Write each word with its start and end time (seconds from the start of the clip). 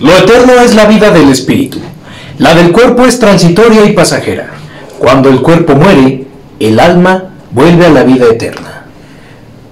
Lo 0.00 0.14
eterno 0.14 0.52
es 0.62 0.74
la 0.74 0.84
vida 0.84 1.10
del 1.10 1.30
espíritu. 1.30 1.78
La 2.38 2.54
del 2.54 2.70
cuerpo 2.70 3.06
es 3.06 3.18
transitoria 3.18 3.86
y 3.86 3.94
pasajera. 3.94 4.50
Cuando 4.98 5.30
el 5.30 5.40
cuerpo 5.40 5.74
muere, 5.74 6.26
el 6.60 6.78
alma 6.78 7.30
vuelve 7.50 7.86
a 7.86 7.90
la 7.90 8.02
vida 8.02 8.26
eterna. 8.26 8.84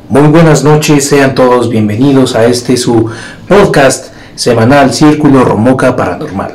Muy 0.09 0.29
buenas 0.29 0.65
noches, 0.65 1.07
sean 1.07 1.35
todos 1.35 1.69
bienvenidos 1.69 2.35
a 2.35 2.47
este 2.47 2.79
su 2.79 3.11
podcast 3.47 4.15
semanal 4.35 4.95
Círculo 4.95 5.45
Romoca 5.45 5.95
Paranormal. 5.95 6.55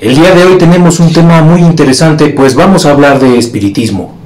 El 0.00 0.14
día 0.14 0.32
de 0.32 0.44
hoy 0.44 0.58
tenemos 0.58 1.00
un 1.00 1.12
tema 1.12 1.42
muy 1.42 1.62
interesante, 1.62 2.28
pues 2.28 2.54
vamos 2.54 2.86
a 2.86 2.92
hablar 2.92 3.18
de 3.18 3.38
espiritismo. 3.38 4.19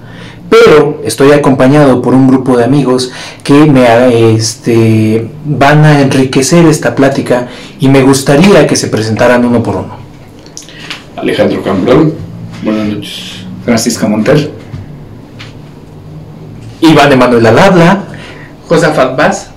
Pero 0.54 1.00
estoy 1.04 1.32
acompañado 1.32 2.00
por 2.00 2.14
un 2.14 2.28
grupo 2.28 2.56
de 2.56 2.64
amigos 2.64 3.10
que 3.42 3.54
me 3.54 4.34
este, 4.34 5.28
van 5.44 5.84
a 5.84 6.00
enriquecer 6.00 6.66
esta 6.66 6.94
plática 6.94 7.48
y 7.80 7.88
me 7.88 8.02
gustaría 8.02 8.66
que 8.66 8.76
se 8.76 8.88
presentaran 8.88 9.44
uno 9.44 9.62
por 9.62 9.76
uno. 9.76 9.96
Alejandro 11.16 11.62
Cambrón, 11.62 12.14
buenas 12.62 12.86
noches. 12.86 13.46
Francisco 13.64 14.08
Monter. 14.08 14.52
Iván 16.80 17.12
Emanuel 17.12 17.46
Alabla. 17.46 18.04
Josafat 18.68 19.16
Vaz. 19.16 19.50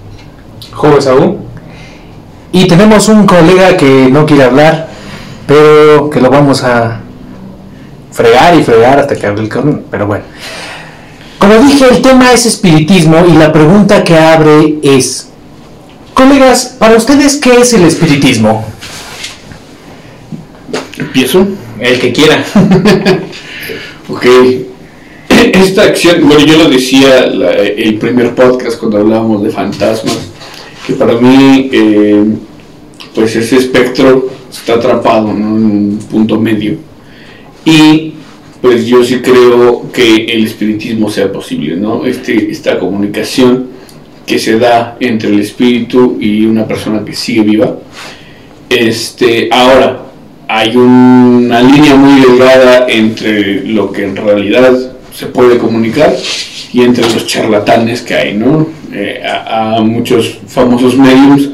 Jorge 0.73 1.01
Saúl. 1.01 1.37
Y 2.51 2.67
tenemos 2.67 3.07
un 3.07 3.27
colega 3.27 3.77
que 3.77 4.09
no 4.09 4.25
quiere 4.25 4.45
hablar, 4.45 4.87
pero 5.45 6.09
que 6.09 6.21
lo 6.21 6.31
vamos 6.31 6.63
a 6.63 7.01
fregar 8.11 8.55
y 8.55 8.63
fregar 8.63 8.97
hasta 8.99 9.15
que 9.15 9.27
hable 9.27 9.43
el 9.43 9.49
cabrón. 9.49 9.83
Pero 9.91 10.07
bueno. 10.07 10.23
Como 11.39 11.53
dije, 11.59 11.85
el 11.91 12.01
tema 12.01 12.31
es 12.33 12.45
espiritismo 12.45 13.25
y 13.27 13.33
la 13.33 13.53
pregunta 13.53 14.03
que 14.03 14.17
abre 14.17 14.79
es, 14.81 15.29
colegas, 16.13 16.75
para 16.79 16.97
ustedes, 16.97 17.37
¿qué 17.37 17.61
es 17.61 17.73
el 17.73 17.83
espiritismo? 17.83 18.65
¿Empiezo? 20.97 21.47
El 21.79 21.99
que 21.99 22.11
quiera. 22.11 22.43
ok. 24.09 24.25
Esta 25.53 25.83
acción, 25.83 26.27
bueno, 26.27 26.43
yo 26.45 26.57
lo 26.57 26.69
decía 26.69 27.25
el 27.25 27.97
primer 27.99 28.33
podcast 28.33 28.79
cuando 28.79 28.97
hablábamos 28.97 29.43
de 29.43 29.51
fantasmas, 29.51 30.17
que 30.85 30.93
para 30.93 31.13
mí, 31.13 31.69
eh, 31.71 32.23
pues 33.13 33.35
ese 33.35 33.57
espectro 33.57 34.29
está 34.51 34.73
atrapado 34.73 35.29
en 35.29 35.43
un 35.43 35.99
punto 36.09 36.39
medio. 36.39 36.77
Y 37.65 38.13
pues 38.61 38.85
yo 38.85 39.03
sí 39.03 39.19
creo 39.19 39.91
que 39.91 40.25
el 40.25 40.45
espiritismo 40.45 41.09
sea 41.09 41.31
posible, 41.31 41.75
¿no? 41.75 42.05
Este, 42.05 42.51
esta 42.51 42.79
comunicación 42.79 43.67
que 44.25 44.39
se 44.39 44.59
da 44.59 44.97
entre 44.99 45.29
el 45.29 45.39
espíritu 45.39 46.17
y 46.19 46.45
una 46.45 46.67
persona 46.67 47.03
que 47.05 47.13
sigue 47.13 47.41
viva. 47.41 47.77
Este, 48.69 49.47
ahora, 49.51 50.03
hay 50.47 50.75
una 50.75 51.61
línea 51.61 51.95
muy 51.95 52.21
delgada 52.21 52.87
entre 52.89 53.65
lo 53.65 53.91
que 53.91 54.03
en 54.03 54.15
realidad 54.15 54.73
se 55.13 55.27
puede 55.27 55.57
comunicar 55.57 56.13
y 56.73 56.81
entre 56.81 57.03
los 57.03 57.25
charlatanes 57.25 58.01
que 58.01 58.15
hay, 58.15 58.33
¿no? 58.33 58.67
Eh, 58.93 59.21
a, 59.25 59.81
muchos 59.81 60.39
famosos 60.47 60.97
medios 60.97 61.49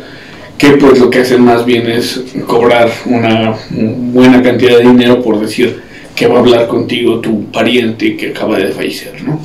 que 0.58 0.72
pues 0.72 1.00
lo 1.00 1.10
que 1.10 1.20
hacen 1.20 1.42
más 1.42 1.66
bien 1.66 1.90
es 1.90 2.22
cobrar 2.46 2.92
una 3.06 3.56
buena 3.70 4.42
cantidad 4.42 4.78
de 4.78 4.84
dinero 4.84 5.22
por 5.22 5.40
decir 5.40 5.82
que 6.16 6.28
va 6.28 6.38
a 6.38 6.40
hablar 6.40 6.68
contigo 6.68 7.20
tu 7.20 7.46
pariente 7.52 8.16
que 8.16 8.30
acaba 8.30 8.58
de 8.58 8.68
fallecer, 8.70 9.24
¿no? 9.24 9.40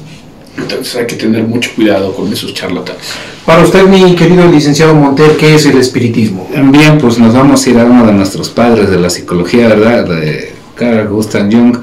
Entonces 0.56 0.96
hay 0.96 1.06
que 1.06 1.16
tener 1.16 1.44
mucho 1.44 1.70
cuidado 1.74 2.12
con 2.12 2.32
esos 2.32 2.52
charlatanes. 2.52 3.02
Para 3.46 3.62
usted, 3.62 3.84
mi 3.84 4.14
querido 4.14 4.50
licenciado 4.50 4.94
Monter, 4.94 5.36
¿qué 5.36 5.54
es 5.54 5.64
el 5.66 5.78
espiritismo? 5.78 6.50
Bien, 6.70 6.98
pues 6.98 7.18
nos 7.18 7.32
vamos 7.32 7.64
a 7.64 7.70
ir 7.70 7.78
a 7.78 7.84
uno 7.84 8.06
de 8.06 8.12
nuestros 8.12 8.50
padres 8.50 8.90
de 8.90 8.98
la 8.98 9.08
psicología, 9.08 9.68
¿verdad? 9.68 10.04
De 10.04 10.52
Carl 10.74 11.08
Gustav 11.08 11.50
Jung, 11.50 11.78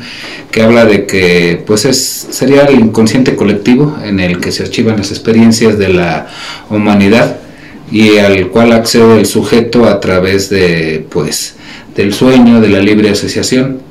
que 0.52 0.62
habla 0.62 0.86
de 0.86 1.06
que 1.06 1.64
pues 1.66 1.86
es, 1.86 2.28
sería 2.30 2.64
el 2.66 2.80
inconsciente 2.80 3.36
colectivo 3.36 3.98
en 4.04 4.20
el 4.20 4.40
que 4.40 4.52
se 4.52 4.64
archivan 4.64 4.98
las 4.98 5.12
experiencias 5.12 5.78
de 5.78 5.90
la 5.90 6.28
humanidad 6.70 7.38
y 7.92 8.18
al 8.18 8.50
cual 8.50 8.72
accede 8.74 9.20
el 9.20 9.26
sujeto 9.26 9.86
a 9.86 10.00
través 10.00 10.50
de 10.50 11.06
pues 11.10 11.56
del 11.96 12.14
sueño, 12.14 12.62
de 12.62 12.70
la 12.70 12.80
libre 12.80 13.10
asociación 13.10 13.85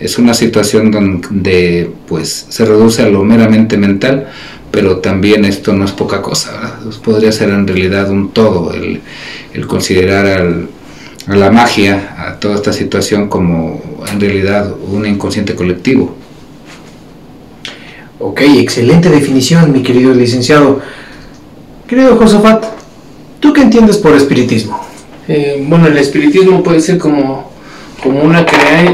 es 0.00 0.18
una 0.18 0.34
situación 0.34 0.90
donde 0.90 1.90
pues 2.06 2.46
se 2.48 2.64
reduce 2.64 3.02
a 3.02 3.08
lo 3.08 3.24
meramente 3.24 3.76
mental, 3.76 4.28
pero 4.70 4.98
también 4.98 5.44
esto 5.44 5.72
no 5.72 5.84
es 5.84 5.92
poca 5.92 6.22
cosa, 6.22 6.78
podría 7.02 7.32
ser 7.32 7.50
en 7.50 7.66
realidad 7.66 8.10
un 8.10 8.30
todo 8.30 8.72
el, 8.72 9.00
considerar 9.66 10.26
a 11.26 11.34
la 11.34 11.50
magia, 11.50 12.14
a 12.18 12.38
toda 12.38 12.56
esta 12.56 12.72
situación 12.72 13.28
como 13.28 13.82
en 14.10 14.20
realidad 14.20 14.72
un 14.88 15.06
inconsciente 15.06 15.54
colectivo. 15.54 16.14
Ok, 18.20 18.40
excelente 18.40 19.10
definición, 19.10 19.72
mi 19.72 19.82
querido 19.82 20.12
licenciado. 20.12 20.80
Querido 21.86 22.16
Josafat, 22.16 22.64
¿tú 23.40 23.52
qué 23.52 23.62
entiendes 23.62 23.96
por 23.98 24.14
espiritismo? 24.14 24.80
Eh, 25.28 25.64
bueno, 25.68 25.86
el 25.86 25.96
espiritismo 25.98 26.62
puede 26.62 26.80
ser 26.80 26.98
como 26.98 27.47
como 28.02 28.22
una, 28.22 28.46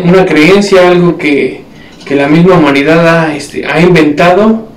una 0.05 0.27
creencia, 0.27 0.89
algo 0.89 1.17
que, 1.17 1.63
la 2.11 2.29
misma 2.29 2.57
humanidad 2.57 3.09
ha, 3.09 3.35
este, 3.35 3.65
ha 3.67 3.81
inventado 3.81 4.69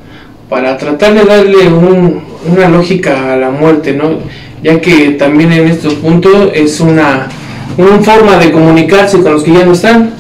para 0.50 0.78
tratar 0.78 1.14
de 1.14 1.26
darle 1.26 1.68
una 1.68 2.70
lógica 2.70 3.34
a 3.34 3.36
la 3.36 3.50
muerte, 3.50 3.94
¿no? 3.94 4.20
ya 4.64 4.80
que 4.80 5.12
también 5.12 5.52
en 5.52 5.68
estos 5.68 5.96
puntos 5.96 6.52
es 6.54 6.80
una, 6.80 7.28
una 7.78 8.00
forma 8.00 8.38
de 8.38 8.52
comunicarse 8.52 9.22
con 9.22 9.34
los 9.34 9.44
que 9.44 9.54
ya 9.54 9.66
no 9.66 9.74
están. 9.74 10.12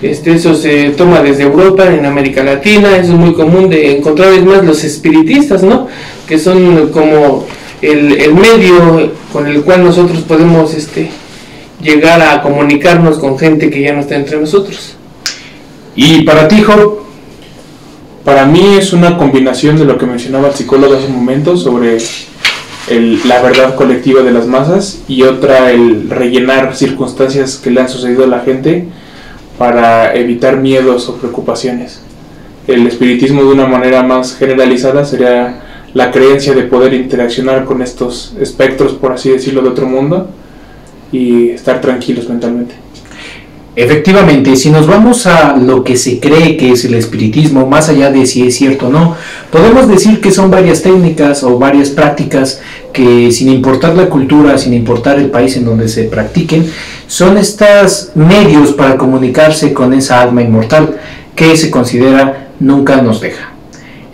Este, 0.00 0.34
eso 0.34 0.54
se 0.54 0.90
toma 0.90 1.22
desde 1.22 1.44
Europa, 1.44 1.86
en 1.86 2.04
América 2.04 2.42
Latina, 2.42 2.96
eso 2.96 3.12
es 3.12 3.18
muy 3.18 3.32
común 3.32 3.70
de 3.70 3.96
encontrar 3.96 4.32
es 4.32 4.44
más 4.44 4.64
los 4.64 4.84
espiritistas, 4.84 5.62
¿no? 5.62 5.88
que 6.28 6.38
son 6.38 6.88
como 6.90 7.46
el, 7.80 8.12
el 8.20 8.34
medio 8.34 9.12
con 9.32 9.46
el 9.46 9.62
cual 9.62 9.84
nosotros 9.84 10.20
podemos 10.20 10.74
este, 10.74 11.10
llegar 11.80 12.20
a 12.20 12.42
comunicarnos 12.42 13.18
con 13.18 13.38
gente 13.38 13.70
que 13.70 13.82
ya 13.82 13.92
no 13.92 14.00
está 14.00 14.16
entre 14.16 14.40
nosotros. 14.40 14.96
Y 15.96 16.22
para 16.22 16.48
ti, 16.48 16.62
Job, 16.62 17.00
para 18.24 18.46
mí 18.46 18.76
es 18.78 18.92
una 18.92 19.16
combinación 19.16 19.76
de 19.78 19.84
lo 19.84 19.98
que 19.98 20.06
mencionaba 20.06 20.48
el 20.48 20.54
psicólogo 20.54 20.94
hace 20.94 21.06
un 21.06 21.16
momento 21.16 21.56
sobre 21.56 21.98
la 22.88 23.40
verdad 23.42 23.74
colectiva 23.76 24.22
de 24.22 24.30
las 24.30 24.46
masas 24.46 25.02
y 25.08 25.22
otra 25.22 25.70
el 25.72 26.10
rellenar 26.10 26.74
circunstancias 26.74 27.56
que 27.56 27.70
le 27.70 27.80
han 27.80 27.88
sucedido 27.88 28.24
a 28.24 28.28
la 28.28 28.40
gente 28.40 28.88
para 29.58 30.14
evitar 30.14 30.56
miedos 30.56 31.08
o 31.08 31.16
preocupaciones. 31.16 32.00
El 32.66 32.86
espiritismo 32.86 33.42
de 33.42 33.52
una 33.52 33.66
manera 33.66 34.02
más 34.02 34.36
generalizada 34.36 35.04
sería 35.04 35.60
la 35.92 36.10
creencia 36.10 36.54
de 36.54 36.62
poder 36.62 36.92
interaccionar 36.92 37.64
con 37.64 37.82
estos 37.82 38.34
espectros, 38.40 38.94
por 38.94 39.12
así 39.12 39.30
decirlo, 39.30 39.62
de 39.62 39.68
otro 39.68 39.86
mundo 39.86 40.28
y 41.14 41.50
estar 41.50 41.80
tranquilos 41.80 42.28
mentalmente. 42.28 42.74
Efectivamente, 43.76 44.54
si 44.54 44.70
nos 44.70 44.86
vamos 44.86 45.26
a 45.26 45.56
lo 45.56 45.82
que 45.82 45.96
se 45.96 46.20
cree 46.20 46.56
que 46.56 46.70
es 46.70 46.84
el 46.84 46.94
espiritismo, 46.94 47.66
más 47.66 47.88
allá 47.88 48.10
de 48.12 48.24
si 48.24 48.46
es 48.46 48.56
cierto 48.56 48.86
o 48.86 48.90
no, 48.90 49.16
podemos 49.50 49.88
decir 49.88 50.20
que 50.20 50.30
son 50.30 50.48
varias 50.48 50.82
técnicas 50.82 51.42
o 51.42 51.58
varias 51.58 51.90
prácticas 51.90 52.60
que 52.92 53.32
sin 53.32 53.48
importar 53.48 53.96
la 53.96 54.08
cultura, 54.08 54.58
sin 54.58 54.74
importar 54.74 55.18
el 55.18 55.30
país 55.30 55.56
en 55.56 55.64
donde 55.64 55.88
se 55.88 56.04
practiquen, 56.04 56.70
son 57.08 57.36
estos 57.36 58.12
medios 58.14 58.72
para 58.72 58.96
comunicarse 58.96 59.72
con 59.72 59.92
esa 59.92 60.20
alma 60.20 60.42
inmortal 60.42 60.96
que 61.34 61.56
se 61.56 61.70
considera 61.70 62.50
nunca 62.60 63.02
nos 63.02 63.20
deja. 63.20 63.52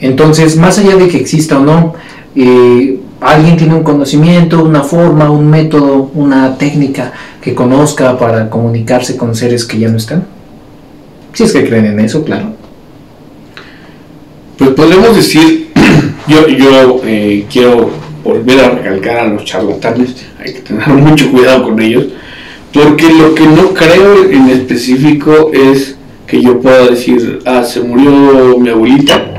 Entonces, 0.01 0.57
más 0.57 0.79
allá 0.79 0.97
de 0.97 1.09
que 1.09 1.19
exista 1.19 1.59
o 1.59 1.65
no, 1.65 1.95
eh, 2.35 2.99
alguien 3.21 3.57
tiene 3.57 3.75
un 3.75 3.83
conocimiento, 3.83 4.65
una 4.65 4.83
forma, 4.83 5.31
un 5.31 5.49
método, 5.49 6.11
una 6.15 6.57
técnica 6.57 7.13
que 7.41 7.55
conozca 7.55 8.19
para 8.19 8.49
comunicarse 8.49 9.17
con 9.17 9.35
seres 9.35 9.65
que 9.65 9.79
ya 9.79 9.89
no 9.89 9.99
están. 9.99 10.25
Si 11.33 11.45
es 11.45 11.53
que 11.53 11.67
creen 11.67 11.87
en 11.87 12.01
eso, 12.01 12.25
claro. 12.25 12.55
Pues 14.59 14.71
podemos 14.71 15.15
decir, 15.17 15.71
yo, 16.29 16.49
yo 16.49 17.01
eh, 17.05 17.47
quiero 17.51 17.91
volver 18.25 18.61
a 18.61 18.71
recalcar 18.71 19.19
a 19.19 19.29
los 19.29 19.45
charlatanes, 19.45 20.15
hay 20.39 20.55
que 20.55 20.61
tener 20.61 20.89
mucho 20.89 21.31
cuidado 21.31 21.65
con 21.65 21.81
ellos, 21.81 22.07
porque 22.73 23.09
lo 23.13 23.35
que 23.35 23.47
no 23.47 23.75
creo 23.75 24.31
en 24.31 24.49
específico 24.49 25.51
es 25.53 25.97
que 26.27 26.41
yo 26.41 26.61
pueda 26.61 26.87
decir, 26.87 27.41
ah, 27.45 27.65
se 27.65 27.81
murió 27.81 28.57
mi 28.59 28.69
abuelita, 28.69 29.30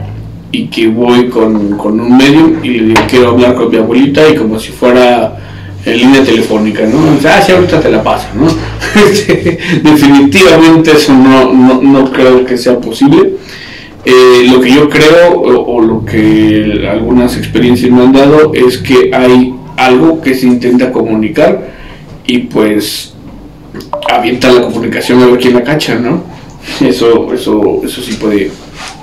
y 0.52 0.68
que 0.68 0.88
voy 0.88 1.30
con, 1.30 1.56
un 1.56 2.18
medio 2.18 2.60
y 2.64 2.80
le 2.80 2.84
digo 2.88 3.02
quiero 3.10 3.30
hablar 3.30 3.56
con 3.56 3.70
mi 3.70 3.78
abuelita 3.78 4.28
y 4.30 4.36
como 4.36 4.60
si 4.60 4.72
fuera 4.72 5.38
en 5.86 5.98
línea 5.98 6.24
telefónica, 6.24 6.86
¿no? 6.86 7.00
ah, 7.28 7.42
sí, 7.42 7.52
ahorita 7.52 7.80
te 7.80 7.90
la 7.90 8.04
paso, 8.04 8.28
¿no? 8.36 8.46
Definitivamente 9.90 10.92
eso 10.92 11.14
no, 11.14 11.52
no, 11.82 12.12
creo 12.12 12.46
que 12.46 12.58
sea 12.58 12.80
posible. 12.80 13.38
Eh, 14.06 14.48
lo 14.52 14.62
que 14.62 14.72
yo 14.72 14.90
creo 14.90 15.32
o, 15.32 15.76
o, 15.76 15.82
lo 15.82 16.06
que 16.06 16.88
algunas 16.90 17.38
experiencias 17.38 17.92
me 17.92 18.02
han 18.02 18.12
dado 18.12 18.52
es 18.54 18.80
que 18.80 19.12
hay 19.14 19.54
algo 19.78 20.22
que 20.22 20.34
se 20.34 20.48
intenta 20.48 20.92
comunicar 20.92 21.72
y 22.26 22.40
pues 22.40 23.14
avienta 24.12 24.52
la 24.52 24.62
comunicación 24.62 25.22
a 25.22 25.28
ver 25.28 25.40
quién 25.40 25.54
la 25.54 25.64
cacha, 25.64 25.96
¿no? 25.96 26.24
Eso, 26.80 27.34
eso, 27.34 27.82
eso 27.84 28.02
sí 28.02 28.14
puede, 28.14 28.52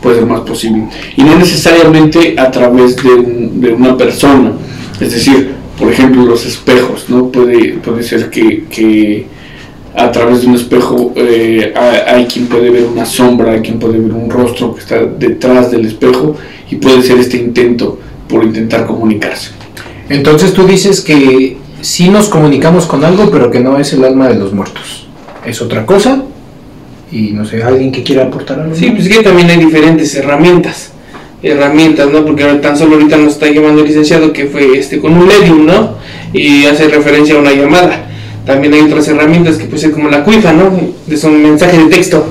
puede 0.03 0.17
ser 0.17 0.27
más 0.27 0.41
posible. 0.41 0.85
Y 1.17 1.23
no 1.23 1.37
necesariamente 1.37 2.35
a 2.39 2.51
través 2.51 2.97
de, 2.97 3.09
un- 3.15 3.61
de 3.61 3.73
una 3.73 3.97
persona. 3.97 4.53
Es 5.01 5.13
decir, 5.13 5.53
por 5.79 5.93
ejemplo, 5.93 6.25
los 6.25 6.45
espejos, 6.47 7.07
¿no? 7.09 7.29
Puede, 7.31 7.75
puede 7.75 8.03
ser 8.03 8.31
que, 8.31 8.65
que 8.69 9.27
a 9.95 10.11
través 10.13 10.43
de 10.43 10.47
un 10.49 10.55
espejo 10.55 11.13
eh, 11.17 11.73
hay, 12.07 12.27
quien 12.27 12.47
puede 12.47 12.71
ver 12.71 12.85
una 12.85 13.05
sombra, 13.07 13.53
hay 13.53 13.61
quien 13.61 13.79
puede 13.79 13.99
ver 13.99 14.13
un 14.13 14.31
rostro 14.31 14.75
que 14.75 14.81
está 14.81 15.05
detrás 15.05 15.71
del 15.71 15.87
espejo 15.87 16.37
y 16.71 16.77
puede 16.77 17.03
ser 17.03 17.19
este 17.19 17.37
intento 17.37 17.99
por 18.29 18.45
intentar 18.45 18.87
comunicarse. 18.87 19.51
Entonces 20.09 20.53
tú 20.53 20.67
dices 20.67 21.01
que 21.01 21.57
sí 21.81 22.09
nos 22.09 22.29
comunicamos 22.29 22.87
con 22.87 23.05
algo, 23.05 23.31
pero 23.31 23.51
que 23.51 23.61
no 23.61 23.79
es 23.79 23.93
el 23.93 24.05
alma 24.05 24.29
de 24.29 24.35
los 24.37 24.53
muertos. 24.53 25.07
Es 25.47 25.61
otra 25.63 25.87
cosa. 25.87 26.23
Y 27.11 27.33
no 27.33 27.45
sé, 27.45 27.63
alguien 27.63 27.91
que 27.91 28.03
quiera 28.03 28.25
aportar 28.25 28.61
algo. 28.61 28.75
Sí, 28.75 28.91
pues 28.91 29.07
es 29.07 29.17
que 29.17 29.23
también 29.23 29.51
hay 29.51 29.59
diferentes 29.59 30.15
herramientas. 30.15 30.93
Herramientas, 31.43 32.11
¿no? 32.11 32.25
Porque 32.25 32.45
tan 32.45 32.77
solo 32.77 32.97
ahorita 32.97 33.17
nos 33.17 33.35
está 33.35 33.49
llamando 33.49 33.83
el 33.83 33.89
licenciado 33.89 34.33
que 34.33 34.47
fue 34.47 34.79
este 34.79 34.99
con 34.99 35.13
un 35.13 35.27
medium, 35.27 35.67
¿no? 35.67 35.97
Y 36.33 36.67
hace 36.67 36.89
referencia 36.89 37.37
a 37.37 37.39
una 37.39 37.53
llamada. 37.53 38.07
También 38.45 38.75
hay 38.75 38.81
otras 38.81 39.07
herramientas 39.09 39.57
que 39.57 39.67
puede 39.67 39.79
ser 39.79 39.93
como 39.93 40.09
la 40.09 40.25
cuifa, 40.25 40.53
¿no? 40.53 40.73
Es 41.09 41.23
un 41.25 41.43
mensaje 41.43 41.79
de 41.79 41.85
texto. 41.85 42.27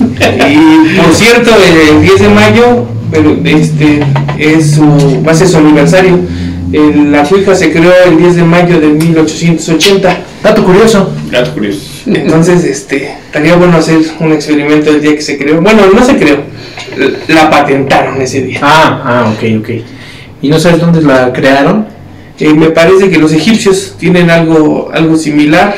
Y 0.00 0.96
por 0.96 1.12
cierto, 1.14 1.50
el 1.90 2.02
10 2.02 2.20
de 2.20 2.28
mayo 2.28 2.86
pero 3.10 3.36
este 3.44 4.00
es 4.38 4.72
su, 4.72 5.22
va 5.26 5.32
a 5.32 5.34
ser 5.34 5.48
su 5.48 5.58
aniversario. 5.58 6.18
La 7.10 7.22
cuifa 7.22 7.54
se 7.54 7.72
creó 7.72 7.92
el 8.06 8.18
10 8.18 8.36
de 8.36 8.44
mayo 8.44 8.80
de 8.80 8.88
1880. 8.88 10.16
Dato 10.42 10.64
curioso. 10.64 11.12
Dato 11.30 11.52
curioso. 11.52 11.80
Entonces, 12.06 12.64
este, 12.64 13.12
estaría 13.26 13.56
bueno 13.56 13.76
hacer 13.76 13.98
un 14.20 14.32
experimento 14.32 14.90
el 14.90 15.00
día 15.00 15.14
que 15.14 15.22
se 15.22 15.36
creó. 15.36 15.60
Bueno, 15.60 15.82
no 15.92 16.04
se 16.04 16.16
creó, 16.16 16.38
la 17.28 17.50
patentaron 17.50 18.20
ese 18.20 18.42
día. 18.42 18.60
Ah, 18.62 19.02
ah, 19.04 19.32
ok, 19.34 19.60
ok. 19.60 19.70
¿Y 20.42 20.48
no 20.48 20.58
sabes 20.58 20.80
dónde 20.80 21.02
la 21.02 21.32
crearon? 21.32 21.86
Eh, 22.38 22.54
me 22.54 22.70
parece 22.70 23.10
que 23.10 23.18
los 23.18 23.32
egipcios 23.32 23.96
tienen 23.98 24.30
algo, 24.30 24.90
algo 24.92 25.16
similar. 25.16 25.74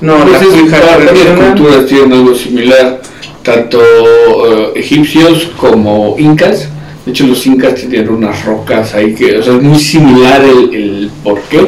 No, 0.00 0.18
la 0.18 0.38
cuija 0.38 0.80
varias 0.80 1.12
tradicional. 1.12 1.52
culturas 1.54 1.86
tienen 1.86 2.12
algo 2.12 2.34
similar, 2.34 3.00
tanto 3.44 3.80
eh, 3.80 4.72
egipcios 4.74 5.50
como 5.56 6.16
incas. 6.18 6.68
De 7.04 7.10
hecho, 7.10 7.26
los 7.26 7.44
incas 7.46 7.74
tienen 7.74 8.08
unas 8.08 8.44
rocas 8.44 8.94
ahí 8.94 9.14
que, 9.14 9.38
o 9.38 9.42
sea, 9.42 9.56
es 9.56 9.62
muy 9.62 9.78
similar 9.78 10.42
el, 10.44 10.74
el 10.74 11.10
porqué. 11.22 11.66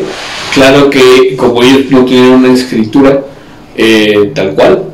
Claro 0.53 0.89
que 0.89 1.35
como 1.37 1.63
ellos 1.63 1.91
no 1.91 2.05
tienen 2.05 2.31
una 2.31 2.53
escritura 2.53 3.21
eh, 3.77 4.31
tal 4.35 4.55
cual, 4.55 4.85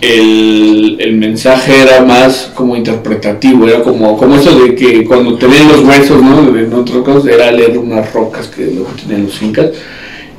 el, 0.00 0.96
el 0.98 1.16
mensaje 1.16 1.82
era 1.82 2.02
más 2.02 2.50
como 2.54 2.74
interpretativo, 2.74 3.68
era 3.68 3.82
como, 3.82 4.16
como 4.16 4.36
eso 4.36 4.58
de 4.58 4.74
que 4.74 5.04
cuando 5.04 5.36
te 5.36 5.46
leen 5.46 5.68
los 5.68 5.84
huesos, 5.84 6.22
¿no? 6.22 6.56
En 6.56 6.72
otros 6.72 7.04
casos 7.04 7.26
era 7.26 7.52
leer 7.52 7.76
unas 7.76 8.10
rocas 8.12 8.46
que 8.48 8.66
luego 8.66 8.90
tenían 8.96 9.24
los 9.24 9.42
incas 9.42 9.70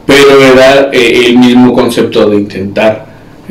pero 0.05 0.41
era 0.41 0.89
eh, 0.91 1.27
el 1.27 1.37
mismo 1.37 1.73
concepto 1.73 2.29
de 2.29 2.37
intentar 2.37 3.05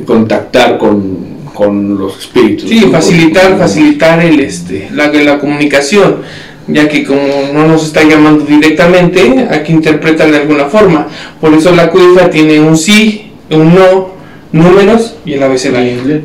contactar 0.04 0.78
con, 0.78 1.31
con 1.62 1.98
los 1.98 2.18
espíritus. 2.18 2.68
Sí, 2.68 2.80
facilitar, 2.90 3.58
facilitar 3.58 4.20
el, 4.24 4.40
este, 4.40 4.88
la, 4.92 5.08
la 5.12 5.38
comunicación, 5.38 6.16
ya 6.66 6.88
que 6.88 7.04
como 7.04 7.20
no 7.52 7.66
nos 7.66 7.84
está 7.84 8.02
llamando 8.02 8.44
directamente, 8.44 9.46
hay 9.50 9.62
que 9.62 9.72
interpretar 9.72 10.30
de 10.30 10.38
alguna 10.38 10.66
forma. 10.66 11.08
Por 11.40 11.54
eso 11.54 11.74
la 11.74 11.90
cuifa 11.90 12.30
tiene 12.30 12.60
un 12.60 12.76
sí, 12.76 13.32
un 13.50 13.74
no, 13.74 14.10
números 14.52 15.14
y 15.24 15.34
el 15.34 15.42
abecedario. 15.42 16.22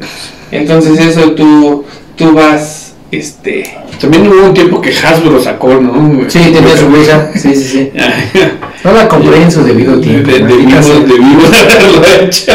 Entonces 0.51 0.99
eso 0.99 1.31
tú, 1.33 1.83
tú 2.15 2.33
vas, 2.33 2.93
este, 3.11 3.63
También 4.01 4.27
hubo 4.27 4.45
un 4.47 4.53
tiempo 4.53 4.81
que 4.81 4.89
Hasbro 4.91 5.41
sacó, 5.41 5.73
¿no? 5.75 6.29
Sí, 6.29 6.39
tenía 6.53 6.75
su 6.77 6.87
huella. 6.87 7.31
Sí, 7.35 7.53
sí, 7.55 7.63
sí. 7.63 7.91
No 8.83 8.93
la 8.93 9.07
compré 9.07 9.41
en 9.41 9.51
su 9.51 9.63
debido 9.63 9.97
de, 9.97 10.03
tiempo. 10.03 10.31
de, 10.31 10.39
maldita 10.39 10.83
sea. 10.83 10.99
de 10.99 11.13
vivo 11.13 11.41
de 11.51 11.57
haberlo 11.57 12.01
hecho. 12.21 12.51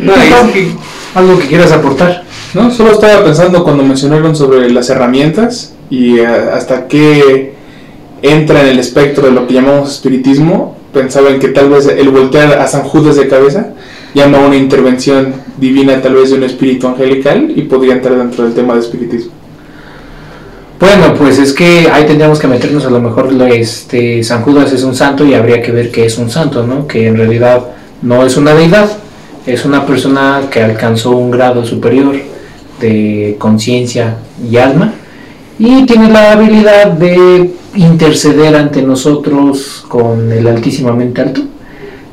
no, 0.00 0.14
es 0.14 0.52
que- 0.52 0.72
Algo 1.18 1.36
que 1.38 1.46
quieras 1.48 1.72
aportar. 1.72 2.22
No, 2.54 2.70
solo 2.70 2.92
estaba 2.92 3.24
pensando 3.24 3.64
cuando 3.64 3.82
mencionaron 3.82 4.36
sobre 4.36 4.70
las 4.70 4.88
herramientas 4.88 5.74
y 5.90 6.18
eh, 6.20 6.26
hasta 6.26 6.86
qué 6.86 7.54
entra 8.22 8.60
en 8.62 8.68
el 8.68 8.78
espectro 8.78 9.26
de 9.26 9.32
lo 9.32 9.46
que 9.48 9.54
llamamos 9.54 9.90
espiritismo. 9.92 10.76
Pensaba 10.92 11.30
en 11.30 11.40
que 11.40 11.48
tal 11.48 11.70
vez 11.70 11.86
el 11.88 12.10
voltear 12.10 12.52
a 12.60 12.66
San 12.68 12.82
Judas 12.84 13.16
de 13.16 13.26
cabeza 13.26 13.70
llama 14.14 14.38
a 14.38 14.46
una 14.46 14.56
intervención 14.56 15.34
divina, 15.58 16.00
tal 16.00 16.14
vez 16.14 16.30
de 16.30 16.36
un 16.36 16.44
espíritu 16.44 16.86
angelical, 16.86 17.52
y 17.54 17.62
podría 17.62 17.94
entrar 17.94 18.16
dentro 18.16 18.44
del 18.44 18.54
tema 18.54 18.74
de 18.74 18.80
espiritismo. 18.80 19.32
Bueno, 20.78 21.14
pues 21.18 21.38
es 21.38 21.52
que 21.52 21.88
ahí 21.92 22.04
tendríamos 22.06 22.38
que 22.38 22.46
meternos 22.46 22.86
a 22.86 22.90
lo 22.90 23.00
mejor 23.00 23.32
lo- 23.32 23.44
este 23.46 24.22
San 24.22 24.42
Judas 24.42 24.72
es 24.72 24.84
un 24.84 24.94
santo 24.94 25.24
y 25.26 25.34
habría 25.34 25.60
que 25.60 25.72
ver 25.72 25.90
qué 25.90 26.06
es 26.06 26.16
un 26.16 26.30
santo, 26.30 26.64
¿no? 26.64 26.86
Que 26.86 27.08
en 27.08 27.16
realidad 27.16 27.60
no 28.02 28.24
es 28.24 28.36
una 28.36 28.54
deidad, 28.54 28.88
es 29.48 29.64
una 29.64 29.86
persona 29.86 30.42
que 30.50 30.62
alcanzó 30.62 31.12
un 31.12 31.30
grado 31.30 31.64
superior 31.64 32.16
de 32.80 33.36
conciencia 33.38 34.16
y 34.48 34.58
alma 34.58 34.92
y 35.58 35.86
tiene 35.86 36.10
la 36.10 36.32
habilidad 36.32 36.88
de 36.88 37.50
interceder 37.74 38.54
ante 38.54 38.82
nosotros 38.82 39.84
con 39.88 40.30
el 40.30 40.46
altísimamente 40.46 41.22
alto 41.22 41.40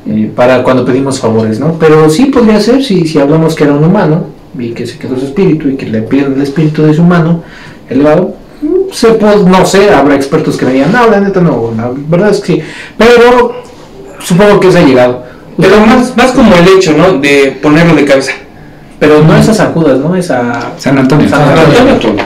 eh, 0.06 0.30
para 0.34 0.62
cuando 0.62 0.84
pedimos 0.84 1.20
favores, 1.20 1.60
¿no? 1.60 1.74
Pero 1.78 2.08
sí 2.08 2.26
podría 2.26 2.58
ser 2.58 2.82
si, 2.82 3.06
si 3.06 3.18
hablamos 3.18 3.54
que 3.54 3.64
era 3.64 3.74
un 3.74 3.84
humano 3.84 4.24
y 4.58 4.70
que 4.70 4.86
se 4.86 4.98
quedó 4.98 5.18
su 5.18 5.26
espíritu 5.26 5.68
y 5.68 5.76
que 5.76 5.86
le 5.86 6.02
pierde 6.02 6.36
el 6.36 6.42
espíritu 6.42 6.84
de 6.84 6.94
su 6.94 7.02
humano 7.02 7.42
elevado, 7.90 8.34
se 8.92 9.08
puede, 9.08 9.44
no 9.44 9.66
sé, 9.66 9.90
habrá 9.90 10.14
expertos 10.14 10.56
que 10.56 10.64
me 10.64 10.72
digan, 10.72 10.90
no, 10.90 11.06
la 11.08 11.20
neta 11.20 11.42
no, 11.42 11.72
la 11.76 11.92
verdad 12.08 12.30
es 12.30 12.40
que 12.40 12.54
sí, 12.54 12.62
pero 12.96 13.56
supongo 14.20 14.58
que 14.58 14.72
se 14.72 14.78
ha 14.78 14.86
llegado. 14.86 15.25
Pero 15.56 15.80
más, 15.80 16.16
más 16.16 16.32
como 16.32 16.54
el 16.56 16.68
hecho, 16.68 16.96
¿no? 16.96 17.18
De 17.18 17.58
ponerlo 17.62 17.94
de 17.94 18.04
cabeza. 18.04 18.32
Pero 18.98 19.22
no 19.22 19.36
es 19.36 19.48
a 19.48 19.54
San 19.54 19.72
Judas, 19.72 19.98
¿no? 19.98 20.14
Es 20.16 20.30
a 20.30 20.72
San 20.78 20.98
Antonio. 20.98 21.28
San 21.28 21.42
Antonio, 21.42 22.24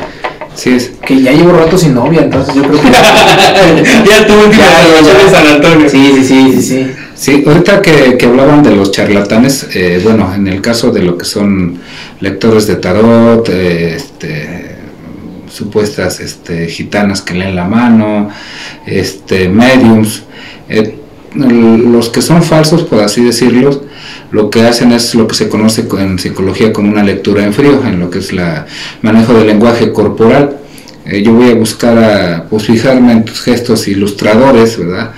Sí, 0.54 0.74
es. 0.74 0.92
que 1.06 1.22
ya 1.22 1.32
llevo 1.32 1.52
rato 1.52 1.78
sin 1.78 1.94
novia, 1.94 2.22
entonces 2.22 2.54
yo 2.54 2.62
creo 2.62 2.80
que... 2.80 2.90
ya 2.90 4.26
tu 4.26 4.34
última 4.34 4.64
en 4.98 5.30
San 5.30 5.46
Antonio. 5.46 5.88
Sí, 5.88 6.12
sí, 6.16 6.24
sí, 6.24 6.52
sí, 6.52 6.62
sí. 6.62 6.90
Sí, 7.14 7.44
ahorita 7.46 7.82
que, 7.82 8.16
que 8.16 8.26
hablaban 8.26 8.62
de 8.62 8.70
los 8.74 8.92
charlatanes, 8.92 9.68
eh, 9.74 10.00
bueno, 10.02 10.32
en 10.34 10.48
el 10.48 10.62
caso 10.62 10.90
de 10.90 11.02
lo 11.02 11.18
que 11.18 11.26
son 11.26 11.78
lectores 12.20 12.66
de 12.66 12.76
tarot, 12.76 13.46
eh, 13.50 13.94
este, 13.96 14.76
supuestas 15.50 16.20
este, 16.20 16.66
gitanas 16.68 17.20
que 17.20 17.34
leen 17.34 17.56
la 17.56 17.64
mano, 17.64 18.30
este, 18.86 19.50
mediums, 19.50 20.22
eh, 20.68 20.99
los 21.34 22.08
que 22.08 22.22
son 22.22 22.42
falsos, 22.42 22.82
por 22.82 23.00
así 23.00 23.22
decirlo, 23.22 23.84
lo 24.32 24.50
que 24.50 24.62
hacen 24.62 24.92
es 24.92 25.14
lo 25.14 25.28
que 25.28 25.34
se 25.34 25.48
conoce 25.48 25.86
co- 25.86 25.98
en 25.98 26.18
psicología 26.18 26.72
como 26.72 26.90
una 26.90 27.04
lectura 27.04 27.44
en 27.44 27.52
frío, 27.52 27.82
en 27.86 28.00
lo 28.00 28.10
que 28.10 28.18
es 28.18 28.32
la 28.32 28.66
manejo 29.02 29.34
del 29.34 29.46
lenguaje 29.46 29.92
corporal. 29.92 30.56
Eh, 31.06 31.22
yo 31.22 31.32
voy 31.32 31.50
a 31.50 31.54
buscar 31.54 31.96
a, 31.98 32.44
pues 32.48 32.64
fijarme 32.64 33.12
en 33.12 33.24
tus 33.24 33.40
gestos 33.42 33.86
ilustradores, 33.88 34.78
¿verdad? 34.78 35.12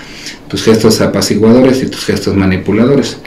Tus 0.49 0.65
gestos 0.65 1.01
apaciguadores 1.01 1.83
y 1.83 1.87
tus 1.87 2.05
gestos 2.05 2.35
manipuladores. 2.35 3.19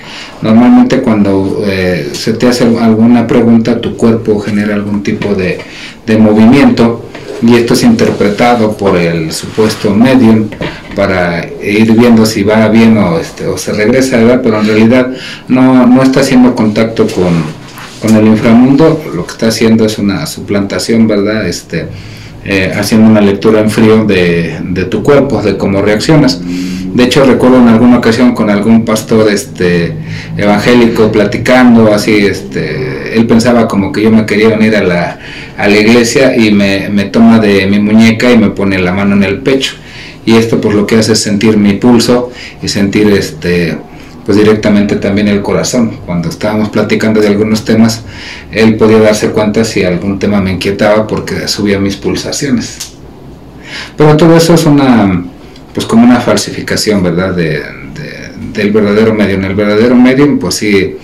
Normalmente 0.41 1.01
cuando 1.01 1.61
eh, 1.65 2.11
se 2.13 2.33
te 2.33 2.47
hace 2.47 2.63
alguna 2.63 3.27
pregunta, 3.27 3.81
tu 3.81 3.97
cuerpo 3.97 4.39
genera 4.39 4.75
algún 4.75 5.03
tipo 5.03 5.33
de, 5.33 5.59
de 6.05 6.17
movimiento 6.17 7.05
y 7.41 7.55
esto 7.55 7.73
es 7.73 7.83
interpretado 7.83 8.77
por 8.77 8.97
el 8.97 9.31
supuesto 9.31 9.93
medium 9.93 10.49
para 10.95 11.45
ir 11.61 11.91
viendo 11.91 12.25
si 12.25 12.43
va 12.43 12.67
bien 12.69 12.97
o, 12.97 13.19
este, 13.19 13.47
o 13.47 13.57
se 13.57 13.73
regresa, 13.73 14.17
¿verdad? 14.17 14.41
pero 14.41 14.59
en 14.61 14.67
realidad 14.67 15.11
no, 15.47 15.85
no 15.85 16.01
está 16.01 16.21
haciendo 16.21 16.55
contacto 16.55 17.05
con, 17.07 17.33
con 18.01 18.15
el 18.15 18.27
inframundo, 18.27 19.03
lo 19.13 19.25
que 19.25 19.31
está 19.33 19.47
haciendo 19.47 19.85
es 19.85 19.97
una 19.97 20.25
suplantación, 20.25 21.07
¿verdad? 21.07 21.47
Este, 21.47 21.87
eh, 22.45 22.71
haciendo 22.75 23.09
una 23.09 23.21
lectura 23.21 23.59
en 23.59 23.69
frío 23.69 24.05
de, 24.05 24.59
de 24.63 24.85
tu 24.85 25.03
cuerpo, 25.03 25.41
de 25.41 25.57
cómo 25.57 25.81
reaccionas. 25.81 26.41
De 26.95 27.03
hecho, 27.03 27.25
recuerdo 27.25 27.57
en 27.57 27.67
alguna 27.67 27.97
ocasión 27.97 28.33
con 28.33 28.49
algún 28.49 28.85
pastor 28.85 29.29
este, 29.29 29.93
evangélico 30.37 31.11
platicando, 31.11 31.93
así, 31.93 32.25
este, 32.25 33.17
él 33.17 33.27
pensaba 33.27 33.67
como 33.67 33.91
que 33.91 34.01
yo 34.01 34.11
me 34.11 34.25
quería 34.25 34.49
unir 34.49 34.77
a 34.77 34.83
la, 34.83 35.19
a 35.57 35.67
la 35.67 35.77
iglesia 35.77 36.37
y 36.37 36.51
me, 36.51 36.87
me 36.89 37.03
toma 37.05 37.39
de 37.39 37.67
mi 37.67 37.79
muñeca 37.79 38.31
y 38.31 38.37
me 38.37 38.51
pone 38.51 38.79
la 38.79 38.93
mano 38.93 39.15
en 39.15 39.23
el 39.23 39.39
pecho. 39.39 39.73
Y 40.25 40.35
esto 40.35 40.61
pues 40.61 40.73
lo 40.73 40.87
que 40.87 40.95
hace 40.95 41.11
es 41.11 41.19
sentir 41.19 41.57
mi 41.57 41.73
pulso 41.73 42.31
y 42.63 42.69
sentir 42.69 43.09
este, 43.09 43.77
pues 44.25 44.37
directamente 44.37 44.95
también 44.95 45.27
el 45.27 45.41
corazón. 45.41 45.99
Cuando 46.05 46.29
estábamos 46.29 46.69
platicando 46.69 47.21
de 47.21 47.27
algunos 47.27 47.63
temas, 47.63 48.03
él 48.51 48.75
podía 48.75 48.99
darse 48.99 49.29
cuenta 49.29 49.63
si 49.63 49.83
algún 49.83 50.17
tema 50.19 50.41
me 50.41 50.51
inquietaba 50.51 51.05
porque 51.05 51.47
subía 51.47 51.79
mis 51.79 51.95
pulsaciones. 51.95 52.93
Pero 53.97 54.17
todo 54.17 54.35
eso 54.35 54.53
es 54.53 54.65
una, 54.65 55.23
pues 55.73 55.85
como 55.85 56.03
una 56.05 56.19
falsificación, 56.19 57.03
¿verdad? 57.03 57.33
De, 57.35 57.49
de- 57.59 58.25
del 58.53 58.71
verdadero 58.71 59.13
medium. 59.13 59.43
El 59.43 59.55
verdadero 59.55 59.95
medium, 59.95 60.39
pues 60.39 60.55
sí, 60.55 60.95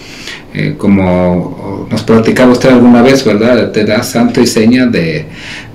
eh, 0.54 0.76
como 0.78 1.88
nos 1.92 2.04
platicaba 2.04 2.52
usted 2.54 2.70
alguna 2.70 3.02
vez, 3.02 3.24
¿verdad? 3.26 3.72
Te 3.72 3.84
da 3.84 4.02
santo 4.04 4.42
y 4.42 4.48
seña 4.48 4.86
de, 4.86 5.26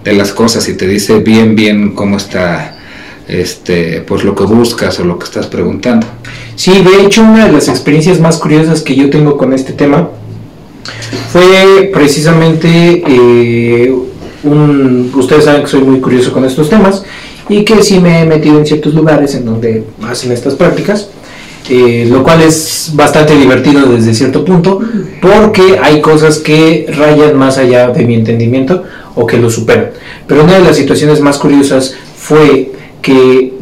de 0.03 0.12
las 0.15 0.33
cosas 0.33 0.67
y 0.69 0.75
te 0.75 0.87
dice 0.88 1.19
bien, 1.19 1.55
bien 1.55 1.91
cómo 1.93 2.17
está 2.17 2.75
este, 3.28 4.02
pues 4.02 4.25
lo 4.25 4.35
que 4.35 4.45
buscas 4.45 4.99
o 5.00 5.04
lo 5.04 5.18
que 5.18 5.25
estás 5.25 5.47
preguntando. 5.47 6.06
Sí, 6.54 6.83
de 6.83 7.04
hecho 7.04 7.23
una 7.23 7.47
de 7.47 7.52
las 7.52 7.68
experiencias 7.68 8.21
más 8.21 8.38
curiosas 8.38 8.83
que 8.83 8.95
yo 8.95 9.11
tengo 9.11 9.37
con 9.37 9.52
este 9.52 9.73
tema 9.73 10.09
fue 11.33 11.90
precisamente 11.92 13.02
eh, 13.06 13.95
un, 14.45 15.12
ustedes 15.14 15.45
saben 15.45 15.62
que 15.62 15.68
soy 15.68 15.80
muy 15.80 16.00
curioso 16.00 16.33
con 16.33 16.45
estos 16.45 16.71
temas 16.71 17.04
y 17.49 17.64
que 17.64 17.83
sí 17.83 18.00
me 18.00 18.23
he 18.23 18.25
metido 18.25 18.59
en 18.59 18.66
ciertos 18.66 18.95
lugares 18.95 19.35
en 19.35 19.45
donde 19.45 19.85
hacen 20.02 20.33
estas 20.33 20.54
prácticas. 20.54 21.09
Eh, 21.68 22.06
lo 22.09 22.23
cual 22.23 22.42
es 22.42 22.92
bastante 22.95 23.37
divertido 23.37 23.87
desde 23.87 24.14
cierto 24.14 24.45
punto, 24.45 24.80
porque 25.21 25.80
hay 25.83 26.00
cosas 26.00 26.38
que 26.38 26.87
rayan 26.97 27.37
más 27.37 27.59
allá 27.59 27.88
de 27.88 28.04
mi 28.04 28.14
entendimiento 28.14 28.85
o 29.16 29.26
que 29.26 29.37
lo 29.37 29.50
superan. 29.50 29.90
Pero 30.28 30.45
una 30.45 30.54
de 30.54 30.61
las 30.61 30.76
situaciones 30.76 31.21
más 31.21 31.38
curiosas 31.38 31.97
fue 32.16 32.71
que 33.07 33.53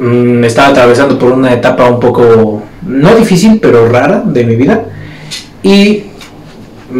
mm, 0.00 0.42
estaba 0.42 0.70
atravesando 0.70 1.16
por 1.16 1.30
una 1.30 1.54
etapa 1.54 1.88
un 1.88 2.00
poco, 2.00 2.60
no 2.84 3.14
difícil, 3.14 3.60
pero 3.62 3.88
rara 3.88 4.20
de 4.26 4.42
mi 4.42 4.56
vida, 4.56 4.84
y 5.62 6.02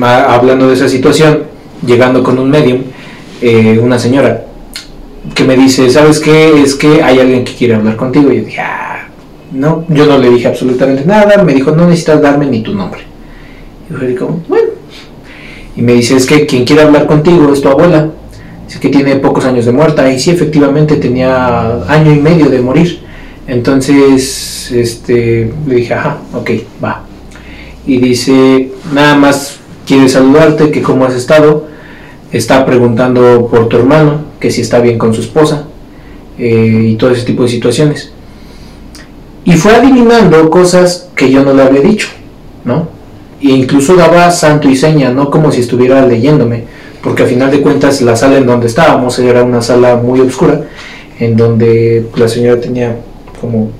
hablando 0.00 0.68
de 0.68 0.74
esa 0.74 0.88
situación, 0.88 1.42
llegando 1.84 2.22
con 2.22 2.38
un 2.38 2.48
medium, 2.48 2.82
eh, 3.42 3.76
una 3.82 3.98
señora 3.98 4.44
que 5.34 5.42
me 5.42 5.56
dice, 5.56 5.90
¿sabes 5.90 6.20
qué? 6.20 6.62
Es 6.62 6.76
que 6.76 7.02
hay 7.02 7.18
alguien 7.18 7.44
que 7.44 7.54
quiere 7.54 7.74
hablar 7.74 7.96
contigo. 7.96 8.30
Y 8.30 8.36
yo 8.36 8.44
dije, 8.44 8.60
ah, 8.60 9.08
no, 9.50 9.84
yo 9.88 10.06
no 10.06 10.16
le 10.16 10.30
dije 10.30 10.46
absolutamente 10.46 11.04
nada. 11.04 11.42
Me 11.42 11.54
dijo, 11.54 11.72
no 11.72 11.86
necesitas 11.86 12.22
darme 12.22 12.46
ni 12.46 12.62
tu 12.62 12.72
nombre. 12.72 13.00
Y 13.90 14.14
yo 14.14 14.18
como, 14.20 14.42
bueno. 14.46 14.68
Y 15.74 15.82
me 15.82 15.94
dice, 15.94 16.14
es 16.14 16.24
que 16.24 16.46
quien 16.46 16.64
quiere 16.64 16.82
hablar 16.82 17.06
contigo 17.06 17.52
es 17.52 17.60
tu 17.60 17.68
abuela. 17.68 18.10
Que 18.80 18.88
tiene 18.90 19.16
pocos 19.16 19.44
años 19.44 19.64
de 19.64 19.72
muerta. 19.72 20.12
Y 20.12 20.18
sí, 20.18 20.30
efectivamente 20.30 20.96
tenía 20.96 21.84
año 21.88 22.12
y 22.12 22.20
medio 22.20 22.48
de 22.48 22.60
morir. 22.60 23.00
Entonces, 23.46 24.70
este, 24.70 25.52
le 25.66 25.74
dije, 25.74 25.94
ajá, 25.94 26.18
ok, 26.34 26.50
va. 26.84 27.04
Y 27.86 27.96
dice, 27.98 28.72
nada 28.92 29.16
más 29.16 29.56
quiere 29.86 30.08
saludarte, 30.08 30.70
que 30.70 30.82
cómo 30.82 31.06
has 31.06 31.14
estado. 31.14 31.66
Está 32.30 32.66
preguntando 32.66 33.48
por 33.50 33.68
tu 33.68 33.78
hermano, 33.78 34.20
que 34.38 34.50
si 34.50 34.60
está 34.60 34.80
bien 34.80 34.98
con 34.98 35.14
su 35.14 35.22
esposa. 35.22 35.64
eh, 36.38 36.90
y 36.90 36.94
todo 36.96 37.10
ese 37.10 37.24
tipo 37.24 37.42
de 37.42 37.48
situaciones. 37.48 38.12
Y 39.44 39.52
fue 39.52 39.74
adivinando 39.74 40.48
cosas 40.50 41.08
que 41.14 41.30
yo 41.30 41.44
no 41.44 41.52
le 41.52 41.62
había 41.62 41.80
dicho, 41.80 42.08
¿no? 42.64 42.88
E 43.40 43.50
incluso 43.50 43.96
daba 43.96 44.30
santo 44.30 44.68
y 44.68 44.76
seña, 44.76 45.10
no 45.10 45.30
como 45.30 45.50
si 45.50 45.60
estuviera 45.60 46.06
leyéndome, 46.06 46.64
porque 47.02 47.22
a 47.22 47.26
final 47.26 47.50
de 47.50 47.60
cuentas 47.60 48.00
la 48.02 48.16
sala 48.16 48.38
en 48.38 48.46
donde 48.46 48.66
estábamos 48.66 49.18
era 49.18 49.42
una 49.42 49.62
sala 49.62 49.96
muy 49.96 50.20
oscura, 50.20 50.62
en 51.18 51.36
donde 51.36 52.06
la 52.16 52.28
señora 52.28 52.60
tenía 52.60 52.96
como 53.40 53.70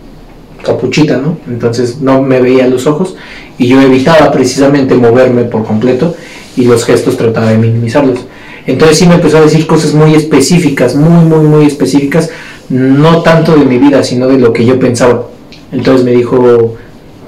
capuchita, 0.65 1.17
¿no? 1.19 1.39
Entonces 1.49 2.01
no 2.01 2.23
me 2.23 2.41
veía 2.41 2.67
los 2.69 2.87
ojos 2.87 3.17
y 3.59 3.69
yo 3.69 3.81
evitaba 3.81 4.31
precisamente 4.31 4.95
moverme 4.95 5.45
por 5.45 5.65
completo 5.65 6.15
y 6.57 6.65
los 6.65 6.85
gestos 6.85 7.17
trataba 7.17 7.51
de 7.51 7.59
minimizarlos. 7.59 8.21
Entonces 8.67 8.99
sí 8.99 9.07
me 9.07 9.15
empezó 9.15 9.39
a 9.39 9.43
decir 9.43 9.67
cosas 9.67 9.95
muy 9.95 10.15
específicas, 10.15 10.95
muy, 10.95 11.25
muy, 11.25 11.47
muy 11.47 11.67
específicas, 11.67 12.31
no 12.69 13.23
tanto 13.23 13.57
de 13.57 13.65
mi 13.65 13.79
vida, 13.79 14.05
sino 14.05 14.29
de 14.29 14.39
lo 14.39 14.53
que 14.53 14.65
yo 14.65 14.79
pensaba. 14.79 15.27
Entonces 15.73 16.05
me 16.05 16.13
dijo 16.13 16.77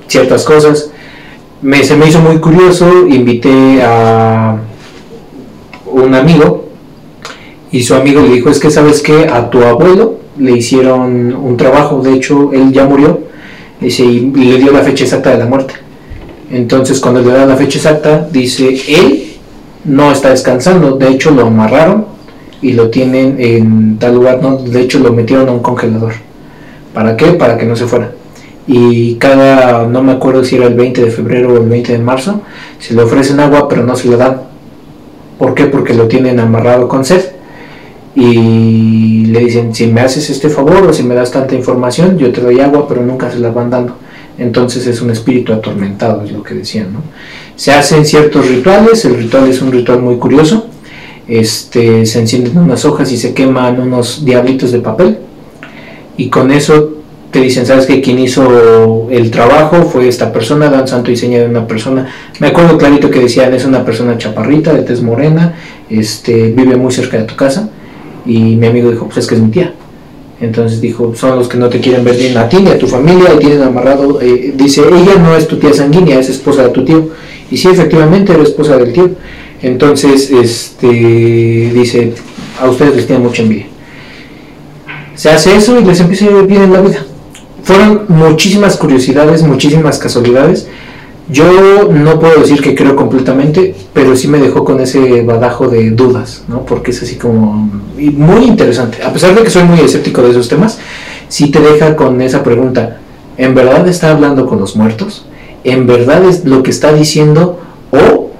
ciertas 0.06 0.44
cosas. 0.44 0.90
Se 1.82 1.96
me 1.96 2.08
hizo 2.08 2.20
muy 2.20 2.38
curioso, 2.38 3.06
invité 3.06 3.82
a 3.82 4.58
un 5.92 6.14
amigo 6.14 6.68
y 7.72 7.82
su 7.82 7.94
amigo 7.94 8.20
le 8.20 8.30
dijo, 8.30 8.50
es 8.50 8.58
que 8.58 8.70
sabes 8.70 9.00
que 9.00 9.28
a 9.28 9.48
tu 9.50 9.62
abuelo 9.62 10.18
le 10.38 10.52
hicieron 10.52 11.34
un 11.34 11.56
trabajo, 11.56 12.00
de 12.00 12.14
hecho 12.14 12.50
él 12.52 12.72
ya 12.72 12.84
murió, 12.84 13.20
y 13.80 13.88
le 13.88 14.58
dio 14.58 14.72
la 14.72 14.80
fecha 14.80 15.04
exacta 15.04 15.30
de 15.30 15.38
la 15.38 15.46
muerte. 15.46 15.74
Entonces 16.50 16.98
cuando 17.00 17.20
le 17.20 17.32
da 17.32 17.46
la 17.46 17.56
fecha 17.56 17.78
exacta, 17.78 18.28
dice, 18.30 18.76
él 18.88 19.30
no 19.84 20.10
está 20.10 20.30
descansando, 20.30 20.96
de 20.96 21.08
hecho 21.08 21.30
lo 21.30 21.46
amarraron 21.46 22.06
y 22.60 22.72
lo 22.72 22.90
tienen 22.90 23.36
en 23.38 23.98
tal 23.98 24.14
lugar, 24.14 24.40
¿no? 24.42 24.56
de 24.56 24.80
hecho 24.80 24.98
lo 24.98 25.12
metieron 25.12 25.48
a 25.48 25.52
un 25.52 25.60
congelador. 25.60 26.12
¿Para 26.92 27.16
qué? 27.16 27.26
Para 27.32 27.56
que 27.56 27.66
no 27.66 27.76
se 27.76 27.86
fuera. 27.86 28.10
Y 28.66 29.14
cada, 29.14 29.86
no 29.86 30.02
me 30.02 30.12
acuerdo 30.12 30.44
si 30.44 30.56
era 30.56 30.66
el 30.66 30.74
20 30.74 31.04
de 31.04 31.10
febrero 31.10 31.54
o 31.54 31.56
el 31.56 31.68
20 31.68 31.92
de 31.92 31.98
marzo, 31.98 32.42
se 32.78 32.94
le 32.94 33.02
ofrecen 33.02 33.40
agua 33.40 33.68
pero 33.68 33.84
no 33.84 33.96
se 33.96 34.08
le 34.08 34.16
dan. 34.16 34.49
¿Por 35.40 35.54
qué? 35.54 35.64
Porque 35.64 35.94
lo 35.94 36.06
tienen 36.06 36.38
amarrado 36.38 36.86
con 36.86 37.02
sed. 37.02 37.24
Y 38.14 39.24
le 39.24 39.40
dicen, 39.40 39.74
si 39.74 39.86
me 39.86 40.02
haces 40.02 40.28
este 40.28 40.50
favor 40.50 40.86
o 40.86 40.92
si 40.92 41.02
me 41.02 41.14
das 41.14 41.30
tanta 41.30 41.54
información, 41.54 42.18
yo 42.18 42.30
te 42.30 42.42
doy 42.42 42.60
agua, 42.60 42.86
pero 42.86 43.00
nunca 43.00 43.30
se 43.30 43.38
la 43.38 43.50
van 43.50 43.70
dando. 43.70 43.96
Entonces 44.36 44.86
es 44.86 45.00
un 45.00 45.10
espíritu 45.10 45.54
atormentado, 45.54 46.24
es 46.24 46.32
lo 46.32 46.42
que 46.42 46.52
decían. 46.52 46.88
Se 47.56 47.72
hacen 47.72 48.04
ciertos 48.04 48.46
rituales, 48.48 49.02
el 49.06 49.16
ritual 49.16 49.48
es 49.48 49.62
un 49.62 49.72
ritual 49.72 50.02
muy 50.02 50.16
curioso. 50.16 50.66
Este, 51.26 52.04
se 52.04 52.20
encienden 52.20 52.58
unas 52.58 52.84
hojas 52.84 53.10
y 53.10 53.16
se 53.16 53.32
queman 53.32 53.80
unos 53.80 54.26
diablitos 54.26 54.72
de 54.72 54.80
papel. 54.80 55.20
Y 56.18 56.28
con 56.28 56.50
eso 56.50 56.99
te 57.30 57.40
dicen, 57.40 57.64
¿sabes 57.64 57.86
que 57.86 58.00
Quien 58.00 58.18
hizo 58.18 59.08
el 59.10 59.30
trabajo 59.30 59.82
fue 59.84 60.08
esta 60.08 60.32
persona, 60.32 60.68
dan 60.68 60.88
santo 60.88 61.10
y 61.10 61.16
seña 61.16 61.38
de 61.38 61.46
una 61.46 61.66
persona. 61.66 62.08
Me 62.40 62.48
acuerdo 62.48 62.76
clarito 62.76 63.10
que 63.10 63.20
decían, 63.20 63.54
es 63.54 63.64
una 63.64 63.84
persona 63.84 64.18
chaparrita, 64.18 64.72
de 64.72 64.82
tez 64.82 65.00
morena, 65.00 65.54
este, 65.88 66.50
vive 66.50 66.76
muy 66.76 66.92
cerca 66.92 67.18
de 67.18 67.24
tu 67.24 67.36
casa. 67.36 67.70
Y 68.26 68.56
mi 68.56 68.66
amigo 68.66 68.90
dijo, 68.90 69.06
pues 69.06 69.18
es 69.18 69.26
que 69.26 69.36
es 69.36 69.40
mi 69.40 69.50
tía. 69.50 69.72
Entonces 70.40 70.80
dijo, 70.80 71.14
son 71.14 71.38
los 71.38 71.48
que 71.48 71.58
no 71.58 71.68
te 71.68 71.80
quieren 71.80 72.02
ver 72.02 72.16
bien 72.16 72.36
a 72.36 72.48
ti 72.48 72.56
ni 72.58 72.70
a 72.70 72.78
tu 72.78 72.86
familia 72.86 73.34
y 73.34 73.38
tienen 73.38 73.62
amarrado. 73.62 74.20
eh, 74.20 74.52
dice, 74.56 74.82
ella 74.88 75.16
no 75.22 75.36
es 75.36 75.46
tu 75.46 75.58
tía 75.58 75.72
sanguínea, 75.72 76.18
es 76.18 76.30
esposa 76.30 76.64
de 76.64 76.68
tu 76.70 76.84
tío. 76.84 77.10
Y 77.50 77.56
sí, 77.56 77.68
efectivamente 77.68 78.32
era 78.32 78.42
esposa 78.42 78.76
del 78.76 78.92
tío. 78.92 79.10
Entonces, 79.62 80.30
este, 80.30 80.86
dice, 80.88 82.14
a 82.60 82.68
ustedes 82.68 82.96
les 82.96 83.06
tiene 83.06 83.22
mucha 83.22 83.42
envidia. 83.42 83.66
Se 85.14 85.30
hace 85.30 85.54
eso 85.54 85.78
y 85.78 85.84
les 85.84 86.00
empieza 86.00 86.26
a 86.26 86.30
ir 86.30 86.46
bien 86.46 86.62
en 86.62 86.72
la 86.72 86.80
vida. 86.80 87.04
Fueron 87.70 88.06
muchísimas 88.08 88.76
curiosidades, 88.76 89.44
muchísimas 89.44 90.00
casualidades. 90.00 90.66
Yo 91.28 91.88
no 91.88 92.18
puedo 92.18 92.40
decir 92.40 92.60
que 92.60 92.74
creo 92.74 92.96
completamente, 92.96 93.76
pero 93.92 94.16
sí 94.16 94.26
me 94.26 94.38
dejó 94.38 94.64
con 94.64 94.80
ese 94.80 95.22
badajo 95.22 95.68
de 95.68 95.92
dudas, 95.92 96.42
¿no? 96.48 96.66
Porque 96.66 96.90
es 96.90 97.00
así 97.00 97.14
como 97.14 97.70
muy 97.96 98.44
interesante. 98.46 99.04
A 99.04 99.12
pesar 99.12 99.36
de 99.36 99.44
que 99.44 99.50
soy 99.50 99.62
muy 99.62 99.78
escéptico 99.78 100.20
de 100.20 100.30
esos 100.30 100.48
temas, 100.48 100.80
sí 101.28 101.52
te 101.52 101.60
deja 101.60 101.94
con 101.94 102.20
esa 102.20 102.42
pregunta. 102.42 102.98
¿En 103.36 103.54
verdad 103.54 103.86
está 103.86 104.10
hablando 104.10 104.46
con 104.46 104.58
los 104.58 104.74
muertos? 104.74 105.26
¿En 105.62 105.86
verdad 105.86 106.24
es 106.24 106.44
lo 106.44 106.64
que 106.64 106.72
está 106.72 106.92
diciendo? 106.92 107.60
¿O 107.92 108.30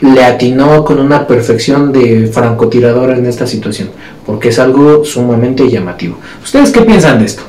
le 0.00 0.24
atinó 0.24 0.86
con 0.86 1.00
una 1.00 1.26
perfección 1.26 1.92
de 1.92 2.30
francotirador 2.32 3.10
en 3.10 3.26
esta 3.26 3.46
situación? 3.46 3.90
Porque 4.24 4.48
es 4.48 4.58
algo 4.58 5.04
sumamente 5.04 5.68
llamativo. 5.68 6.16
¿Ustedes 6.42 6.70
qué 6.70 6.80
piensan 6.80 7.18
de 7.18 7.26
esto? 7.26 7.42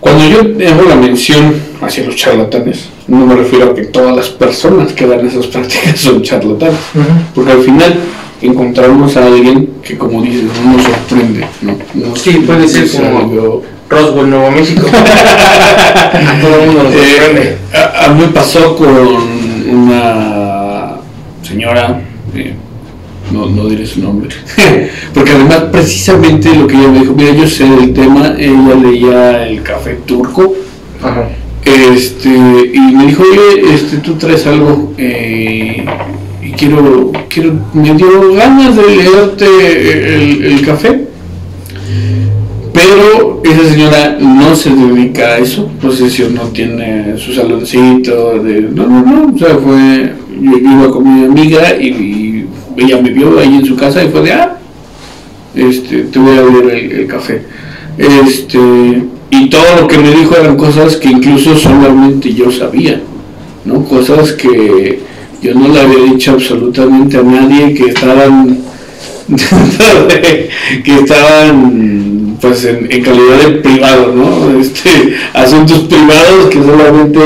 Cuando 0.00 0.24
yo 0.28 0.40
hago 0.70 0.82
la 0.88 0.94
mención 0.96 1.54
hacia 1.80 2.04
los 2.04 2.14
charlatanes, 2.16 2.88
no 3.08 3.26
me 3.26 3.34
refiero 3.34 3.70
a 3.70 3.74
que 3.74 3.84
todas 3.84 4.14
las 4.16 4.28
personas 4.28 4.92
que 4.92 5.06
dan 5.06 5.26
esas 5.26 5.46
prácticas 5.52 5.98
son 6.00 6.22
charlatanes, 6.22 6.76
porque 7.34 7.52
al 7.52 7.62
final 7.62 7.94
encontramos 8.40 9.16
a 9.16 9.26
alguien 9.26 9.70
que, 9.82 9.98
como 9.98 10.22
dices, 10.22 10.44
no 10.64 10.72
nos 10.74 10.82
sorprende, 10.84 11.46
¿no? 11.62 11.76
Nos- 11.94 12.20
Sí, 12.20 12.30
puede 12.46 12.68
ser 12.68 12.88
como- 12.90 13.62
Roswell, 13.90 14.28
Nuevo 14.30 14.50
México. 14.50 14.86
a 14.92 16.40
todo 16.42 16.60
el 16.60 16.66
mundo 16.66 16.82
nos 16.84 16.92
Eh, 16.94 16.98
sorprende. 17.16 17.56
a, 17.72 18.04
a 18.04 18.08
mí 18.08 18.20
me 18.20 18.28
pasó 18.28 18.76
con 18.76 18.88
una 19.68 20.96
señora, 21.42 22.00
eh, 22.34 22.54
no, 23.32 23.46
no 23.46 23.68
diré 23.68 23.86
su 23.86 24.00
nombre, 24.00 24.28
porque 25.14 25.32
además 25.32 25.64
precisamente 25.72 26.54
lo 26.54 26.66
que 26.66 26.76
ella 26.76 26.88
me 26.88 27.00
dijo, 27.00 27.14
mira, 27.14 27.34
yo 27.34 27.46
sé 27.46 27.64
del 27.64 27.92
tema, 27.92 28.34
ella 28.38 28.74
leía 28.74 29.46
el 29.48 29.62
café 29.62 29.98
turco, 30.06 30.54
Ajá. 31.02 31.28
este, 31.64 32.28
y 32.28 32.80
me 32.94 33.06
dijo, 33.06 33.22
oye, 33.22 33.74
este, 33.74 33.98
tú 33.98 34.14
traes 34.14 34.46
algo, 34.46 34.92
eh, 34.98 35.84
y 36.42 36.50
quiero, 36.52 37.12
quiero, 37.28 37.54
me 37.74 37.94
dio 37.94 38.34
ganas 38.34 38.76
de 38.76 38.96
leerte 38.96 40.14
el, 40.14 40.44
el 40.44 40.66
café. 40.66 41.08
Pero 42.72 43.42
esa 43.44 43.72
señora 43.72 44.18
no 44.20 44.54
se 44.54 44.70
dedica 44.70 45.22
a 45.34 45.38
eso, 45.38 45.68
pues 45.80 46.00
eso 46.00 46.28
no 46.30 46.42
tiene 46.44 47.18
su 47.18 47.32
saloncito, 47.32 48.38
de, 48.42 48.62
no, 48.62 48.86
no, 48.86 49.02
no, 49.02 49.34
o 49.34 49.38
sea, 49.38 49.56
fue, 49.56 50.12
yo, 50.40 50.58
iba 50.58 50.90
con 50.90 51.02
mi 51.02 51.24
amiga 51.24 51.76
y 51.76 51.90
ella 52.78 53.00
me 53.00 53.10
vio 53.10 53.38
ahí 53.38 53.56
en 53.56 53.64
su 53.64 53.76
casa 53.76 54.02
y 54.04 54.08
fue 54.08 54.22
de, 54.22 54.32
ah, 54.32 54.58
este, 55.54 56.04
te 56.04 56.18
voy 56.18 56.36
a 56.36 56.40
abrir 56.40 56.92
el, 56.92 57.06
café. 57.06 57.42
Este, 57.96 58.58
y 59.30 59.50
todo 59.50 59.80
lo 59.80 59.88
que 59.88 59.98
me 59.98 60.10
dijo 60.12 60.36
eran 60.36 60.56
cosas 60.56 60.96
que 60.96 61.08
incluso 61.08 61.56
solamente 61.56 62.32
yo 62.32 62.50
sabía, 62.50 63.00
¿no? 63.64 63.84
Cosas 63.84 64.32
que 64.32 65.00
yo 65.42 65.54
no 65.54 65.68
le 65.68 65.80
había 65.80 66.12
dicho 66.12 66.32
absolutamente 66.32 67.16
a 67.18 67.22
nadie 67.22 67.74
que 67.74 67.86
estaban 67.86 68.58
que 70.84 70.94
estaban 70.94 72.36
pues 72.40 72.64
en, 72.64 72.86
calidad 73.02 73.38
de 73.44 73.50
privado, 73.58 74.14
¿no? 74.14 74.58
Este, 74.60 75.16
asuntos 75.34 75.80
privados 75.80 76.46
que 76.50 76.62
solamente 76.62 77.20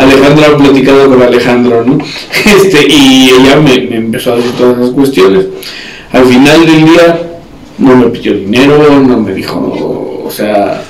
Alejandro 0.00 0.44
ha 0.46 0.56
platicado 0.56 1.08
con 1.08 1.22
Alejandro, 1.22 1.84
¿no? 1.84 1.98
Este, 2.46 2.86
y 2.88 3.30
ella 3.30 3.56
me, 3.60 3.96
empezó 3.96 4.32
a 4.32 4.36
decir 4.36 4.52
todas 4.52 4.78
esas 4.78 4.90
cuestiones. 4.90 5.46
Al 6.12 6.24
final 6.24 6.66
del 6.66 6.84
día 6.84 7.22
no 7.78 7.96
me 7.96 8.06
pidió 8.06 8.34
dinero, 8.34 9.00
no 9.00 9.20
me 9.20 9.34
dijo, 9.34 10.22
o 10.24 10.30
sea, 10.30 10.82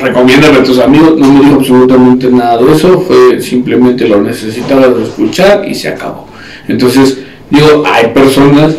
recomiéndame 0.00 0.58
a 0.58 0.62
tus 0.62 0.78
amigos, 0.78 1.18
no 1.18 1.32
me 1.32 1.40
dijo 1.40 1.56
absolutamente 1.56 2.30
nada 2.30 2.58
de 2.58 2.72
eso, 2.72 3.00
fue 3.00 3.40
simplemente 3.40 4.08
lo 4.08 4.22
necesitaba 4.22 4.88
de 4.88 5.04
escuchar 5.04 5.68
y 5.68 5.74
se 5.74 5.88
acabó. 5.88 6.26
Entonces, 6.68 7.18
digo, 7.50 7.82
hay 7.86 8.08
personas 8.08 8.74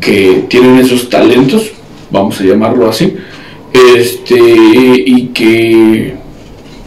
que 0.00 0.44
tienen 0.48 0.78
esos 0.78 1.08
talentos, 1.10 1.72
vamos 2.10 2.40
a 2.40 2.44
llamarlo 2.44 2.88
así, 2.88 3.14
este, 3.72 4.38
y 4.38 5.30
que 5.34 6.14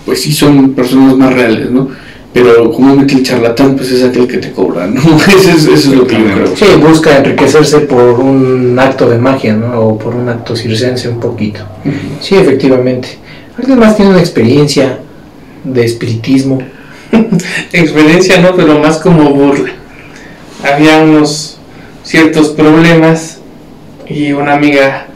pues 0.05 0.21
sí 0.21 0.31
son 0.31 0.73
personas 0.73 1.15
más 1.15 1.33
reales, 1.33 1.69
¿no? 1.69 1.89
Pero 2.33 2.71
comúnmente 2.71 3.15
el 3.15 3.23
charlatán 3.23 3.75
pues 3.75 3.91
es 3.91 4.03
aquel 4.03 4.25
que 4.27 4.37
te 4.37 4.51
cobra, 4.51 4.87
¿no? 4.87 5.01
eso, 5.27 5.73
es, 5.73 5.85
lo 5.87 6.07
que 6.07 6.15
yo 6.15 6.25
creo. 6.33 6.55
Sí, 6.55 6.65
busca 6.79 7.17
enriquecerse 7.17 7.81
por 7.81 8.19
un 8.19 8.77
acto 8.79 9.09
de 9.09 9.17
magia, 9.17 9.53
¿no? 9.53 9.79
O 9.81 9.97
por 9.97 10.15
un 10.15 10.29
acto 10.29 10.55
circense 10.55 11.09
un 11.09 11.19
poquito. 11.19 11.59
Sí, 12.21 12.35
efectivamente. 12.35 13.17
¿Alguien 13.57 13.79
más 13.79 13.97
tiene 13.97 14.11
una 14.11 14.19
experiencia 14.19 14.99
de 15.63 15.85
espiritismo? 15.85 16.61
experiencia 17.73 18.39
no, 18.39 18.55
pero 18.55 18.79
más 18.79 18.97
como 18.99 19.29
burla. 19.31 19.71
Había 20.63 20.99
unos 20.99 21.57
ciertos 22.03 22.49
problemas 22.49 23.39
y 24.07 24.31
una 24.31 24.53
amiga 24.53 25.07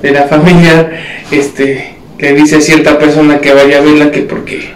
de 0.00 0.10
la 0.12 0.22
familia 0.28 0.90
este, 1.30 1.96
le 2.18 2.34
dice 2.34 2.56
a 2.56 2.60
cierta 2.60 2.98
persona 2.98 3.40
que 3.40 3.52
vaya 3.52 3.78
a 3.78 3.80
verla 3.80 4.10
que 4.10 4.22
porque 4.22 4.70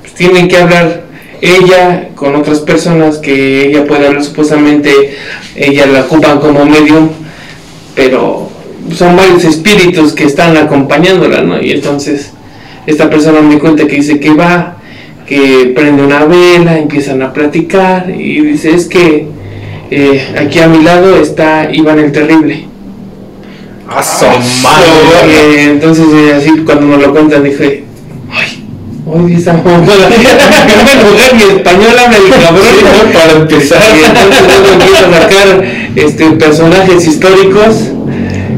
pues, 0.00 0.14
tienen 0.14 0.48
que 0.48 0.56
hablar 0.56 1.01
ella 1.42 2.08
con 2.14 2.34
otras 2.34 2.60
personas 2.60 3.18
que 3.18 3.66
ella 3.66 3.84
puede 3.84 4.06
hablar 4.06 4.24
supuestamente 4.24 5.16
ella 5.54 5.86
la 5.86 6.02
ocupan 6.02 6.38
como 6.38 6.64
medium 6.64 7.10
pero 7.94 8.48
son 8.94 9.16
varios 9.16 9.44
espíritus 9.44 10.12
que 10.12 10.24
están 10.24 10.56
acompañándola 10.56 11.42
¿no? 11.42 11.60
y 11.60 11.72
entonces 11.72 12.32
esta 12.86 13.08
persona 13.08 13.40
me 13.40 13.58
cuenta 13.58 13.86
que 13.86 13.96
dice 13.96 14.18
que 14.18 14.34
va, 14.34 14.76
que 15.26 15.72
prende 15.74 16.02
una 16.02 16.24
vela, 16.24 16.78
empiezan 16.78 17.22
a 17.22 17.32
platicar 17.32 18.10
y 18.10 18.40
dice 18.40 18.74
es 18.74 18.86
que 18.86 19.26
eh, 19.90 20.34
aquí 20.38 20.58
a 20.58 20.68
mi 20.68 20.82
lado 20.82 21.16
está 21.16 21.70
Iván 21.72 21.98
el 21.98 22.12
Terrible. 22.12 22.66
¡Ah, 23.88 24.02
madre! 24.62 25.64
entonces 25.64 26.06
eh, 26.14 26.34
así 26.34 26.62
cuando 26.64 26.86
nos 26.86 27.02
lo 27.02 27.12
cuentan 27.12 27.44
dije, 27.44 27.84
ay, 28.30 28.64
hoy 29.06 29.34
esa 29.34 29.52
mujer, 29.54 29.74
mi 31.34 31.42
español 31.56 31.98
habla 31.98 32.16
el 32.16 32.30
cabrón 32.30 33.12
para 33.12 33.32
empezar. 33.32 33.82
Y 33.94 34.04
entonces 34.04 34.42
luego 34.46 34.68
empieza 34.72 34.98
a 34.98 35.22
sacar 35.22 35.48
este, 35.96 36.30
personajes 36.32 37.06
históricos 37.06 37.92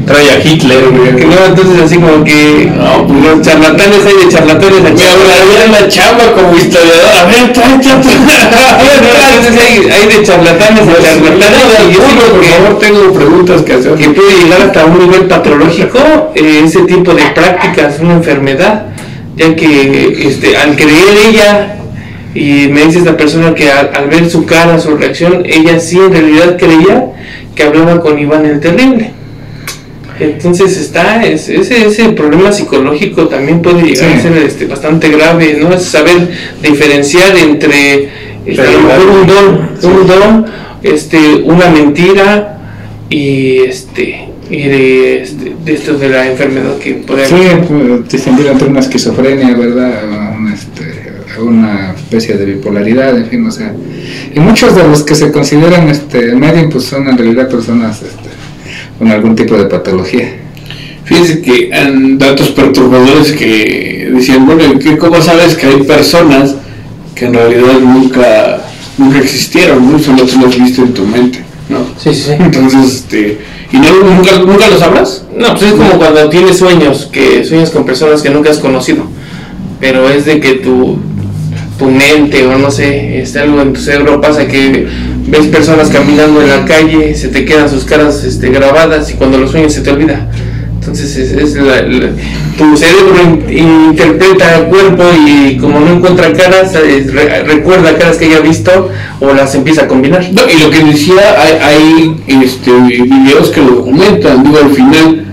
trae 0.05 0.29
a 0.29 0.39
Hitler, 0.39 0.89
güey. 0.91 1.15
Que 1.15 1.25
no, 1.25 1.35
entonces 1.45 1.81
así 1.83 1.95
como 1.95 2.23
que 2.23 2.71
no, 2.75 3.07
pues 3.07 3.23
los 3.23 3.41
charlatanes 3.41 4.05
hay 4.05 4.25
de 4.25 4.31
charlatanes 4.31 4.85
aquí. 4.85 5.01
Me 5.01 5.09
hablaría 5.09 5.65
en 5.65 5.71
la 5.71 5.87
chamba 5.87 6.31
como 6.33 6.55
historiador. 6.55 7.11
A 7.17 7.25
ver, 7.25 7.53
tráete 7.53 7.89
a 7.89 7.95
Entonces 9.35 9.63
hay, 9.63 9.89
hay 9.89 10.17
de 10.17 10.23
charlatanes 10.23 10.83
a 10.87 11.03
charlatanes. 11.03 11.65
Y 11.89 11.93
yo 11.93 11.99
por 12.01 12.43
favor, 12.43 12.79
tengo 12.79 13.13
preguntas 13.13 13.61
que 13.63 13.73
hacer. 13.73 13.95
Que 13.95 14.09
puede 14.09 14.43
llegar 14.43 14.61
hasta 14.61 14.85
un 14.85 14.99
nivel 14.99 15.25
patológico 15.25 15.99
eh, 16.35 16.61
ese 16.63 16.81
tipo 16.81 17.13
de 17.13 17.23
prácticas, 17.33 17.99
una 17.99 18.13
enfermedad, 18.13 18.85
ya 19.35 19.55
que 19.55 20.27
este, 20.27 20.57
al 20.57 20.75
creer 20.75 21.17
ella 21.29 21.77
y 22.33 22.67
me 22.67 22.85
dice 22.85 22.99
esta 22.99 23.15
persona 23.15 23.55
que 23.55 23.71
al, 23.71 23.91
al, 23.93 24.09
ver 24.09 24.29
su 24.29 24.45
cara, 24.45 24.79
su 24.79 24.95
reacción, 24.97 25.43
ella 25.45 25.79
sí 25.79 25.97
en 25.97 26.11
realidad 26.11 26.57
creía 26.57 27.11
que 27.55 27.63
hablaba 27.63 28.01
con 28.01 28.19
Iván 28.19 28.45
el 28.45 28.59
Terrible. 28.59 29.11
Entonces 30.19 30.77
está, 30.77 31.25
ese, 31.25 31.57
ese 31.57 32.09
problema 32.09 32.51
psicológico 32.51 33.27
también 33.27 33.61
puede 33.61 33.83
llegar 33.83 34.11
a 34.11 34.21
ser 34.21 34.37
este, 34.37 34.65
bastante 34.65 35.09
grave, 35.09 35.57
¿no? 35.59 35.73
Es 35.73 35.83
saber 35.83 36.29
diferenciar 36.61 37.35
entre 37.37 38.09
este, 38.45 38.77
un 38.77 39.27
don, 39.27 39.69
un 39.83 40.07
don, 40.07 40.45
este, 40.83 41.17
una 41.43 41.69
mentira 41.69 42.59
y 43.09 43.57
este 43.59 44.29
y 44.49 44.63
de, 44.63 45.23
este, 45.23 45.55
de 45.63 45.73
esto 45.73 45.97
de 45.97 46.09
la 46.09 46.29
enfermedad 46.29 46.77
que 46.77 46.95
puede 46.95 47.25
Sí, 47.25 47.35
pues, 47.67 48.09
distinguir 48.09 48.47
entre 48.47 48.67
una 48.67 48.79
esquizofrenia, 48.79 49.55
¿verdad? 49.55 50.03
Una, 50.37 50.53
este, 50.53 51.05
una 51.41 51.93
especie 51.95 52.35
de 52.37 52.45
bipolaridad, 52.45 53.17
en 53.17 53.27
fin, 53.27 53.45
o 53.45 53.51
sea. 53.51 53.73
Y 54.33 54.39
muchos 54.39 54.75
de 54.75 54.83
los 54.83 55.03
que 55.03 55.15
se 55.15 55.31
consideran 55.31 55.89
este, 55.89 56.35
medium, 56.35 56.69
pues 56.69 56.85
son 56.85 57.07
en 57.07 57.17
realidad 57.17 57.49
personas 57.49 58.01
este, 58.01 58.29
con 58.99 59.07
algún 59.09 59.35
tipo 59.35 59.57
de 59.57 59.65
patología. 59.65 60.31
Fíjense 61.05 61.41
que 61.41 61.71
han 61.73 62.17
datos 62.17 62.49
perturbadores 62.49 63.31
que 63.31 64.09
decían, 64.13 64.45
bueno, 64.45 64.63
¿cómo 64.99 65.21
sabes 65.21 65.55
que 65.55 65.67
hay 65.67 65.83
personas 65.83 66.55
que 67.13 67.25
en 67.25 67.33
realidad 67.33 67.79
nunca, 67.79 68.65
nunca 68.97 69.19
existieron, 69.19 69.91
¿no? 69.91 69.99
solo 69.99 70.25
te 70.25 70.35
los 70.37 70.57
viste 70.57 70.81
en 70.81 70.93
tu 70.93 71.05
mente? 71.05 71.43
¿No? 71.69 71.79
Sí, 71.97 72.13
sí. 72.13 72.31
Entonces, 72.37 72.95
este, 72.95 73.39
¿y 73.71 73.77
no, 73.77 73.91
nunca, 74.03 74.37
nunca 74.39 74.67
los 74.69 74.81
hablas? 74.81 75.25
No, 75.35 75.51
pues 75.51 75.63
es 75.63 75.73
como 75.73 75.91
cuando 75.97 76.29
tienes 76.29 76.57
sueños, 76.57 77.09
que 77.11 77.43
sueñas 77.43 77.71
con 77.71 77.85
personas 77.85 78.21
que 78.21 78.29
nunca 78.29 78.49
has 78.49 78.59
conocido, 78.59 79.05
pero 79.79 80.09
es 80.09 80.25
de 80.25 80.39
que 80.39 80.53
tu, 80.53 80.99
tu 81.77 81.85
mente 81.85 82.45
o 82.45 82.57
no 82.57 82.71
sé, 82.71 83.21
este, 83.21 83.39
algo 83.39 83.61
en 83.61 83.73
tu 83.73 83.81
cerebro 83.81 84.21
pasa 84.21 84.47
que 84.47 84.87
ves 85.27 85.47
personas 85.47 85.89
caminando 85.89 86.41
en 86.41 86.49
la 86.49 86.65
calle, 86.65 87.15
se 87.15 87.29
te 87.29 87.45
quedan 87.45 87.69
sus 87.69 87.83
caras 87.83 88.23
este, 88.23 88.49
grabadas 88.49 89.09
y 89.11 89.13
cuando 89.15 89.37
los 89.37 89.51
sueños 89.51 89.73
se 89.73 89.81
te 89.81 89.91
olvida. 89.91 90.29
Entonces 90.87 91.17
es, 91.17 91.55
la, 91.55 91.81
tu 92.57 92.77
cerebro 92.77 93.39
interpreta 93.49 94.59
el 94.59 94.65
cuerpo 94.65 95.03
y 95.27 95.57
como 95.57 95.79
no 95.79 95.93
encuentra 95.93 96.31
caras, 96.33 96.73
recuerda 97.45 97.97
caras 97.97 98.17
que 98.17 98.25
haya 98.25 98.39
visto 98.39 98.89
o 99.19 99.33
las 99.33 99.55
empieza 99.55 99.83
a 99.83 99.87
combinar. 99.87 100.23
y 100.23 100.59
lo 100.61 100.69
que 100.69 100.83
decía, 100.83 101.35
hay, 101.37 102.17
hay 102.27 102.43
este, 102.43 102.71
videos 102.71 103.49
que 103.49 103.61
lo 103.61 103.71
documentan, 103.71 104.43
digo, 104.43 104.57
al 104.57 104.71
final 104.71 105.25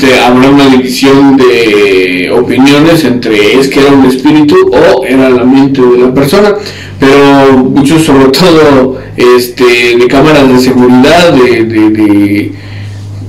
te 0.00 0.20
habrá 0.20 0.48
una 0.48 0.68
división 0.68 1.36
de 1.36 2.30
opiniones 2.32 3.04
entre 3.04 3.58
es 3.58 3.68
que 3.68 3.80
era 3.80 3.90
un 3.90 4.06
espíritu 4.06 4.54
o 4.72 5.04
era 5.04 5.28
la 5.28 5.44
mente 5.44 5.82
de 5.82 5.98
la 5.98 6.14
persona 6.14 6.54
pero 6.98 7.58
muchos 7.58 8.04
sobre 8.04 8.26
todo 8.38 8.98
este, 9.16 9.96
de 9.96 10.06
cámaras 10.08 10.48
de 10.48 10.58
seguridad, 10.58 11.32
de, 11.32 12.52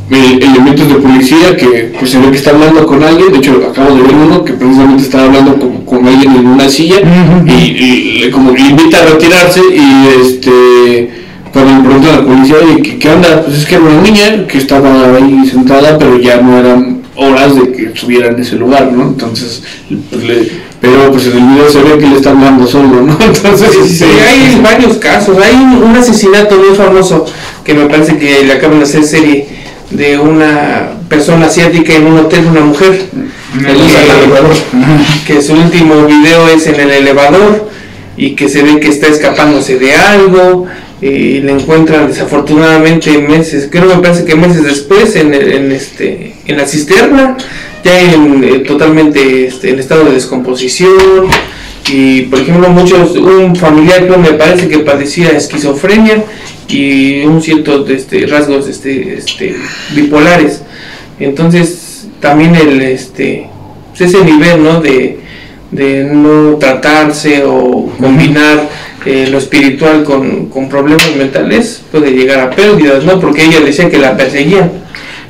elementos 0.09 0.87
de 0.87 0.95
policía 0.95 1.55
que 1.57 1.93
pues, 1.97 2.11
se 2.11 2.19
ve 2.19 2.29
que 2.29 2.37
está 2.37 2.51
hablando 2.51 2.85
con 2.85 3.03
alguien, 3.03 3.31
de 3.31 3.39
hecho 3.39 3.61
acabo 3.71 3.95
de 3.95 4.03
ver 4.03 4.13
uno 4.13 4.45
que 4.45 4.53
precisamente 4.53 5.03
estaba 5.03 5.25
hablando 5.25 5.57
con, 5.57 5.85
con 5.85 6.07
alguien 6.07 6.35
en 6.35 6.47
una 6.47 6.69
silla 6.69 6.97
y, 7.47 8.19
le, 8.19 8.31
como 8.31 8.51
le 8.51 8.61
invita 8.61 9.01
a 9.01 9.05
retirarse 9.05 9.61
y 9.61 10.21
este 10.21 11.25
cuando 11.51 11.71
le 11.71 11.83
preguntan 11.83 12.13
a 12.13 12.17
la 12.17 12.25
policía, 12.25 12.55
oye, 12.61 12.81
¿qué, 12.81 12.99
¿qué, 12.99 13.09
onda? 13.09 13.41
Pues 13.45 13.59
es 13.59 13.65
que 13.65 13.75
era 13.75 13.85
una 13.85 14.01
niña 14.01 14.45
que 14.45 14.57
estaba 14.57 15.15
ahí 15.15 15.47
sentada, 15.49 15.97
pero 15.97 16.19
ya 16.19 16.41
no 16.41 16.59
eran 16.59 17.01
horas 17.15 17.55
de 17.55 17.71
que 17.71 17.85
estuviera 17.85 18.27
en 18.27 18.39
ese 18.39 18.57
lugar, 18.57 18.91
¿no? 18.91 19.03
Entonces, 19.03 19.63
pues 20.11 20.23
le, 20.25 20.51
pero 20.81 21.11
pues 21.11 21.27
en 21.27 21.37
el 21.37 21.43
video 21.49 21.69
se 21.69 21.81
ve 21.81 21.97
que 21.97 22.07
le 22.07 22.17
están 22.17 22.41
dando 22.41 22.67
solo, 22.67 23.01
¿no? 23.01 23.17
Entonces, 23.19 23.69
sí, 23.87 24.03
hay 24.03 24.59
varios 24.61 24.97
casos. 24.97 25.37
Hay 25.37 25.55
un, 25.55 25.95
asesinato 25.95 26.57
muy 26.57 26.75
famoso 26.75 27.25
que 27.63 27.73
me 27.73 27.85
parece 27.85 28.17
que 28.17 28.43
le 28.43 28.53
acaban 28.53 28.79
de 28.79 28.83
hacer 28.83 29.03
serie 29.03 29.47
de 29.91 30.17
una 30.17 30.91
persona 31.09 31.47
asiática 31.47 31.93
en 31.93 32.07
un 32.07 32.19
hotel, 32.19 32.45
una 32.45 32.61
mujer. 32.61 32.99
Que, 35.25 35.33
que 35.33 35.41
su 35.41 35.53
último 35.53 36.05
video 36.05 36.49
es 36.49 36.67
en 36.67 36.79
el 36.79 36.91
elevador 36.91 37.69
y 38.17 38.35
que 38.35 38.49
se 38.49 38.63
ve 38.63 38.79
que 38.79 38.89
está 38.89 39.07
escapándose 39.07 39.79
de 39.79 39.93
algo 39.93 40.67
y 41.01 41.41
le 41.41 41.51
encuentran 41.51 42.07
desafortunadamente 42.07 43.17
meses, 43.19 43.67
creo 43.69 43.85
me 43.85 44.01
parece 44.01 44.25
que 44.25 44.35
meses 44.35 44.63
después 44.63 45.15
en, 45.15 45.33
en 45.33 45.71
este 45.71 46.35
en 46.47 46.57
la 46.57 46.65
cisterna 46.65 47.37
ya 47.83 47.99
en, 47.99 48.43
eh, 48.43 48.59
totalmente 48.59 49.47
este, 49.47 49.69
en 49.69 49.79
estado 49.79 50.05
de 50.05 50.13
descomposición 50.13 51.27
y 51.91 52.23
por 52.23 52.39
ejemplo 52.39 52.69
muchos 52.69 53.15
un 53.15 53.55
familiar 53.55 54.07
que 54.07 54.17
me 54.17 54.33
parece 54.33 54.67
que 54.67 54.79
padecía 54.79 55.31
esquizofrenia 55.31 56.23
y 56.67 57.23
un 57.23 57.41
cierto 57.41 57.85
este, 57.87 58.25
rasgos 58.25 58.67
este, 58.67 59.17
este, 59.17 59.55
bipolares 59.93 60.61
entonces 61.19 62.07
también 62.19 62.55
el 62.55 62.81
este 62.81 63.49
pues, 63.97 64.13
ese 64.13 64.25
nivel, 64.25 64.61
¿no? 64.61 64.81
De, 64.81 65.19
de 65.71 66.03
no 66.03 66.57
tratarse 66.57 67.43
o 67.45 67.89
combinar 67.99 68.69
eh, 69.05 69.27
lo 69.31 69.37
espiritual 69.37 70.03
con, 70.03 70.47
con 70.47 70.67
problemas 70.67 71.15
mentales, 71.15 71.81
puede 71.91 72.11
llegar 72.11 72.39
a 72.39 72.49
pérdidas, 72.49 73.03
¿no? 73.05 73.19
Porque 73.19 73.45
ella 73.45 73.61
decía 73.61 73.89
que 73.89 73.97
la 73.97 74.17
perseguían. 74.17 74.71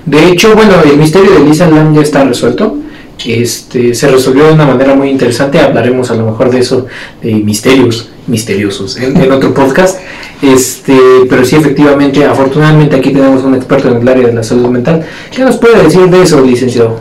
De 0.06 0.28
hecho, 0.28 0.56
bueno, 0.56 0.74
el 0.84 0.98
misterio 0.98 1.32
de 1.32 1.40
Lisa 1.42 1.70
Lam 1.70 1.94
ya 1.94 2.02
está 2.02 2.24
resuelto. 2.24 2.78
Este, 3.26 3.96
se 3.96 4.08
resolvió 4.10 4.46
de 4.46 4.54
una 4.54 4.66
manera 4.66 4.96
muy 4.96 5.10
interesante. 5.10 5.60
Hablaremos 5.60 6.12
a 6.12 6.16
lo 6.16 6.26
mejor 6.26 6.50
de 6.50 6.60
eso, 6.60 6.86
de 7.22 7.34
misterios 7.36 8.10
misteriosos, 8.28 8.98
en, 8.98 9.32
otro 9.32 9.54
podcast. 9.54 10.00
Este, 10.42 10.98
pero 11.30 11.46
sí, 11.46 11.56
efectivamente, 11.56 12.24
afortunadamente 12.26 12.96
aquí 12.96 13.12
tenemos 13.12 13.44
un 13.44 13.56
experto 13.56 13.90
en 13.90 14.02
el 14.02 14.08
área 14.08 14.28
de 14.28 14.34
la 14.34 14.44
salud 14.44 14.68
mental. 14.70 15.06
¿Qué 15.32 15.44
nos 15.44 15.58
puede 15.58 15.84
decir 15.84 16.08
de 16.10 16.24
eso, 16.24 16.42
licenciado? 16.42 17.00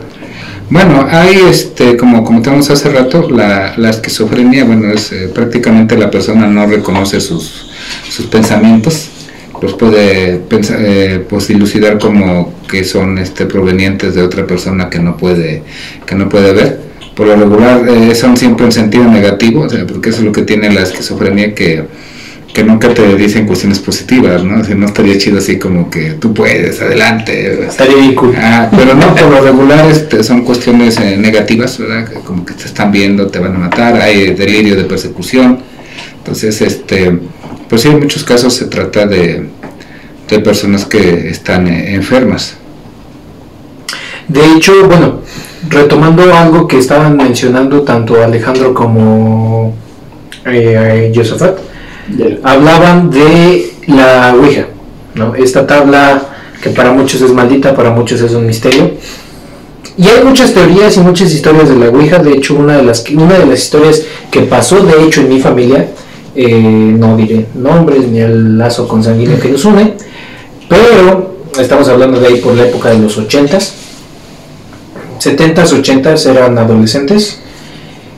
Bueno, 0.69 1.05
hay, 1.09 1.41
este, 1.47 1.95
como 1.95 2.23
comentamos 2.23 2.69
hace 2.71 2.89
rato, 2.89 3.29
la, 3.29 3.75
la 3.77 3.89
esquizofrenia, 3.91 4.65
bueno, 4.65 4.91
es 4.91 5.11
eh, 5.11 5.29
prácticamente 5.33 5.95
la 5.95 6.09
persona 6.09 6.47
no 6.47 6.65
reconoce 6.65 7.21
sus, 7.21 7.67
sus 8.09 8.25
pensamientos, 8.25 9.09
los 9.65 9.73
puede 9.75 10.37
pensar, 10.37 10.79
eh, 10.81 11.25
pues 11.27 11.47
dilucidar 11.47 11.99
como 11.99 12.53
que 12.69 12.83
son 12.83 13.17
este, 13.17 13.45
provenientes 13.45 14.15
de 14.15 14.21
otra 14.21 14.45
persona 14.47 14.89
que 14.89 14.99
no 14.99 15.17
puede, 15.17 15.63
que 16.05 16.15
no 16.15 16.29
puede 16.29 16.53
ver. 16.53 16.79
Por 17.15 17.27
lo 17.27 17.35
regular 17.35 17.87
eh, 17.87 18.13
son 18.15 18.35
siempre 18.37 18.65
en 18.65 18.71
sentido 18.71 19.05
negativo, 19.05 19.61
o 19.61 19.69
sea, 19.69 19.85
porque 19.85 20.09
eso 20.09 20.19
es 20.19 20.25
lo 20.25 20.31
que 20.31 20.41
tiene 20.43 20.71
la 20.73 20.81
esquizofrenia 20.81 21.53
que 21.53 21.85
que 22.55 22.63
nunca 22.63 22.93
te 22.93 23.17
dicen 23.17 23.45
cuestiones 23.45 23.79
positivas, 23.79 24.41
¿no? 24.41 24.63
Si 24.63 24.73
no 24.75 24.85
estaría 24.85 25.17
chido 25.17 25.39
así 25.39 25.59
como 25.59 25.89
que 25.89 26.11
tú 26.11 26.33
puedes, 26.33 26.81
adelante. 26.81 27.65
Estaría 27.67 27.97
bien 27.97 28.15
cool. 28.15 28.33
Ah, 28.37 28.71
pero 28.71 28.95
no, 28.95 29.13
por 29.13 29.29
lo 29.29 29.41
regular 29.43 29.85
este, 29.91 30.23
son 30.23 30.45
cuestiones 30.45 30.97
eh, 30.97 31.17
negativas, 31.17 31.77
¿verdad? 31.77 32.09
Como 32.23 32.45
que 32.45 32.53
te 32.53 32.63
están 32.63 32.93
viendo, 32.93 33.27
te 33.27 33.39
van 33.39 33.57
a 33.57 33.59
matar, 33.59 34.01
hay 34.01 34.33
delirio 34.35 34.77
de 34.77 34.85
persecución. 34.85 35.59
Entonces, 36.19 36.61
este, 36.61 37.19
pues 37.69 37.81
sí, 37.81 37.89
en 37.89 37.99
muchos 37.99 38.23
casos 38.23 38.53
se 38.53 38.65
trata 38.65 39.05
de, 39.05 39.47
de 40.29 40.39
personas 40.39 40.85
que 40.85 41.29
están 41.29 41.67
eh, 41.67 41.95
enfermas. 41.95 42.55
De 44.27 44.43
hecho, 44.53 44.87
bueno, 44.87 45.21
retomando 45.69 46.33
algo 46.33 46.67
que 46.67 46.79
estaban 46.79 47.15
mencionando 47.15 47.81
tanto 47.81 48.21
Alejandro 48.21 48.73
como 48.73 49.73
eh, 50.45 51.11
Josafat, 51.15 51.59
hablaban 52.43 53.09
de 53.09 53.73
la 53.87 54.35
Ouija, 54.35 54.67
¿no? 55.15 55.35
Esta 55.35 55.65
tabla 55.65 56.21
que 56.61 56.69
para 56.69 56.91
muchos 56.91 57.21
es 57.21 57.31
maldita, 57.31 57.75
para 57.75 57.91
muchos 57.91 58.21
es 58.21 58.31
un 58.33 58.45
misterio. 58.45 58.91
Y 59.97 60.07
hay 60.07 60.23
muchas 60.23 60.53
teorías 60.53 60.97
y 60.97 60.99
muchas 60.99 61.31
historias 61.31 61.69
de 61.69 61.75
la 61.75 61.89
Ouija. 61.89 62.19
De 62.19 62.33
hecho, 62.33 62.55
una 62.55 62.77
de 62.77 62.83
las, 62.83 63.07
una 63.11 63.37
de 63.39 63.45
las 63.45 63.59
historias 63.59 64.01
que 64.29 64.41
pasó, 64.41 64.83
de 64.83 65.03
hecho, 65.03 65.21
en 65.21 65.29
mi 65.29 65.39
familia, 65.39 65.87
eh, 66.35 66.95
no 66.97 67.15
diré 67.15 67.47
nombres 67.55 68.07
ni 68.07 68.19
el 68.19 68.57
lazo 68.57 68.87
consanguíneo 68.87 69.39
que 69.39 69.49
nos 69.49 69.63
une, 69.65 69.93
pero 70.67 71.35
estamos 71.59 71.87
hablando 71.87 72.19
de 72.19 72.27
ahí 72.27 72.41
por 72.41 72.55
la 72.55 72.65
época 72.67 72.89
de 72.89 72.99
los 72.99 73.17
80s. 73.17 73.71
70s, 75.19 75.81
80s 75.81 76.29
eran 76.29 76.57
adolescentes. 76.57 77.39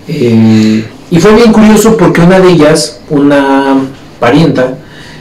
Eh, 0.07 0.83
y 1.09 1.19
fue 1.19 1.35
bien 1.35 1.53
curioso 1.53 1.95
porque 1.95 2.21
una 2.21 2.39
de 2.39 2.51
ellas, 2.51 2.99
una 3.09 3.77
parienta, 4.19 4.77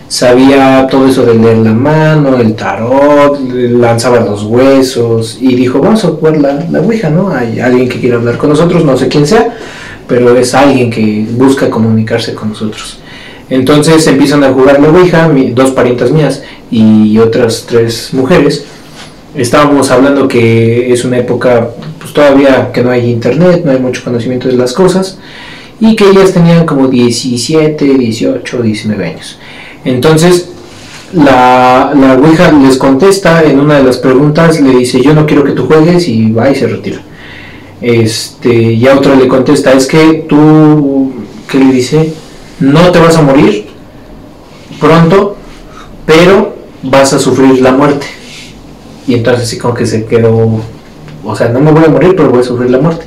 sabía 0.09 0.87
todo 0.91 1.07
eso 1.07 1.25
de 1.25 1.35
leer 1.35 1.59
la 1.59 1.73
mano, 1.73 2.37
el 2.39 2.55
tarot, 2.55 3.39
lanzaba 3.53 4.21
los 4.21 4.45
huesos 4.45 5.39
y 5.41 5.55
dijo, 5.55 5.81
vamos 5.81 6.05
a 6.05 6.09
jugar 6.09 6.39
la, 6.39 6.67
la 6.71 6.81
Ouija, 6.81 7.11
¿no? 7.11 7.31
Hay 7.31 7.61
alguien 7.61 7.89
que 7.89 8.01
quiere 8.01 8.17
hablar 8.17 8.39
con 8.39 8.51
nosotros, 8.51 8.85
no 8.85 8.97
sé 8.97 9.09
quién 9.09 9.27
sea, 9.27 9.57
pero 10.07 10.37
es 10.37 10.55
alguien 10.55 10.91
que 10.91 11.27
busca 11.31 11.71
comunicarse 11.71 12.35
con 12.35 12.51
nosotros. 12.51 12.99
Entonces 13.49 14.07
empiezan 14.07 14.43
a 14.43 14.53
jugar 14.53 14.81
la 14.81 14.89
Ouija, 14.89 15.31
dos 15.53 15.71
parientas 15.71 16.11
mías 16.11 16.43
y 16.71 17.17
otras 17.19 17.65
tres 17.67 18.13
mujeres. 18.13 18.65
Estábamos 19.35 19.91
hablando 19.91 20.27
que 20.27 20.93
es 20.93 21.05
una 21.05 21.19
época, 21.19 21.69
pues 22.01 22.13
todavía 22.13 22.73
que 22.73 22.83
no 22.83 22.91
hay 22.91 23.11
internet, 23.11 23.63
no 23.65 23.71
hay 23.71 23.79
mucho 23.79 24.03
conocimiento 24.03 24.49
de 24.49 24.55
las 24.55 24.73
cosas, 24.73 25.19
y 25.79 25.95
que 25.95 26.09
ellas 26.09 26.33
tenían 26.33 26.65
como 26.65 26.89
17, 26.89 27.85
18, 27.85 28.63
19 28.63 29.07
años. 29.07 29.39
Entonces, 29.85 30.49
la, 31.13 31.93
la 31.95 32.15
Ouija 32.15 32.51
les 32.51 32.79
contesta 32.79 33.45
en 33.45 33.61
una 33.61 33.77
de 33.77 33.85
las 33.85 33.99
preguntas, 33.99 34.59
le 34.61 34.75
dice, 34.75 35.03
yo 35.03 35.15
no 35.15 35.27
quiero 35.27 35.45
que 35.45 35.53
tú 35.53 35.67
juegues, 35.67 36.09
y 36.09 36.33
va 36.33 36.51
y 36.51 36.55
se 36.55 36.67
retira. 36.67 37.03
Este, 37.81 38.53
y 38.53 38.87
a 38.87 38.97
otra 38.97 39.15
le 39.15 39.29
contesta, 39.29 39.73
es 39.73 39.87
que 39.87 40.25
tú, 40.29 41.13
¿qué 41.49 41.59
le 41.59 41.73
dice? 41.73 42.13
No 42.59 42.91
te 42.91 42.99
vas 42.99 43.17
a 43.17 43.23
morir 43.23 43.67
pronto, 44.81 45.37
pero 46.05 46.57
vas 46.83 47.13
a 47.13 47.19
sufrir 47.19 47.61
la 47.61 47.73
muerte. 47.73 48.07
Y 49.07 49.15
entonces 49.15 49.45
así 49.45 49.59
como 49.59 49.75
que 49.75 49.87
se 49.87 50.05
quedó, 50.05 50.61
o 51.25 51.37
sea, 51.37 51.49
no 51.49 51.61
me 51.61 51.71
voy 51.71 51.85
a 51.85 51.89
morir, 51.89 52.15
pero 52.17 52.31
voy 52.31 52.41
a 52.41 52.45
sufrir 52.45 52.71
la 52.71 52.79
muerte. 52.79 53.07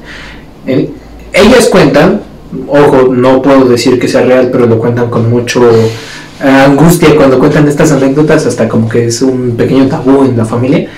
Ellas 1.33 1.67
cuentan, 1.69 2.21
ojo, 2.67 3.09
no 3.13 3.41
puedo 3.41 3.65
decir 3.65 3.99
que 3.99 4.07
sea 4.07 4.21
real, 4.21 4.49
pero 4.51 4.65
lo 4.65 4.79
cuentan 4.79 5.09
con 5.09 5.29
mucho 5.29 5.69
eh, 5.71 6.47
angustia 6.47 7.15
cuando 7.15 7.39
cuentan 7.39 7.67
estas 7.67 7.91
anécdotas, 7.91 8.45
hasta 8.45 8.69
como 8.69 8.87
que 8.87 9.07
es 9.07 9.21
un 9.21 9.55
pequeño 9.57 9.87
tabú 9.87 10.23
en 10.23 10.37
la 10.37 10.45
familia. 10.45 10.89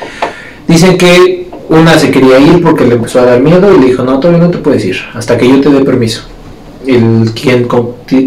Dicen 0.71 0.97
que 0.97 1.49
una 1.67 1.99
se 1.99 2.11
quería 2.11 2.39
ir 2.39 2.61
porque 2.61 2.85
le 2.85 2.95
empezó 2.95 3.19
a 3.19 3.25
dar 3.25 3.41
miedo 3.41 3.75
y 3.75 3.77
le 3.77 3.87
dijo, 3.87 4.03
no, 4.03 4.21
todavía 4.21 4.41
no 4.41 4.51
te 4.51 4.59
puedes 4.59 4.85
ir, 4.85 4.95
hasta 5.13 5.37
que 5.37 5.45
yo 5.45 5.59
te 5.59 5.69
dé 5.69 5.81
permiso. 5.81 6.21
El 6.87 7.31
quien 7.33 7.67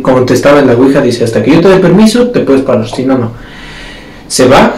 contestaba 0.03 0.59
en 0.59 0.67
la 0.67 0.75
Ouija 0.75 1.01
dice, 1.01 1.25
hasta 1.25 1.43
que 1.43 1.53
yo 1.53 1.63
te 1.63 1.69
dé 1.69 1.79
permiso, 1.79 2.29
te 2.29 2.41
puedes 2.41 2.61
parar, 2.61 2.87
si 2.87 3.07
no, 3.07 3.17
no. 3.17 3.31
Se 4.29 4.47
va 4.47 4.75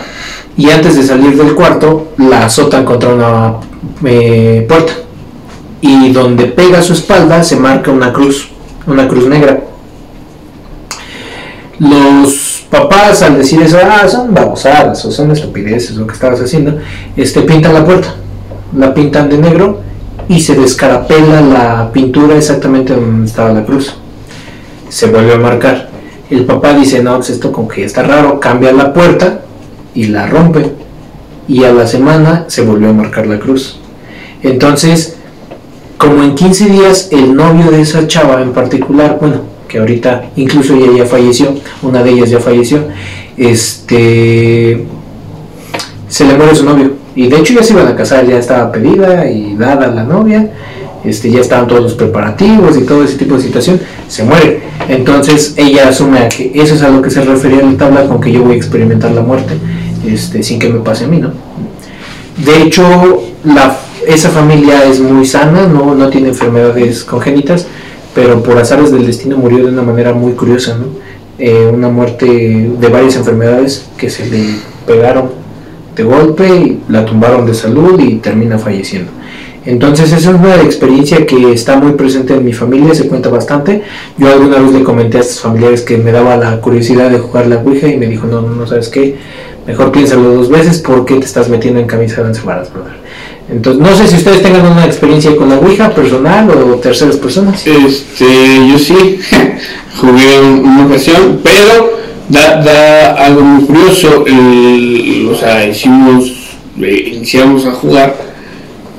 y 0.56 0.70
antes 0.70 0.94
de 0.94 1.02
salir 1.02 1.36
del 1.36 1.56
cuarto 1.56 2.12
la 2.18 2.46
azotan 2.46 2.84
contra 2.84 3.12
una 3.12 3.54
eh, 4.04 4.64
puerta 4.68 4.92
y 5.80 6.12
donde 6.12 6.44
pega 6.44 6.80
su 6.82 6.92
espalda 6.92 7.42
se 7.42 7.56
marca 7.56 7.90
una 7.90 8.12
cruz, 8.12 8.48
una 8.86 9.08
cruz 9.08 9.26
negra. 9.26 9.58
Los 11.80 12.45
papás 12.70 13.22
al 13.22 13.38
decir 13.38 13.62
eso, 13.62 13.78
ah, 13.82 14.08
son 14.08 14.34
babosadas 14.34 15.04
o 15.04 15.10
son 15.10 15.30
estupideces 15.30 15.96
lo 15.96 16.06
que 16.06 16.14
estabas 16.14 16.40
haciendo, 16.40 16.78
este, 17.16 17.42
pintan 17.42 17.74
la 17.74 17.84
puerta, 17.84 18.14
la 18.76 18.92
pintan 18.92 19.28
de 19.28 19.38
negro 19.38 19.80
y 20.28 20.40
se 20.40 20.54
descarapela 20.54 21.40
la 21.40 21.92
pintura 21.92 22.36
exactamente 22.36 22.94
donde 22.94 23.26
estaba 23.26 23.52
la 23.52 23.64
cruz. 23.64 23.94
Se 24.88 25.06
vuelve 25.06 25.34
a 25.34 25.38
marcar. 25.38 25.88
El 26.30 26.44
papá 26.44 26.74
dice, 26.74 27.02
no, 27.02 27.16
pues 27.16 27.30
esto 27.30 27.52
como 27.52 27.68
que 27.68 27.84
está 27.84 28.02
raro, 28.02 28.40
cambia 28.40 28.72
la 28.72 28.92
puerta 28.92 29.40
y 29.94 30.06
la 30.06 30.26
rompe. 30.26 30.72
Y 31.48 31.62
a 31.64 31.72
la 31.72 31.86
semana 31.86 32.44
se 32.48 32.62
volvió 32.62 32.90
a 32.90 32.92
marcar 32.92 33.26
la 33.26 33.38
cruz. 33.38 33.78
Entonces, 34.42 35.16
como 35.98 36.22
en 36.22 36.34
15 36.34 36.66
días 36.66 37.08
el 37.12 37.34
novio 37.34 37.70
de 37.70 37.80
esa 37.80 38.06
chava 38.06 38.42
en 38.42 38.52
particular, 38.52 39.18
bueno, 39.20 39.42
que 39.68 39.78
ahorita 39.78 40.30
incluso 40.36 40.74
ella 40.74 40.98
ya 40.98 41.06
falleció, 41.06 41.54
una 41.82 42.02
de 42.02 42.10
ellas 42.10 42.30
ya 42.30 42.40
falleció, 42.40 42.84
este 43.36 44.86
se 46.08 46.24
le 46.24 46.34
muere 46.34 46.54
su 46.54 46.64
novio 46.64 46.92
y 47.14 47.28
de 47.28 47.38
hecho 47.38 47.54
ya 47.54 47.62
se 47.62 47.72
iban 47.72 47.88
a 47.88 47.96
casar, 47.96 48.26
ya 48.26 48.38
estaba 48.38 48.70
pedida 48.70 49.28
y 49.30 49.54
dada 49.56 49.88
la 49.88 50.04
novia, 50.04 50.50
este 51.04 51.30
ya 51.30 51.40
estaban 51.40 51.66
todos 51.66 51.82
los 51.82 51.94
preparativos 51.94 52.76
y 52.76 52.82
todo 52.82 53.02
ese 53.04 53.16
tipo 53.16 53.36
de 53.36 53.42
situación, 53.42 53.80
se 54.08 54.24
muere. 54.24 54.60
Entonces 54.88 55.54
ella 55.56 55.88
asume 55.88 56.18
a 56.18 56.28
que 56.28 56.52
eso 56.54 56.74
es 56.74 56.82
a 56.82 56.90
lo 56.90 57.00
que 57.00 57.10
se 57.10 57.24
refería 57.24 57.60
en 57.60 57.72
la 57.72 57.78
tabla 57.78 58.06
con 58.06 58.20
que 58.20 58.30
yo 58.30 58.42
voy 58.42 58.54
a 58.54 58.56
experimentar 58.56 59.12
la 59.12 59.22
muerte, 59.22 59.54
este 60.06 60.42
sin 60.42 60.58
que 60.58 60.68
me 60.68 60.80
pase 60.80 61.04
a 61.04 61.08
mí, 61.08 61.18
¿no? 61.18 61.32
De 62.36 62.62
hecho, 62.62 62.84
la, 63.44 63.78
esa 64.06 64.28
familia 64.28 64.84
es 64.84 65.00
muy 65.00 65.24
sana, 65.24 65.66
no, 65.66 65.94
no 65.94 66.10
tiene 66.10 66.28
enfermedades 66.28 67.02
congénitas, 67.02 67.66
pero 68.16 68.42
por 68.42 68.56
azares 68.56 68.90
del 68.90 69.04
destino 69.04 69.36
murió 69.36 69.58
de 69.58 69.70
una 69.70 69.82
manera 69.82 70.14
muy 70.14 70.32
curiosa, 70.32 70.78
¿no? 70.78 70.86
Eh, 71.38 71.70
una 71.70 71.90
muerte 71.90 72.26
de 72.26 72.88
varias 72.88 73.14
enfermedades 73.16 73.86
que 73.98 74.08
se 74.08 74.24
le 74.24 74.54
pegaron 74.86 75.32
de 75.94 76.02
golpe 76.02 76.48
y 76.48 76.80
la 76.88 77.04
tumbaron 77.04 77.44
de 77.44 77.52
salud 77.52 78.00
y 78.00 78.14
termina 78.16 78.58
falleciendo. 78.58 79.12
Entonces 79.66 80.06
esa 80.06 80.16
es 80.16 80.26
una 80.34 80.62
experiencia 80.62 81.26
que 81.26 81.52
está 81.52 81.76
muy 81.76 81.92
presente 81.92 82.32
en 82.32 82.42
mi 82.42 82.54
familia, 82.54 82.94
se 82.94 83.06
cuenta 83.06 83.28
bastante. 83.28 83.82
Yo 84.16 84.32
alguna 84.32 84.60
vez 84.60 84.72
le 84.72 84.82
comenté 84.82 85.18
a 85.18 85.20
estos 85.20 85.40
familiares 85.40 85.82
que 85.82 85.98
me 85.98 86.10
daba 86.10 86.38
la 86.38 86.58
curiosidad 86.62 87.10
de 87.10 87.18
jugar 87.18 87.48
la 87.48 87.58
Ouija 87.58 87.86
y 87.86 87.98
me 87.98 88.06
dijo, 88.06 88.26
no, 88.26 88.40
no, 88.40 88.48
no 88.48 88.66
sabes 88.66 88.88
qué, 88.88 89.16
mejor 89.66 89.92
piénsalo 89.92 90.32
dos 90.32 90.48
veces 90.48 90.78
porque 90.78 91.16
te 91.16 91.26
estás 91.26 91.50
metiendo 91.50 91.80
en 91.80 91.86
camisa 91.86 92.22
de 92.22 92.28
once 92.28 92.40
varas, 92.42 92.72
brother. 92.72 92.94
Entonces 93.48 93.80
no 93.80 93.96
sé 93.96 94.08
si 94.08 94.16
ustedes 94.16 94.42
tengan 94.42 94.66
una 94.66 94.84
experiencia 94.86 95.36
con 95.36 95.48
la 95.48 95.56
Ouija 95.58 95.90
personal 95.90 96.50
o 96.50 96.74
terceras 96.76 97.16
personas. 97.16 97.64
Este, 97.66 98.26
yo 98.68 98.78
sí 98.78 99.18
jugué 100.00 100.36
en 100.38 100.64
una 100.64 100.86
ocasión, 100.86 101.40
pero 101.44 101.96
da, 102.28 102.60
da 102.62 103.12
algo 103.24 103.42
muy 103.42 103.64
curioso. 103.64 104.24
el- 104.26 105.28
o 105.32 105.36
sea, 105.36 105.64
hicimos, 105.66 106.32
eh, 106.80 107.12
iniciamos 107.14 107.66
a 107.66 107.72
jugar 107.72 108.16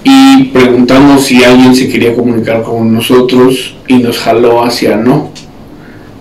y 0.03 0.45
preguntamos 0.45 1.23
si 1.25 1.43
alguien 1.43 1.75
se 1.75 1.89
quería 1.89 2.15
comunicar 2.15 2.63
con 2.63 2.93
nosotros 2.93 3.75
y 3.87 3.95
nos 3.95 4.17
jaló 4.19 4.63
hacia 4.63 4.95
no. 4.95 5.31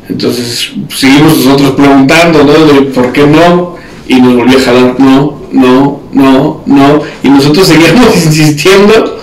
Entonces 0.08 0.70
seguimos 0.96 1.38
nosotros 1.44 1.72
preguntando, 1.72 2.42
¿no? 2.44 2.52
De 2.66 2.82
por 2.92 3.12
qué 3.12 3.26
no, 3.26 3.75
y 4.08 4.20
nos 4.20 4.36
volvió 4.36 4.58
a 4.58 4.60
jalar 4.62 4.94
no, 4.98 5.38
no, 5.52 6.00
no, 6.12 6.62
no, 6.66 7.00
y 7.22 7.28
nosotros 7.28 7.66
seguíamos 7.68 8.14
insistiendo 8.24 9.20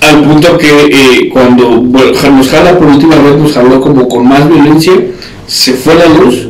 al 0.00 0.22
punto 0.22 0.56
que 0.56 0.68
eh, 0.68 1.28
cuando 1.32 1.80
nos 1.80 2.48
jala 2.48 2.78
por 2.78 2.88
última 2.88 3.16
vez, 3.16 3.36
nos 3.36 3.52
jaló 3.52 3.80
como 3.80 4.08
con 4.08 4.28
más 4.28 4.48
violencia, 4.48 4.92
se 5.46 5.72
fue 5.72 5.94
la 5.94 6.06
luz, 6.06 6.48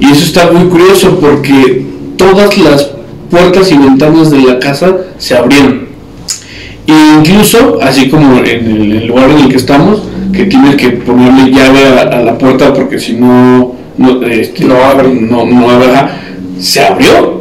y 0.00 0.04
eso 0.04 0.24
está 0.24 0.50
muy 0.50 0.68
curioso 0.68 1.18
porque 1.20 1.86
todas 2.16 2.56
las 2.58 2.90
puertas 3.30 3.70
y 3.70 3.78
ventanas 3.78 4.30
de 4.30 4.38
la 4.40 4.58
casa 4.58 4.96
se 5.18 5.36
abrieron. 5.36 5.88
E 6.86 6.92
incluso, 7.18 7.78
así 7.82 8.08
como 8.08 8.38
en 8.38 8.66
el 8.66 9.06
lugar 9.06 9.30
en 9.30 9.38
el 9.40 9.48
que 9.48 9.56
estamos, 9.56 10.02
que 10.32 10.44
tienes 10.44 10.76
que 10.76 10.90
ponerle 10.90 11.50
llave 11.50 11.84
a, 11.86 12.22
la 12.22 12.38
puerta 12.38 12.72
porque 12.72 12.98
si 12.98 13.12
no, 13.12 13.74
no, 13.98 14.22
este, 14.22 14.64
no 14.64 14.76
abre, 14.76 15.12
no, 15.12 15.44
no 15.44 15.70
abre, 15.70 15.88
se 16.60 16.80
abrió. 16.80 17.38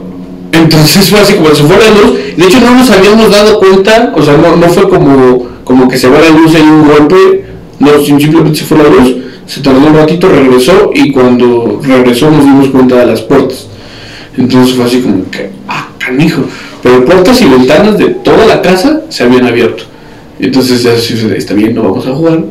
Entonces 0.52 1.10
fue 1.10 1.20
así 1.20 1.34
como 1.36 1.54
se 1.54 1.64
fue 1.64 1.78
la 1.78 1.90
luz. 1.90 2.18
De 2.36 2.46
hecho 2.46 2.60
no 2.60 2.76
nos 2.76 2.90
habíamos 2.90 3.32
dado 3.32 3.60
cuenta, 3.60 4.14
o 4.16 4.22
sea, 4.22 4.38
no, 4.38 4.56
no 4.56 4.68
fue 4.70 4.90
como, 4.90 5.48
como 5.64 5.88
que 5.88 5.98
se 5.98 6.08
va 6.08 6.20
la 6.20 6.30
luz 6.30 6.54
y 6.54 6.62
un 6.62 6.88
golpe, 6.88 7.46
no, 7.80 8.04
simplemente 8.04 8.60
se 8.60 8.66
fue 8.66 8.78
la 8.78 8.90
luz, 8.90 9.16
se 9.46 9.62
tardó 9.62 9.80
un 9.80 9.96
ratito, 9.96 10.30
regresó 10.30 10.92
y 10.94 11.12
cuando 11.12 11.80
regresó 11.84 12.30
nos 12.32 12.44
dimos 12.44 12.70
cuenta 12.70 12.96
de 12.98 13.06
las 13.06 13.22
puertas. 13.22 13.68
Entonces 14.38 14.76
fue 14.76 14.86
así 14.86 15.02
como 15.02 15.30
que, 15.30 15.50
ah, 15.68 15.90
canijo. 15.98 16.44
Pero 16.84 17.04
puertas 17.06 17.42
y 17.42 17.46
ventanas 17.46 17.98
de 17.98 18.06
toda 18.10 18.46
la 18.46 18.62
casa 18.62 19.02
se 19.10 19.24
habían 19.24 19.46
abierto. 19.46 19.84
Entonces 20.40 20.84
ya 20.84 20.94
está 20.94 21.54
bien, 21.56 21.74
no 21.74 21.84
vamos 21.84 22.06
a 22.06 22.14
jugar. 22.14 22.44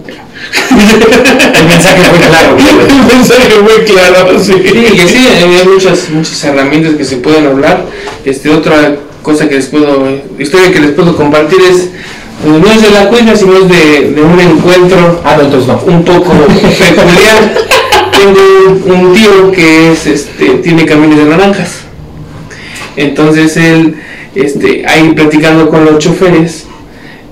El 0.70 1.66
mensaje 1.66 2.02
fue 2.02 2.18
claro. 2.28 2.56
El 2.90 3.16
mensaje 3.16 3.50
fue 3.50 3.84
claro, 3.84 4.38
sí. 4.38 4.52
Sí, 4.52 4.72
que 4.72 5.08
sí, 5.08 5.28
hay 5.38 5.66
muchas, 5.66 6.10
muchas 6.10 6.44
herramientas 6.44 6.94
que 6.94 7.04
se 7.04 7.16
pueden 7.16 7.46
hablar. 7.46 7.84
Este, 8.24 8.50
otra 8.50 8.96
cosa 9.22 9.48
que 9.48 9.56
les 9.56 9.66
puedo, 9.66 10.06
historia 10.38 10.70
que 10.72 10.80
les 10.80 10.92
puedo 10.92 11.16
compartir 11.16 11.58
es, 11.60 11.88
pues, 12.42 12.60
no 12.60 12.70
es 12.70 12.82
de 12.82 12.90
la 12.90 13.08
cuenta, 13.08 13.34
sino 13.34 13.56
es 13.56 13.68
de, 13.68 14.10
de 14.12 14.22
un 14.22 14.38
encuentro 14.38 15.20
ah, 15.24 15.36
no, 15.36 15.44
entonces 15.44 15.68
no. 15.68 15.80
un 15.92 16.04
poco 16.04 16.32
peculiar. 16.32 17.54
Tengo 18.12 18.94
un 18.94 19.14
tío 19.14 19.52
que 19.52 19.92
es, 19.92 20.06
este, 20.06 20.50
tiene 20.62 20.86
caminos 20.86 21.18
de 21.18 21.24
naranjas. 21.24 21.80
Entonces 22.96 23.56
él, 23.56 23.96
este, 24.34 24.86
ahí 24.86 25.12
platicando 25.12 25.68
con 25.68 25.84
los 25.84 25.98
choferes, 25.98 26.66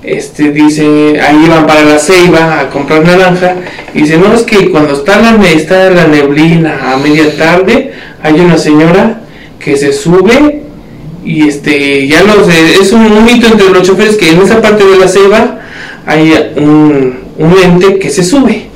este, 0.07 0.51
dice, 0.51 1.19
ahí 1.19 1.45
iban 1.45 1.65
para 1.67 1.83
la 1.83 1.99
ceiba 1.99 2.59
a 2.59 2.69
comprar 2.69 3.03
naranja, 3.03 3.55
y 3.93 4.01
dice, 4.01 4.17
no, 4.17 4.33
es 4.33 4.43
que 4.43 4.69
cuando 4.69 4.93
está 4.93 5.19
la, 5.19 5.37
está 5.49 5.89
la 5.89 6.07
neblina 6.07 6.93
a 6.93 6.97
media 6.97 7.35
tarde, 7.37 7.93
hay 8.21 8.39
una 8.39 8.57
señora 8.57 9.21
que 9.59 9.77
se 9.77 9.93
sube 9.93 10.61
y 11.23 11.47
este, 11.47 12.07
ya 12.07 12.23
no 12.23 12.43
sé, 12.45 12.75
es 12.79 12.91
un, 12.91 13.25
mito 13.25 13.47
entre 13.47 13.69
los 13.69 13.81
choferes 13.81 14.15
que 14.15 14.31
en 14.31 14.41
esa 14.41 14.61
parte 14.61 14.85
de 14.85 14.97
la 14.97 15.07
ceiba 15.07 15.59
hay 16.05 16.33
un, 16.55 17.17
un 17.37 17.55
ente 17.63 17.97
que 17.97 18.09
se 18.09 18.23
sube. 18.23 18.67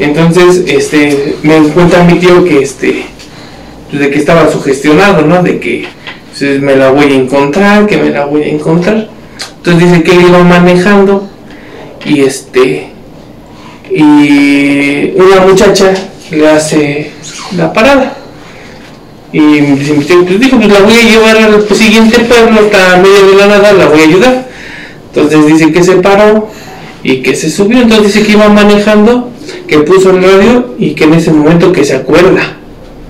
Entonces, 0.00 0.64
este, 0.66 1.36
me 1.44 1.60
cuenta 1.68 2.02
mi 2.02 2.18
tío 2.18 2.44
que 2.44 2.60
este, 2.60 3.06
de 3.92 4.10
que 4.10 4.18
estaba 4.18 4.50
sugestionado, 4.50 5.22
¿no? 5.22 5.42
De 5.42 5.60
que 5.60 5.86
pues, 6.36 6.60
me 6.60 6.74
la 6.74 6.90
voy 6.90 7.04
a 7.04 7.14
encontrar, 7.14 7.86
que 7.86 7.96
me 7.96 8.10
la 8.10 8.24
voy 8.24 8.42
a 8.42 8.48
encontrar. 8.48 9.08
Entonces 9.56 9.90
dice 9.90 10.02
que 10.02 10.12
él 10.12 10.26
iba 10.28 10.42
manejando 10.44 11.28
y 12.04 12.20
este 12.20 12.90
y 13.90 15.12
una 15.16 15.40
muchacha 15.46 15.94
le 16.30 16.48
hace 16.48 17.10
la 17.56 17.72
parada. 17.72 18.16
Y 19.32 19.40
dice, 19.40 19.94
pues 19.94 20.40
dijo, 20.40 20.56
pues 20.56 20.68
la 20.68 20.80
voy 20.80 20.94
a 20.94 21.02
llevar 21.02 21.36
al 21.36 21.68
siguiente 21.74 22.20
pueblo, 22.20 22.60
hasta 22.60 22.98
medio 22.98 23.30
de 23.30 23.36
la 23.36 23.46
nada, 23.46 23.72
la 23.72 23.86
voy 23.86 24.00
a 24.00 24.04
ayudar. 24.04 24.48
Entonces 25.12 25.46
dice 25.46 25.72
que 25.72 25.82
se 25.82 25.96
paró 25.96 26.50
y 27.02 27.22
que 27.22 27.34
se 27.34 27.50
subió, 27.50 27.82
entonces 27.82 28.14
dice 28.14 28.26
que 28.26 28.32
iba 28.32 28.48
manejando, 28.48 29.30
que 29.66 29.78
puso 29.80 30.10
el 30.10 30.22
radio 30.22 30.74
y 30.78 30.94
que 30.94 31.04
en 31.04 31.14
ese 31.14 31.32
momento 31.32 31.72
que 31.72 31.84
se 31.84 31.94
acuerda 31.94 32.58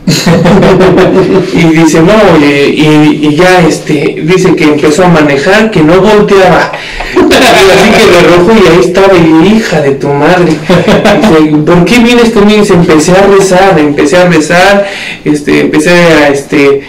y 1.55 1.65
dice, 1.65 2.03
no, 2.03 2.13
y, 2.39 3.35
ya 3.35 3.67
este, 3.67 4.23
dice 4.23 4.55
que 4.55 4.65
empezó 4.65 5.05
a 5.05 5.09
manejar, 5.09 5.71
que 5.71 5.81
no 5.81 6.01
volteaba. 6.01 6.73
así 7.15 7.91
que 7.91 8.07
de 8.11 8.23
rojo 8.37 8.53
y 8.53 8.69
ahí 8.69 8.81
estaba, 8.81 9.15
y 9.17 9.57
hija 9.57 9.81
de 9.81 9.93
tu 9.93 10.09
madre. 10.09 10.53
Dice, 10.53 11.57
¿por 11.65 11.85
qué 11.85 11.99
vienes 12.01 12.31
conmigo? 12.31 12.61
Dice, 12.61 12.75
empecé 12.75 13.13
a 13.13 13.27
rezar, 13.27 13.79
empecé 13.79 14.17
a 14.19 14.29
rezar, 14.29 14.87
este, 15.25 15.61
empecé 15.61 15.91
a, 15.91 16.29
este, 16.29 16.83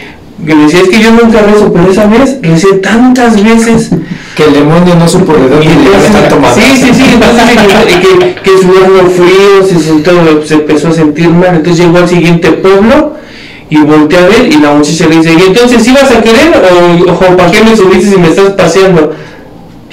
que 0.45 0.55
decía, 0.55 0.81
es 0.81 0.89
que 0.89 0.99
yo 1.01 1.11
nunca 1.11 1.41
rezo, 1.41 1.71
pero 1.73 1.91
esa 1.91 2.05
vez 2.07 2.37
recé 2.41 2.73
tantas 2.75 3.41
veces 3.43 3.89
que 4.35 4.43
el 4.43 4.53
demonio 4.53 4.95
no 4.95 5.07
supo 5.07 5.33
de 5.33 5.49
dónde 5.49 5.67
Sí, 6.53 6.61
sí, 6.75 6.91
sí, 6.93 7.03
entonces 7.13 7.45
que, 7.49 7.99
que, 7.99 8.35
que 8.35 8.49
su 8.57 8.69
horno 8.69 9.09
frío, 9.09 9.67
se, 9.67 9.79
sentó, 9.79 10.11
se 10.45 10.53
empezó 10.55 10.89
a 10.89 10.93
sentir 10.93 11.29
mal, 11.29 11.55
entonces 11.55 11.85
llegó 11.85 11.97
al 11.97 12.07
siguiente 12.07 12.51
pueblo 12.51 13.15
y 13.69 13.77
volteó 13.77 14.19
a 14.19 14.23
ver 14.23 14.47
y 14.47 14.57
la 14.59 14.73
muchacha 14.73 15.07
le 15.07 15.17
dice, 15.17 15.33
¿y 15.33 15.41
entonces 15.47 15.87
ibas 15.87 16.11
a 16.11 16.21
querer 16.21 16.53
o, 17.07 17.11
o 17.11 17.37
para 17.37 17.51
qué 17.51 17.63
me 17.63 17.75
subiste 17.75 18.11
si 18.11 18.17
me 18.17 18.29
estás 18.29 18.51
paseando? 18.51 19.13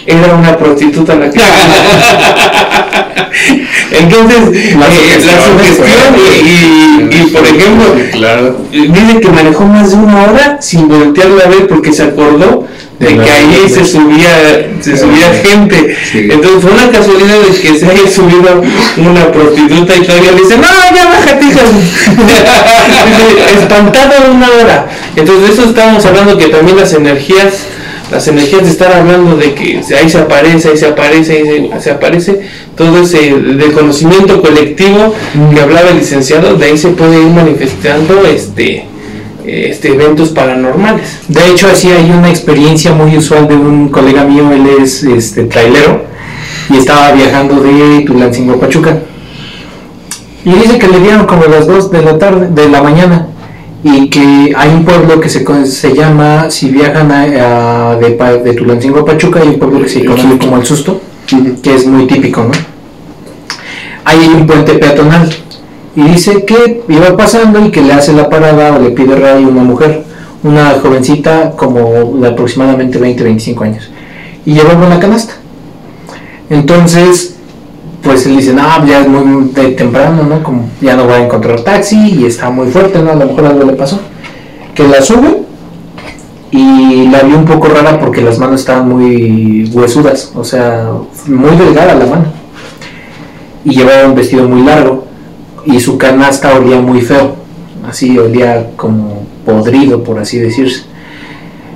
Era 0.06 0.34
una 0.34 0.56
prostituta 0.56 1.14
la 1.14 1.30
que... 1.30 1.40
Entonces, 3.92 4.74
la, 4.76 4.86
eh, 4.86 5.20
sugestión 5.20 6.14
y, 6.44 7.14
y, 7.14 7.26
por 7.30 7.46
ejemplo, 7.46 7.94
dice 8.72 9.20
que 9.20 9.28
manejó 9.28 9.64
más 9.64 9.90
de 9.90 9.96
una 9.96 10.22
hora 10.24 10.58
sin 10.60 10.88
voltearla 10.88 11.44
a 11.44 11.48
ver 11.48 11.68
porque 11.68 11.92
se 11.92 12.02
acordó 12.02 12.66
de 13.02 13.18
que 13.18 13.30
ahí 13.30 13.68
se 13.68 13.84
subía, 13.84 14.70
se 14.80 14.96
subía 14.96 15.32
gente. 15.42 15.96
Entonces 16.14 16.62
fue 16.62 16.70
una 16.70 16.90
casualidad 16.90 17.40
de 17.40 17.60
que 17.60 17.78
se 17.78 17.86
haya 17.86 18.08
subido 18.08 18.62
una 18.96 19.32
prostituta 19.32 19.96
y 19.96 20.02
todavía 20.02 20.32
le 20.32 20.40
dice, 20.40 20.56
no, 20.56 20.68
ya 20.94 21.06
bájate, 21.06 21.44
hija. 21.44 21.60
Espantado 23.60 24.32
una 24.32 24.48
hora. 24.50 24.88
Entonces 25.16 25.48
de 25.48 25.52
eso 25.52 25.64
estábamos 25.64 26.04
hablando 26.06 26.38
que 26.38 26.46
también 26.46 26.76
las 26.76 26.92
energías, 26.92 27.66
las 28.12 28.28
energías 28.28 28.62
de 28.62 28.68
estar 28.68 28.92
hablando 28.92 29.36
de 29.36 29.54
que 29.54 29.80
ahí 29.98 30.08
se 30.08 30.18
aparece, 30.18 30.68
ahí 30.68 30.76
se 30.76 30.86
aparece, 30.86 31.32
ahí 31.32 31.80
se, 31.80 31.90
aparece, 31.90 32.40
todo 32.76 33.02
ese 33.02 33.32
de 33.34 33.72
conocimiento 33.72 34.42
colectivo 34.42 35.14
que 35.52 35.60
hablaba 35.60 35.88
el 35.88 35.98
licenciado, 35.98 36.54
de 36.56 36.66
ahí 36.66 36.78
se 36.78 36.90
puede 36.90 37.20
ir 37.22 37.30
manifestando 37.30 38.24
este 38.26 38.84
este, 39.46 39.88
eventos 39.88 40.28
paranormales. 40.28 41.20
De 41.26 41.48
hecho, 41.48 41.66
así 41.66 41.90
hay 41.90 42.10
una 42.10 42.30
experiencia 42.30 42.92
muy 42.92 43.16
usual 43.16 43.48
de 43.48 43.56
un 43.56 43.88
colega 43.88 44.24
mío, 44.24 44.52
él 44.52 44.66
es 44.80 45.02
este, 45.02 45.44
trailero 45.44 46.04
y 46.70 46.76
estaba 46.76 47.12
viajando 47.12 47.60
de 47.60 48.04
Tulancingo 48.06 48.54
a 48.54 48.60
Pachuca. 48.60 48.98
Y 50.44 50.52
dice 50.52 50.78
que 50.78 50.88
le 50.88 51.00
dieron 51.00 51.26
como 51.26 51.44
las 51.46 51.66
2 51.66 51.90
de 51.90 52.02
la 52.02 52.18
tarde, 52.18 52.48
de 52.50 52.68
la 52.68 52.82
mañana, 52.82 53.28
y 53.84 54.08
que 54.08 54.52
hay 54.56 54.70
un 54.70 54.84
pueblo 54.84 55.20
que 55.20 55.28
se, 55.28 55.44
se 55.66 55.94
llama, 55.94 56.50
si 56.50 56.70
viajan 56.70 57.10
a, 57.10 57.96
de, 57.96 58.16
de, 58.44 58.54
Tulancingo 58.54 59.00
a 59.00 59.04
Pachuca, 59.04 59.40
hay 59.40 59.48
un 59.48 59.58
pueblo 59.58 59.82
que 59.82 59.88
se 59.88 60.04
conoce 60.04 60.38
como 60.38 60.56
El 60.56 60.64
Susto, 60.64 61.00
que 61.62 61.74
es 61.74 61.86
muy 61.86 62.06
típico, 62.06 62.42
¿no? 62.42 62.72
hay 64.04 64.28
un 64.28 64.46
puente 64.46 64.74
peatonal 64.74 65.32
y 65.94 66.02
dice 66.02 66.44
que 66.44 66.82
iba 66.88 67.16
pasando 67.16 67.64
y 67.64 67.70
que 67.70 67.82
le 67.82 67.92
hace 67.92 68.12
la 68.12 68.28
parada 68.28 68.74
o 68.74 68.78
le 68.78 68.90
pide 68.90 69.14
radio 69.16 69.46
a 69.46 69.50
una 69.50 69.62
mujer, 69.62 70.04
una 70.42 70.70
jovencita 70.82 71.52
como 71.52 72.16
de 72.18 72.28
aproximadamente 72.28 72.98
20-25 72.98 73.62
años, 73.62 73.90
y 74.44 74.54
llevaba 74.54 74.86
una 74.86 74.98
canasta. 74.98 75.34
Entonces, 76.48 77.31
pues 78.02 78.26
él 78.26 78.36
dice, 78.36 78.52
no, 78.52 78.84
ya 78.84 79.00
es 79.00 79.08
muy 79.08 79.48
temprano, 79.50 80.24
¿no? 80.24 80.42
Como 80.42 80.68
ya 80.80 80.96
no 80.96 81.06
va 81.06 81.16
a 81.16 81.24
encontrar 81.24 81.60
taxi 81.60 82.20
y 82.20 82.26
está 82.26 82.50
muy 82.50 82.68
fuerte, 82.68 82.98
¿no? 83.00 83.12
A 83.12 83.14
lo 83.14 83.26
mejor 83.26 83.46
algo 83.46 83.64
le 83.64 83.74
pasó. 83.74 84.00
Que 84.74 84.88
la 84.88 85.00
sube 85.00 85.42
y 86.50 87.08
la 87.08 87.22
vio 87.22 87.38
un 87.38 87.44
poco 87.44 87.68
rara 87.68 87.98
porque 88.00 88.20
las 88.20 88.38
manos 88.38 88.60
estaban 88.60 88.88
muy 88.88 89.70
huesudas, 89.72 90.32
o 90.34 90.44
sea, 90.44 90.90
muy 91.26 91.56
delgada 91.56 91.94
la 91.94 92.06
mano. 92.06 92.24
Y 93.64 93.70
llevaba 93.70 94.08
un 94.08 94.14
vestido 94.14 94.48
muy 94.48 94.62
largo 94.62 95.06
y 95.64 95.78
su 95.78 95.96
canasta 95.96 96.54
olía 96.54 96.80
muy 96.80 97.00
feo, 97.00 97.36
así 97.88 98.18
olía 98.18 98.70
como 98.76 99.24
podrido, 99.46 100.02
por 100.02 100.18
así 100.18 100.38
decirse. 100.38 100.84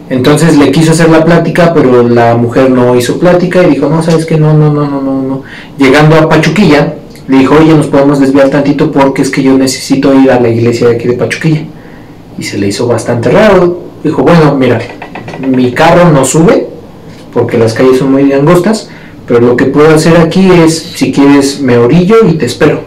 Entonces 0.09 0.57
le 0.57 0.71
quiso 0.71 0.92
hacer 0.92 1.11
la 1.11 1.25
plática, 1.25 1.73
pero 1.75 2.09
la 2.09 2.37
mujer 2.37 2.71
no 2.71 2.95
hizo 2.95 3.19
plática 3.19 3.62
y 3.64 3.71
dijo, 3.71 3.88
no, 3.88 4.03
sabes 4.03 4.25
que 4.25 4.37
no, 4.37 4.55
no, 4.55 4.73
no, 4.73 4.87
no, 4.88 5.01
no. 5.01 5.42
Llegando 5.79 6.16
a 6.16 6.29
Pachuquilla, 6.29 6.95
le 7.27 7.38
dijo, 7.38 7.57
oye, 7.57 7.75
nos 7.75 7.88
podemos 7.88 8.21
desviar 8.21 8.49
tantito 8.49 8.92
porque 8.92 9.23
es 9.23 9.31
que 9.31 9.42
yo 9.42 9.59
necesito 9.59 10.14
ir 10.14 10.31
a 10.31 10.40
la 10.40 10.49
iglesia 10.49 10.88
de 10.88 10.95
aquí 10.95 11.09
de 11.09 11.14
Pachuquilla. 11.14 11.62
Y 12.38 12.45
se 12.45 12.57
le 12.59 12.69
hizo 12.69 12.87
bastante 12.87 13.31
raro. 13.31 13.81
Dijo, 14.05 14.23
bueno, 14.23 14.55
mira, 14.55 14.79
mi 15.40 15.73
carro 15.73 16.11
no 16.11 16.25
sube, 16.25 16.69
porque 17.33 17.59
las 17.59 17.75
calles 17.75 17.99
son 17.99 18.12
muy 18.12 18.33
angostas, 18.33 18.88
pero 19.27 19.40
lo 19.40 19.57
que 19.57 19.64
puedo 19.64 19.92
hacer 19.92 20.19
aquí 20.19 20.49
es, 20.49 20.79
si 20.79 21.11
quieres, 21.11 21.61
me 21.61 21.79
orillo 21.79 22.29
y 22.29 22.35
te 22.35 22.47
espero. 22.47 22.85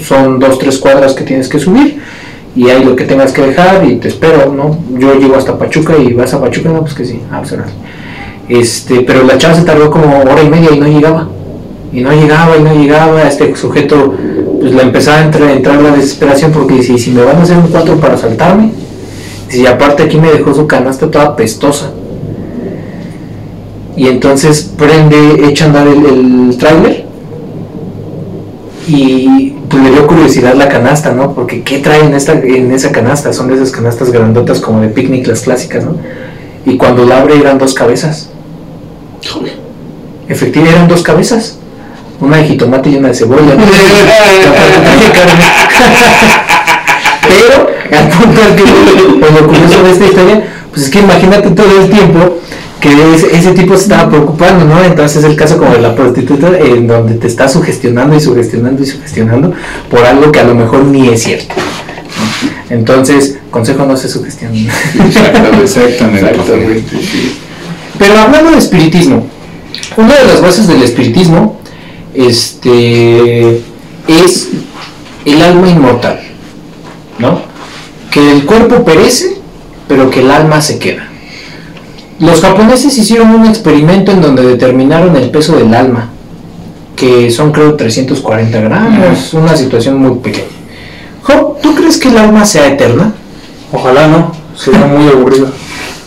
Son 0.00 0.38
dos, 0.38 0.60
tres 0.60 0.78
cuadras 0.78 1.14
que 1.14 1.24
tienes 1.24 1.48
que 1.48 1.58
subir 1.58 2.00
y 2.56 2.68
hay 2.68 2.84
lo 2.84 2.94
que 2.94 3.04
tengas 3.04 3.32
que 3.32 3.42
dejar 3.42 3.84
y 3.84 3.96
te 3.96 4.08
espero, 4.08 4.52
¿no? 4.52 4.78
Yo 4.98 5.14
llego 5.14 5.36
hasta 5.36 5.58
Pachuca 5.58 5.96
y 5.98 6.12
vas 6.12 6.34
a 6.34 6.40
Pachuca, 6.40 6.68
no, 6.70 6.80
pues 6.80 6.94
que 6.94 7.04
sí, 7.04 7.20
ah, 7.30 7.40
pues. 7.40 7.54
Este, 8.48 9.00
pero 9.00 9.24
la 9.24 9.38
chava 9.38 9.54
se 9.54 9.62
tardó 9.62 9.90
como 9.90 10.20
hora 10.20 10.42
y 10.42 10.48
media 10.48 10.70
y 10.72 10.78
no 10.78 10.86
llegaba. 10.86 11.28
Y 11.92 12.00
no 12.00 12.12
llegaba 12.12 12.56
y 12.56 12.62
no 12.62 12.74
llegaba. 12.74 13.22
Este 13.22 13.54
sujeto 13.56 14.14
pues 14.60 14.72
le 14.72 14.82
empezaba 14.82 15.18
a 15.18 15.24
entrar, 15.24 15.50
entrar 15.50 15.80
la 15.80 15.90
desesperación 15.92 16.52
porque 16.52 16.74
dice, 16.74 16.94
"¿Y 16.94 16.98
si 16.98 17.10
me 17.10 17.22
van 17.22 17.36
a 17.36 17.42
hacer 17.42 17.56
un 17.56 17.68
cuatro 17.68 17.96
para 17.96 18.16
saltarme. 18.16 18.70
Y 19.52 19.66
aparte 19.66 20.04
aquí 20.04 20.16
me 20.18 20.32
dejó 20.32 20.54
su 20.54 20.66
canasta 20.66 21.10
toda 21.10 21.36
pestosa. 21.36 21.90
Y 23.96 24.08
entonces 24.08 24.72
prende, 24.76 25.48
echa 25.48 25.66
a 25.66 25.68
andar 25.68 25.86
el, 25.86 26.04
el 26.04 26.56
tráiler 26.58 27.04
y 28.88 29.53
pues 29.74 29.84
le 29.84 29.90
dio 29.90 30.06
curiosidad 30.06 30.54
la 30.54 30.68
canasta, 30.68 31.12
¿no? 31.12 31.34
Porque 31.34 31.62
¿qué 31.62 31.78
trae 31.80 32.04
en, 32.04 32.14
esta, 32.14 32.34
en 32.34 32.70
esa 32.70 32.92
canasta? 32.92 33.32
Son 33.32 33.48
de 33.48 33.54
esas 33.54 33.72
canastas 33.72 34.12
grandotas 34.12 34.60
como 34.60 34.80
de 34.80 34.86
picnic, 34.88 35.26
las 35.26 35.40
clásicas, 35.40 35.84
¿no? 35.84 35.96
Y 36.64 36.76
cuando 36.76 37.04
la 37.04 37.20
abre 37.20 37.36
eran 37.38 37.58
dos 37.58 37.74
cabezas. 37.74 38.30
Efectivamente 40.28 40.76
eran 40.76 40.86
dos 40.88 41.02
cabezas. 41.02 41.58
Una 42.20 42.36
de 42.36 42.44
jitomate 42.44 42.90
y 42.90 42.96
una 42.96 43.08
de 43.08 43.14
cebolla. 43.14 43.56
¿no? 43.56 43.64
Pero, 47.28 47.66
al 47.98 48.08
punto 48.10 48.42
al 48.42 48.54
que 48.54 48.62
pues, 49.18 49.32
lo 49.32 49.46
curioso 49.48 49.82
de 49.82 49.90
esta 49.90 50.04
historia, 50.04 50.44
pues 50.70 50.82
es 50.84 50.90
que 50.90 51.00
imagínate 51.00 51.50
todo 51.50 51.80
el 51.80 51.90
tiempo 51.90 52.38
que 52.84 53.14
ese, 53.14 53.34
ese 53.34 53.52
tipo 53.52 53.74
se 53.78 53.84
estaba 53.84 54.10
preocupando, 54.10 54.66
¿no? 54.66 54.84
Entonces 54.84 55.24
es 55.24 55.24
el 55.24 55.36
caso 55.36 55.56
como 55.56 55.72
de 55.72 55.80
la 55.80 55.94
prostituta, 55.94 56.58
en 56.58 56.86
donde 56.86 57.14
te 57.14 57.26
está 57.26 57.48
sugestionando 57.48 58.14
y 58.14 58.20
sugestionando 58.20 58.82
y 58.82 58.86
sugestionando 58.86 59.54
por 59.88 60.04
algo 60.04 60.30
que 60.30 60.40
a 60.40 60.44
lo 60.44 60.54
mejor 60.54 60.84
ni 60.84 61.08
es 61.08 61.22
cierto. 61.22 61.54
¿no? 61.56 62.76
Entonces, 62.76 63.38
consejo 63.50 63.86
no 63.86 63.96
se 63.96 64.10
sugestionen. 64.10 64.68
Exactamente. 65.02 65.62
Exactamente, 65.62 66.96
sí. 67.00 67.38
Pero 67.98 68.18
hablando 68.18 68.50
de 68.50 68.58
espiritismo, 68.58 69.28
una 69.96 70.14
de 70.16 70.24
las 70.26 70.42
bases 70.42 70.68
del 70.68 70.82
espiritismo 70.82 71.58
este, 72.12 73.62
es 74.08 74.48
el 75.24 75.40
alma 75.40 75.70
inmortal, 75.70 76.20
¿no? 77.18 77.40
Que 78.10 78.30
el 78.30 78.44
cuerpo 78.44 78.84
perece, 78.84 79.38
pero 79.88 80.10
que 80.10 80.20
el 80.20 80.30
alma 80.30 80.60
se 80.60 80.78
queda. 80.78 81.13
Los 82.20 82.40
japoneses 82.40 82.96
hicieron 82.96 83.30
un 83.30 83.46
experimento 83.46 84.12
en 84.12 84.20
donde 84.20 84.42
determinaron 84.42 85.16
el 85.16 85.30
peso 85.30 85.56
del 85.56 85.74
alma, 85.74 86.10
que 86.94 87.30
son 87.30 87.50
creo 87.50 87.74
340 87.74 88.60
gramos, 88.60 89.34
una 89.34 89.56
situación 89.56 89.98
muy 89.98 90.18
pequeña. 90.18 90.46
Job, 91.22 91.60
¿tú 91.60 91.74
crees 91.74 91.98
que 91.98 92.08
el 92.08 92.18
alma 92.18 92.44
sea 92.44 92.68
eterna? 92.68 93.12
Ojalá 93.72 94.06
no, 94.06 94.32
sería 94.56 94.86
muy 94.86 95.08
aburrido. 95.08 95.48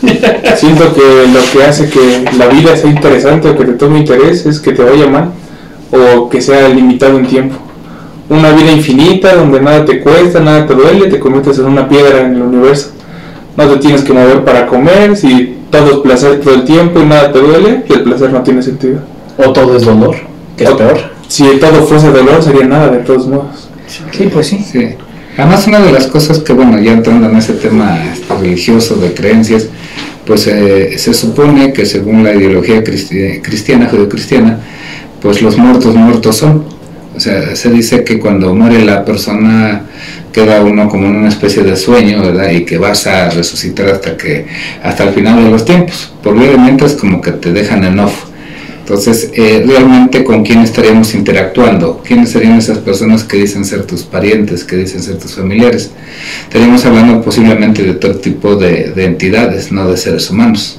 Siento 0.56 0.94
que 0.94 1.26
lo 1.32 1.40
que 1.52 1.64
hace 1.64 1.90
que 1.90 2.24
la 2.38 2.46
vida 2.46 2.74
sea 2.76 2.90
interesante 2.90 3.50
o 3.50 3.56
que 3.56 3.64
te 3.64 3.72
tome 3.72 3.98
interés 3.98 4.46
es 4.46 4.60
que 4.60 4.72
te 4.72 4.82
vaya 4.82 5.08
mal 5.08 5.32
o 5.90 6.28
que 6.30 6.40
sea 6.40 6.68
limitado 6.68 7.18
en 7.18 7.26
tiempo. 7.26 7.56
Una 8.30 8.52
vida 8.52 8.72
infinita 8.72 9.34
donde 9.34 9.60
nada 9.60 9.84
te 9.84 10.00
cuesta, 10.00 10.40
nada 10.40 10.66
te 10.66 10.74
duele, 10.74 11.08
te 11.08 11.18
conviertes 11.18 11.58
en 11.58 11.66
una 11.66 11.88
piedra 11.88 12.20
en 12.20 12.34
el 12.34 12.42
universo. 12.42 12.92
No 13.56 13.68
te 13.68 13.76
tienes 13.78 14.02
que 14.02 14.12
mover 14.12 14.44
para 14.44 14.66
comer, 14.66 15.16
si 15.16 15.57
todo 15.70 15.90
es 15.90 15.96
placer 15.98 16.40
todo 16.40 16.54
el 16.54 16.64
tiempo 16.64 17.00
y 17.00 17.04
nada 17.06 17.32
te 17.32 17.38
duele, 17.40 17.82
el 17.88 18.02
placer 18.02 18.32
no 18.32 18.42
tiene 18.42 18.62
sentido. 18.62 19.00
¿O 19.36 19.52
todo 19.52 19.76
es 19.76 19.84
dolor? 19.84 20.16
Que 20.56 20.64
es 20.64 20.70
O- 20.70 20.76
peor. 20.76 20.98
Si 21.28 21.44
todo 21.60 21.82
fuese 21.84 22.10
dolor 22.10 22.42
sería 22.42 22.64
nada 22.66 22.88
de 22.88 22.98
todos 22.98 23.26
modos. 23.28 23.68
Sí, 24.12 24.28
pues 24.32 24.46
sí. 24.46 24.58
Sí. 24.70 24.88
Además, 25.36 25.66
una 25.68 25.78
de 25.80 25.92
las 25.92 26.06
cosas 26.08 26.38
que, 26.40 26.52
bueno, 26.52 26.78
ya 26.80 26.92
entrando 26.92 27.28
en 27.28 27.36
ese 27.36 27.52
tema 27.52 27.98
este, 28.12 28.34
religioso 28.34 28.96
de 28.96 29.14
creencias, 29.14 29.68
pues 30.26 30.46
eh, 30.48 30.98
se 30.98 31.14
supone 31.14 31.72
que 31.72 31.86
según 31.86 32.24
la 32.24 32.34
ideología 32.34 32.82
cristi- 32.82 33.40
cristiana, 33.42 33.88
judeocristiana, 33.88 34.58
pues 35.22 35.40
los 35.42 35.56
muertos 35.56 35.94
muertos 35.94 36.36
son. 36.36 36.64
O 37.16 37.20
sea, 37.20 37.54
se 37.56 37.70
dice 37.70 38.04
que 38.04 38.18
cuando 38.18 38.54
muere 38.54 38.84
la 38.84 39.04
persona 39.04 39.82
queda 40.38 40.62
uno 40.62 40.88
como 40.88 41.08
en 41.08 41.16
una 41.16 41.28
especie 41.28 41.64
de 41.64 41.76
sueño, 41.76 42.22
¿verdad? 42.22 42.50
Y 42.50 42.64
que 42.64 42.78
vas 42.78 43.08
a 43.08 43.28
resucitar 43.30 43.88
hasta 43.88 44.16
que 44.16 44.46
hasta 44.84 45.04
el 45.04 45.10
final 45.10 45.42
de 45.42 45.50
los 45.50 45.64
tiempos. 45.64 46.12
Por 46.22 46.36
lo 46.36 46.44
de 46.44 46.56
mientras 46.56 46.92
como 46.92 47.20
que 47.20 47.32
te 47.32 47.52
dejan 47.52 47.82
en 47.82 47.98
off. 47.98 48.26
Entonces, 48.80 49.32
eh, 49.34 49.64
realmente 49.66 50.22
con 50.24 50.44
quién 50.44 50.60
estaríamos 50.60 51.12
interactuando, 51.14 52.02
quiénes 52.06 52.30
serían 52.30 52.56
esas 52.56 52.78
personas 52.78 53.24
que 53.24 53.36
dicen 53.36 53.64
ser 53.64 53.82
tus 53.82 54.04
parientes, 54.04 54.64
que 54.64 54.76
dicen 54.76 55.02
ser 55.02 55.18
tus 55.18 55.34
familiares. 55.34 55.90
Estaríamos 56.44 56.84
hablando 56.84 57.20
posiblemente 57.20 57.82
de 57.82 57.94
todo 57.94 58.14
tipo 58.14 58.54
de, 58.54 58.92
de 58.92 59.04
entidades, 59.04 59.72
no 59.72 59.90
de 59.90 59.96
seres 59.96 60.30
humanos. 60.30 60.78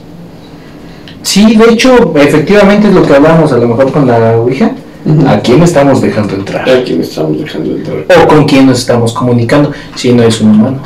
Sí, 1.22 1.56
de 1.58 1.74
hecho, 1.74 2.14
efectivamente 2.16 2.88
es 2.88 2.94
lo 2.94 3.04
que 3.04 3.14
hablamos 3.14 3.52
a 3.52 3.58
lo 3.58 3.68
mejor 3.68 3.92
con 3.92 4.08
la 4.08 4.38
Ouija. 4.38 4.72
¿A 5.28 5.40
quién 5.40 5.64
estamos 5.64 6.02
dejando 6.02 6.36
entrar? 6.36 6.70
A 6.70 6.84
quien 6.84 7.02
estamos 7.02 7.40
dejando 7.40 7.76
entrar. 7.76 8.06
O 8.22 8.28
con 8.28 8.46
quién 8.46 8.68
nos 8.68 8.80
estamos 8.80 9.14
comunicando, 9.14 9.72
si 9.96 10.12
no 10.12 10.24
es 10.24 10.42
un 10.42 10.52
humano. 10.52 10.80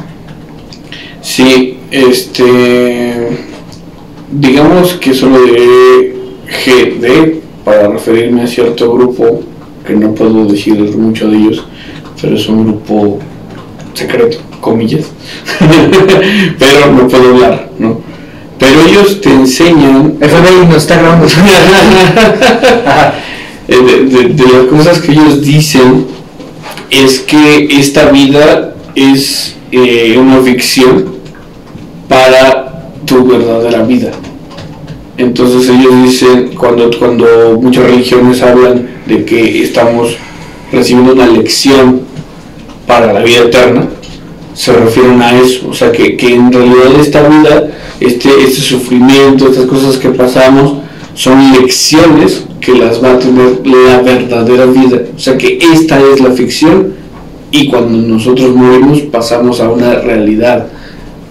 Sí, 1.21 1.79
este. 1.89 3.29
Digamos 4.31 4.93
que 4.93 5.13
solo 5.13 5.41
diré 5.43 6.15
GD 6.47 7.39
para 7.63 7.87
referirme 7.87 8.43
a 8.43 8.47
cierto 8.47 8.93
grupo 8.93 9.41
que 9.85 9.93
no 9.93 10.13
puedo 10.13 10.45
decir 10.45 10.75
mucho 10.95 11.29
de 11.29 11.37
ellos, 11.37 11.65
pero 12.21 12.35
es 12.35 12.47
un 12.47 12.65
grupo 12.65 13.19
secreto, 13.93 14.37
comillas. 14.61 15.07
pero 16.59 16.91
no 16.91 17.07
puedo 17.07 17.35
hablar, 17.35 17.69
¿no? 17.79 18.01
Pero 18.59 18.81
ellos 18.87 19.21
te 19.21 19.29
enseñan 19.29 20.17
FBI 20.19 20.67
nos 20.67 20.77
está 20.77 20.97
grabando. 20.97 21.27
Eh, 23.67 23.77
de, 24.09 24.25
de- 24.33 24.51
las 24.51 24.65
cosas 24.69 24.99
que 24.99 25.13
ellos 25.13 25.41
dicen 25.41 26.05
es 26.89 27.19
que 27.19 27.67
esta 27.71 28.09
vida 28.11 28.75
es 28.93 29.55
eh, 29.71 30.15
una 30.19 30.39
ficción 30.41 31.05
para 32.07 32.89
tu 33.05 33.25
verdadera 33.25 33.83
vida. 33.83 34.11
Entonces 35.17 35.69
ellos 35.69 35.93
dicen, 36.03 36.51
cuando, 36.57 36.89
cuando 36.97 37.57
muchas 37.61 37.85
religiones 37.85 38.41
hablan 38.41 38.89
de 39.05 39.23
que 39.23 39.63
estamos 39.63 40.15
recibiendo 40.71 41.13
una 41.13 41.27
lección 41.27 42.01
para 42.87 43.13
la 43.13 43.21
vida 43.21 43.43
eterna, 43.43 43.87
se 44.53 44.73
refieren 44.73 45.21
a 45.21 45.39
eso, 45.39 45.69
o 45.69 45.73
sea 45.73 45.91
que, 45.91 46.15
que 46.17 46.35
en 46.35 46.51
realidad 46.51 46.99
esta 46.99 47.27
vida, 47.27 47.71
este, 47.99 48.29
este 48.43 48.61
sufrimiento, 48.61 49.47
estas 49.47 49.65
cosas 49.65 49.97
que 49.97 50.09
pasamos, 50.09 50.82
son 51.15 51.53
lecciones 51.53 52.45
que 52.59 52.73
las 52.75 53.03
va 53.03 53.13
a 53.13 53.19
tener 53.19 53.61
la 53.65 54.01
verdadera 54.01 54.65
vida, 54.65 54.97
o 55.15 55.19
sea 55.19 55.37
que 55.37 55.59
esta 55.73 55.99
es 56.01 56.19
la 56.21 56.31
ficción 56.31 56.93
y 57.51 57.67
cuando 57.67 57.97
nosotros 58.07 58.55
morimos 58.55 59.01
pasamos 59.01 59.59
a 59.59 59.69
una 59.69 59.95
realidad 59.95 60.67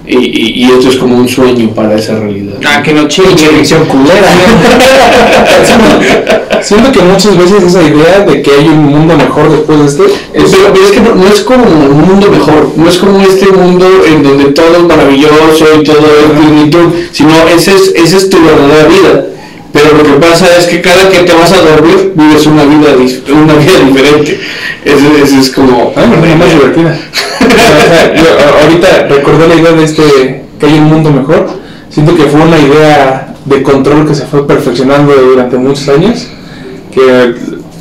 y, 0.07 0.17
y- 0.19 0.53
y 0.65 0.67
esto 0.71 0.89
es 0.89 0.97
como 0.97 1.17
un 1.17 1.29
sueño 1.29 1.71
para 1.75 1.95
esa 1.97 2.17
realidad. 2.19 2.55
Ah, 2.65 2.83
que 2.83 2.93
no 2.93 3.07
chingue. 3.09 3.37
ficción 3.37 3.85
culera. 3.87 4.15
Siento 6.63 6.93
que 6.93 7.01
muchas 7.01 7.37
veces 7.37 7.63
esa 7.65 7.83
idea 7.83 8.21
de 8.21 8.41
que 8.43 8.51
hay 8.53 8.69
un 8.69 8.85
mundo 8.87 9.17
mejor 9.17 9.51
después 9.51 9.79
de 9.81 9.87
este 9.87 10.03
Pero, 10.33 10.47
es, 10.47 10.57
pero 10.73 10.85
es 10.85 10.91
que 10.93 11.01
no, 11.01 11.15
no 11.15 11.27
es 11.27 11.41
como 11.41 11.65
un 11.65 12.03
mundo 12.09 12.31
mejor, 12.31 12.73
no 12.77 12.89
es 12.89 12.99
como 12.99 13.21
este 13.21 13.47
mundo 13.53 13.87
en 14.07 14.23
donde 14.23 14.45
todo 14.47 14.77
es 14.77 14.83
maravilloso 14.85 15.65
y 15.81 15.85
todo 15.85 15.99
es 15.99 16.39
plenitud, 16.39 16.93
sino 17.13 17.31
esa 17.55 17.73
es, 17.73 17.93
esa 17.97 18.17
es 18.17 18.31
tu 18.31 18.39
verdadera 18.45 18.89
vida. 18.89 19.27
Pero 19.73 19.97
lo 19.97 20.05
que 20.05 20.21
pasa 20.21 20.47
es 20.59 20.67
que 20.67 20.83
cada 20.83 21.09
que 21.09 21.21
te 21.21 21.33
vas 21.33 21.53
a 21.53 21.63
dormir 21.63 22.13
vives 22.15 22.47
una 22.47 22.65
vida, 22.65 22.91
una 23.33 23.55
vida 23.55 23.79
diferente. 23.87 24.41
Ese 24.85 25.39
es 25.39 25.51
como... 25.51 25.93
Ay, 25.97 26.09
me 26.09 26.37
más 26.37 26.51
divertida. 26.51 26.99
Ahorita 28.63 29.07
recordé 29.09 29.49
la 29.49 29.55
idea 29.55 29.73
de 29.73 29.85
este 29.85 30.45
que 30.61 30.67
hay 30.67 30.75
un 30.75 30.85
mundo 30.85 31.11
mejor. 31.11 31.49
Siento 31.89 32.15
que 32.17 32.25
fue 32.25 32.41
una 32.41 32.59
idea 32.59 33.35
de 33.45 33.63
control 33.63 34.07
que 34.07 34.15
se 34.15 34.27
fue 34.27 34.47
perfeccionando 34.47 35.15
durante 35.15 35.57
muchos 35.57 35.89
años. 35.89 36.29
Que 36.93 37.35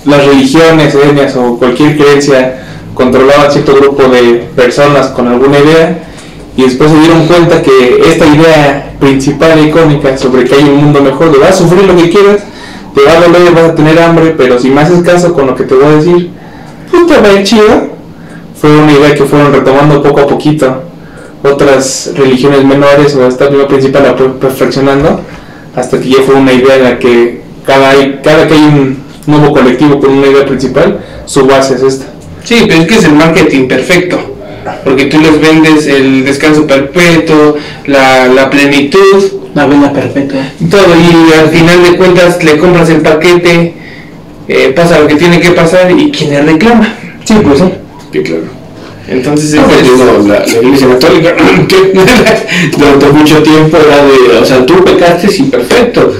las 0.05 0.25
religiones, 0.25 0.95
etnias 0.95 1.35
o 1.35 1.57
cualquier 1.57 1.97
creencia 1.97 2.61
controlaban 2.93 3.51
cierto 3.51 3.75
grupo 3.75 4.03
de 4.03 4.47
personas 4.55 5.07
con 5.07 5.27
alguna 5.27 5.59
idea. 5.59 6.10
Y 6.57 6.63
después 6.63 6.91
se 6.91 6.99
dieron 6.99 7.27
cuenta 7.27 7.61
que 7.61 8.01
esta 8.05 8.25
idea 8.27 8.95
principal 8.99 9.57
e 9.57 9.67
icónica 9.67 10.17
sobre 10.17 10.43
que 10.45 10.55
hay 10.55 10.63
un 10.63 10.77
mundo 10.77 11.01
mejor, 11.01 11.31
de 11.31 11.39
vas 11.39 11.51
a 11.51 11.57
sufrir 11.57 11.83
lo 11.85 11.95
que 11.95 12.09
quieras, 12.09 12.43
te 12.93 13.01
va 13.03 13.13
a 13.13 13.21
doler, 13.21 13.53
vas 13.53 13.71
a 13.71 13.75
tener 13.75 13.99
hambre, 13.99 14.35
pero 14.37 14.59
si 14.59 14.69
me 14.69 14.81
haces 14.81 15.01
caso 15.01 15.33
con 15.33 15.47
lo 15.47 15.55
que 15.55 15.63
te 15.63 15.75
voy 15.75 15.85
a 15.85 15.95
decir, 15.95 16.31
pues 16.89 17.07
te 17.07 17.17
va 17.17 17.29
a 17.29 17.33
ir 17.33 17.43
chido 17.43 17.91
fue 18.61 18.77
una 18.77 18.91
idea 18.91 19.15
que 19.15 19.23
fueron 19.23 19.51
retomando 19.51 20.03
poco 20.03 20.21
a 20.21 20.27
poquito 20.27 20.83
otras 21.43 22.11
religiones 22.15 22.63
menores 22.63 23.15
o 23.15 23.27
esta 23.27 23.49
misma 23.49 23.67
principal 23.67 24.03
la 24.03 24.15
perfeccionando 24.15 25.21
hasta 25.75 25.99
que 25.99 26.09
ya 26.09 26.21
fue 26.23 26.35
una 26.35 26.53
idea 26.53 26.75
en 26.75 26.83
la 26.83 26.99
que 26.99 27.41
cada, 27.65 27.91
cada 28.21 28.47
que 28.47 28.53
hay 28.53 28.61
un 28.61 29.03
nuevo 29.25 29.51
colectivo 29.51 29.99
con 29.99 30.11
una 30.11 30.27
idea 30.27 30.45
principal, 30.45 30.99
su 31.25 31.47
base 31.47 31.75
es 31.75 31.81
esta. 31.81 32.05
Sí, 32.43 32.65
pero 32.67 32.81
es 32.81 32.87
que 32.87 32.95
es 32.95 33.03
el 33.05 33.13
marketing 33.13 33.67
perfecto. 33.67 34.19
Porque 34.83 35.05
tú 35.05 35.19
les 35.19 35.39
vendes 35.39 35.87
el 35.87 36.23
descanso 36.25 36.65
perpetuo, 36.67 37.55
la, 37.87 38.27
la 38.27 38.49
plenitud, 38.49 39.23
La 39.55 39.65
vela 39.65 39.91
perpetua. 39.91 40.41
todo. 40.69 40.85
Y 40.95 41.33
al 41.39 41.49
final 41.49 41.83
de 41.83 41.97
cuentas 41.97 42.43
le 42.43 42.57
compras 42.57 42.89
el 42.89 43.01
paquete, 43.01 43.73
eh, 44.47 44.73
pasa 44.75 44.99
lo 44.99 45.07
que 45.07 45.15
tiene 45.15 45.39
que 45.39 45.51
pasar 45.51 45.91
y 45.91 46.11
quien 46.11 46.29
le 46.31 46.41
reclama. 46.41 46.93
Sí, 47.23 47.35
pues 47.43 47.59
sí. 47.59 47.65
Sí, 48.11 48.19
claro. 48.23 48.43
Entonces, 49.07 49.53
No, 49.53 49.61
es- 49.61 49.67
pues, 49.67 49.83
digo, 49.83 50.27
la, 50.27 50.39
la 50.39 50.61
iglesia 50.61 50.87
católica 50.89 51.33
durante 52.77 53.05
mucho 53.07 53.41
tiempo 53.43 53.77
era 53.77 54.05
de, 54.05 54.39
o 54.41 54.45
sea, 54.45 54.65
tú 54.65 54.83
pecaste 54.83 55.27
sí, 55.27 55.43
perfecto, 55.43 56.13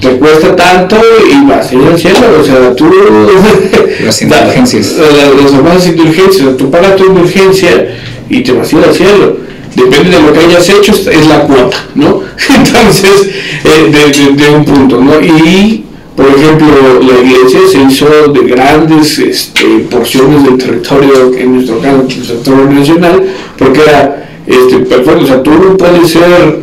te 0.00 0.10
cuesta 0.18 0.54
tanto 0.54 0.96
y 1.30 1.46
vas 1.48 1.70
a 1.70 1.74
ir 1.74 1.82
al 1.90 1.98
cielo, 1.98 2.18
o 2.40 2.44
sea, 2.44 2.74
tú... 2.74 2.90
Las 4.04 4.22
indulgencias. 4.22 4.96
La- 4.98 5.42
Las 5.42 5.50
famosas 5.50 5.86
indulgencias, 5.88 6.56
tú 6.56 6.70
pagas 6.70 6.96
tu 6.96 7.06
indulgencia 7.06 7.94
y 8.28 8.40
te 8.42 8.52
vas 8.52 8.72
a 8.72 8.76
ir 8.78 8.84
al 8.84 8.94
cielo. 8.94 9.36
Depende 9.74 10.16
de 10.16 10.22
lo 10.22 10.32
que 10.32 10.38
hayas 10.40 10.68
hecho, 10.68 10.92
es 10.92 11.26
la 11.26 11.40
cuota, 11.42 11.76
¿no? 11.94 12.20
Entonces, 12.54 13.30
eh, 13.64 13.90
de, 13.90 14.12
de- 14.12 14.32
de 14.44 14.50
un 14.56 14.64
punto, 14.64 15.00
¿no? 15.00 15.20
Y, 15.20 15.84
por 16.16 16.26
ejemplo, 16.28 16.66
la 17.00 17.18
iglesia 17.20 17.60
se 17.70 17.82
hizo 17.82 18.06
de 18.32 18.40
grandes 18.48 19.18
este, 19.18 19.64
porciones 19.90 20.44
del 20.44 20.56
territorio, 20.56 21.32
en 21.36 21.54
nuestro 21.56 21.78
caso, 21.80 22.02
el 22.08 22.26
territorio 22.26 22.64
nacional, 22.70 23.22
porque 23.58 23.80
era 23.82 24.28
este, 24.46 24.78
perfecto, 24.78 25.24
o 25.24 25.26
sea, 25.26 25.42
tú 25.42 25.50
no 25.52 25.76
puedes 25.76 26.10
ser 26.10 26.60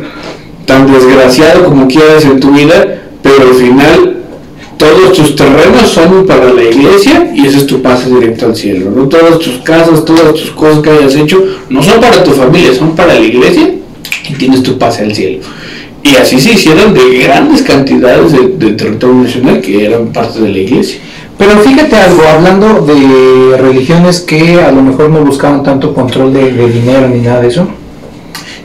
tan 0.66 0.90
desgraciado 0.92 1.66
como 1.66 1.86
quieras 1.86 2.24
en 2.24 2.40
tu 2.40 2.50
vida, 2.50 2.93
pero 3.36 3.50
al 3.50 3.54
final 3.54 4.16
todos 4.76 5.12
tus 5.12 5.36
terrenos 5.36 5.88
son 5.88 6.26
para 6.26 6.52
la 6.52 6.62
iglesia 6.62 7.32
y 7.34 7.46
ese 7.46 7.58
es 7.58 7.66
tu 7.66 7.80
pase 7.80 8.08
directo 8.10 8.46
al 8.46 8.56
cielo. 8.56 8.90
¿no? 8.90 9.08
Todas 9.08 9.38
tus 9.38 9.58
casas, 9.58 10.04
todas 10.04 10.34
tus 10.34 10.50
cosas 10.50 10.80
que 10.80 10.90
hayas 10.90 11.14
hecho, 11.14 11.42
no 11.68 11.82
son 11.82 12.00
para 12.00 12.22
tu 12.22 12.32
familia, 12.32 12.74
son 12.74 12.94
para 12.94 13.14
la 13.14 13.20
iglesia 13.20 13.74
y 14.28 14.34
tienes 14.34 14.62
tu 14.62 14.78
pase 14.78 15.04
al 15.04 15.14
cielo. 15.14 15.40
Y 16.02 16.16
así 16.16 16.38
se 16.38 16.52
hicieron 16.52 16.92
de 16.92 17.18
grandes 17.18 17.62
cantidades 17.62 18.32
de, 18.32 18.48
de 18.48 18.72
territorio 18.72 19.22
nacional 19.22 19.60
que 19.60 19.86
eran 19.86 20.08
parte 20.12 20.40
de 20.40 20.50
la 20.50 20.58
iglesia. 20.58 21.00
Pero 21.38 21.58
fíjate 21.60 21.96
algo, 21.96 22.22
hablando 22.28 22.80
de 22.82 23.56
religiones 23.56 24.20
que 24.20 24.60
a 24.60 24.70
lo 24.70 24.82
mejor 24.82 25.10
no 25.10 25.24
buscaban 25.24 25.62
tanto 25.62 25.94
control 25.94 26.32
de, 26.32 26.52
de 26.52 26.68
dinero 26.68 27.08
ni 27.08 27.20
nada 27.20 27.40
de 27.40 27.48
eso, 27.48 27.66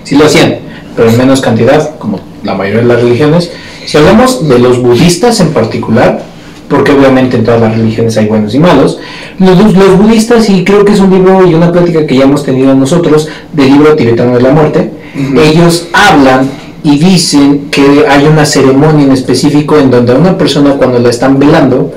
sí 0.04 0.16
lo 0.16 0.26
hacían, 0.26 0.58
pero 0.96 1.10
en 1.10 1.18
menos 1.18 1.42
cantidad, 1.42 1.98
como 1.98 2.20
la 2.44 2.56
mayoría 2.56 2.82
de 2.82 2.88
las 2.88 3.02
religiones. 3.02 3.52
Si 3.90 3.98
hablamos 3.98 4.48
de 4.48 4.60
los 4.60 4.80
budistas 4.84 5.40
en 5.40 5.48
particular, 5.48 6.22
porque 6.70 6.92
obviamente 6.92 7.38
en 7.38 7.44
todas 7.44 7.60
las 7.60 7.76
religiones 7.76 8.16
hay 8.18 8.28
buenos 8.28 8.54
y 8.54 8.60
malos, 8.60 9.00
los, 9.40 9.74
los 9.74 9.98
budistas, 9.98 10.48
y 10.48 10.64
creo 10.64 10.86
que 10.86 10.92
es 10.92 11.00
un 11.00 11.10
libro 11.10 11.44
y 11.48 11.56
una 11.56 11.72
plática 11.72 12.06
que 12.06 12.16
ya 12.16 12.26
hemos 12.26 12.44
tenido 12.46 12.76
nosotros, 12.76 13.30
del 13.52 13.72
libro 13.72 13.96
tibetano 13.96 14.36
de 14.36 14.44
la 14.44 14.52
muerte, 14.52 14.92
ellos 15.36 15.88
hablan 15.92 16.52
y 16.84 17.00
dicen 17.00 17.70
que 17.72 18.06
hay 18.08 18.28
una 18.28 18.46
ceremonia 18.46 19.06
en 19.06 19.12
específico 19.12 19.80
en 19.80 19.90
donde 19.90 20.14
a 20.14 20.18
una 20.18 20.38
persona 20.38 20.74
cuando 20.74 21.00
la 21.00 21.10
están 21.10 21.40
velando, 21.40 21.92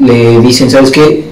le 0.00 0.40
dicen, 0.40 0.70
¿sabes 0.70 0.90
qué? 0.90 1.26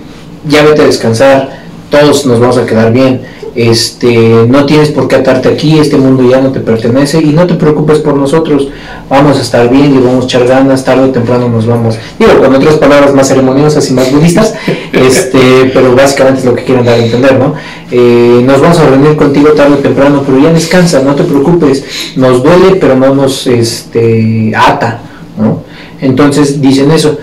Ya 0.46 0.62
vete 0.62 0.82
a 0.82 0.84
descansar, 0.88 1.62
todos 1.88 2.26
nos 2.26 2.38
vamos 2.38 2.58
a 2.58 2.66
quedar 2.66 2.92
bien, 2.92 3.22
este, 3.54 4.46
no 4.48 4.64
tienes 4.64 4.90
por 4.90 5.08
qué 5.08 5.16
atarte 5.16 5.48
aquí, 5.48 5.78
este 5.78 5.96
mundo 5.96 6.28
ya 6.28 6.40
no 6.40 6.52
te 6.52 6.60
pertenece 6.60 7.20
y 7.20 7.32
no 7.32 7.46
te 7.46 7.54
preocupes 7.54 7.98
por 7.98 8.16
nosotros, 8.16 8.68
vamos 9.10 9.38
a 9.38 9.42
estar 9.42 9.68
bien, 9.68 9.94
le 9.94 10.00
vamos 10.00 10.24
a 10.24 10.26
echar 10.26 10.46
ganas, 10.46 10.84
tarde 10.84 11.04
o 11.04 11.10
temprano 11.10 11.48
nos 11.48 11.66
vamos. 11.66 11.98
Digo, 12.18 12.38
con 12.40 12.54
otras 12.54 12.76
palabras 12.76 13.14
más 13.14 13.28
ceremoniosas 13.28 13.88
y 13.90 13.92
más 13.92 14.10
budistas, 14.10 14.54
este, 14.92 15.70
pero 15.74 15.94
básicamente 15.94 16.40
es 16.40 16.46
lo 16.46 16.54
que 16.54 16.64
quieren 16.64 16.84
dar 16.84 16.94
a 16.94 17.04
entender, 17.04 17.38
¿no? 17.38 17.54
Eh, 17.90 18.42
nos 18.44 18.60
vamos 18.60 18.78
a 18.78 18.86
reunir 18.86 19.16
contigo 19.16 19.50
tarde 19.50 19.74
o 19.74 19.78
temprano, 19.78 20.22
pero 20.24 20.38
ya 20.38 20.52
descansa, 20.52 21.02
no 21.02 21.14
te 21.14 21.24
preocupes, 21.24 21.84
nos 22.16 22.42
duele, 22.42 22.76
pero 22.76 22.96
no 22.96 23.14
nos 23.14 23.46
este, 23.46 24.52
ata, 24.56 25.00
¿no? 25.38 25.62
Entonces 26.00 26.60
dicen 26.60 26.90
eso. 26.90 27.18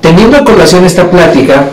Teniendo 0.00 0.38
a 0.38 0.44
colación 0.44 0.84
esta 0.84 1.10
plática, 1.10 1.70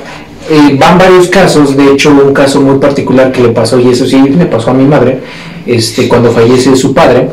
eh, 0.50 0.78
van 0.80 0.98
varios 0.98 1.28
casos, 1.28 1.76
de 1.76 1.92
hecho 1.92 2.12
un 2.12 2.34
caso 2.34 2.62
muy 2.62 2.80
particular 2.80 3.32
que 3.32 3.42
le 3.42 3.50
pasó, 3.50 3.80
y 3.80 3.90
eso 3.90 4.06
sí 4.06 4.18
me 4.18 4.46
pasó 4.46 4.72
a 4.72 4.74
mi 4.74 4.86
madre, 4.86 5.20
este, 5.66 6.08
cuando 6.08 6.32
fallece 6.32 6.76
su 6.76 6.94
padre, 6.94 7.30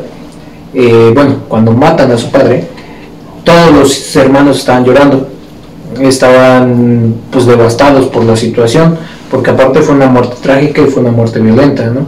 eh, 0.73 1.11
bueno, 1.13 1.37
cuando 1.47 1.71
matan 1.71 2.11
a 2.11 2.17
su 2.17 2.29
padre, 2.29 2.65
todos 3.43 3.71
los 3.71 4.15
hermanos 4.15 4.59
estaban 4.59 4.83
llorando, 4.83 5.27
estaban 6.01 7.15
pues 7.31 7.45
devastados 7.45 8.07
por 8.07 8.25
la 8.25 8.35
situación, 8.35 8.97
porque 9.31 9.51
aparte 9.51 9.81
fue 9.81 9.95
una 9.95 10.07
muerte 10.07 10.35
trágica 10.41 10.81
y 10.81 10.85
fue 10.85 11.01
una 11.01 11.11
muerte 11.11 11.39
violenta, 11.39 11.85
¿no? 11.85 12.07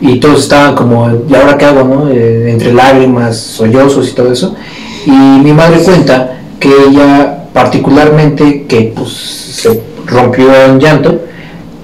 Y 0.00 0.20
todos 0.20 0.40
estaban 0.40 0.74
como, 0.74 1.08
¿y 1.28 1.34
ahora 1.34 1.56
qué 1.56 1.64
hago, 1.64 1.84
no? 1.84 2.10
Eh, 2.10 2.50
entre 2.50 2.74
lágrimas, 2.74 3.38
sollozos 3.38 4.10
y 4.10 4.12
todo 4.12 4.32
eso. 4.32 4.54
Y 5.06 5.10
mi 5.10 5.52
madre 5.52 5.78
cuenta 5.78 6.38
que 6.60 6.68
ella 6.88 7.44
particularmente, 7.54 8.66
que 8.66 8.92
pues 8.94 9.12
se 9.12 9.93
rompió 10.06 10.54
en 10.54 10.78
llanto, 10.78 11.20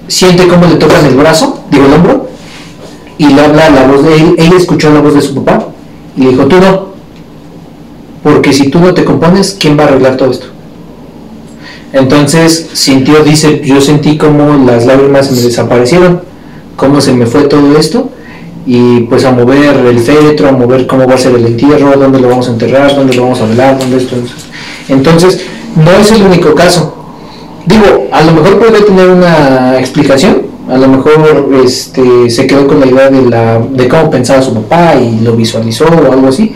siente 0.07 0.47
cómo 0.47 0.65
le 0.67 0.75
tocan 0.75 1.05
el 1.05 1.15
brazo, 1.15 1.63
digo 1.69 1.85
el 1.85 1.93
hombro, 1.93 2.29
y 3.17 3.27
le 3.27 3.41
habla 3.41 3.69
la 3.69 3.87
voz 3.87 4.03
de 4.03 4.15
él, 4.15 4.35
ella 4.37 4.57
escuchó 4.57 4.91
la 4.91 5.01
voz 5.01 5.13
de 5.13 5.21
su 5.21 5.35
papá 5.35 5.67
y 6.17 6.21
le 6.21 6.29
dijo, 6.29 6.45
tú 6.45 6.57
no, 6.59 6.91
porque 8.23 8.53
si 8.53 8.69
tú 8.69 8.79
no 8.79 8.93
te 8.93 9.03
compones, 9.03 9.57
¿quién 9.59 9.77
va 9.77 9.83
a 9.83 9.87
arreglar 9.87 10.17
todo 10.17 10.31
esto? 10.31 10.47
Entonces 11.93 12.69
sintió, 12.73 13.23
dice, 13.23 13.61
yo 13.63 13.81
sentí 13.81 14.17
como 14.17 14.65
las 14.65 14.85
lágrimas 14.85 15.31
me 15.31 15.41
desaparecieron, 15.41 16.21
cómo 16.75 17.01
se 17.01 17.13
me 17.13 17.25
fue 17.25 17.43
todo 17.43 17.77
esto, 17.77 18.09
y 18.65 19.01
pues 19.01 19.25
a 19.25 19.31
mover 19.31 19.75
el 19.77 19.99
féretro, 19.99 20.49
a 20.49 20.51
mover 20.51 20.87
cómo 20.87 21.07
va 21.07 21.15
a 21.15 21.17
ser 21.17 21.35
el 21.35 21.45
entierro, 21.45 21.97
dónde 21.97 22.19
lo 22.19 22.29
vamos 22.29 22.47
a 22.47 22.51
enterrar, 22.51 22.95
dónde 22.95 23.15
lo 23.15 23.23
vamos 23.23 23.41
a 23.41 23.45
velar, 23.45 23.79
dónde 23.79 23.97
esto. 23.97 24.15
Entonces, 24.87 25.41
no 25.75 25.91
es 25.91 26.11
el 26.11 26.23
único 26.23 26.53
caso. 26.53 27.00
Digo, 27.65 28.07
a 28.11 28.21
lo 28.23 28.33
mejor 28.33 28.59
puede 28.59 28.81
tener 28.81 29.09
una 29.09 29.79
explicación, 29.79 30.43
a 30.69 30.77
lo 30.77 30.87
mejor 30.87 31.49
este, 31.63 32.29
se 32.29 32.47
quedó 32.47 32.67
con 32.67 32.79
la 32.79 32.87
idea 32.87 33.09
de, 33.09 33.21
la, 33.29 33.59
de 33.59 33.87
cómo 33.87 34.09
pensaba 34.09 34.41
su 34.41 34.53
papá 34.53 34.95
y 34.95 35.23
lo 35.23 35.35
visualizó 35.35 35.85
o 35.85 36.11
algo 36.11 36.27
así, 36.27 36.53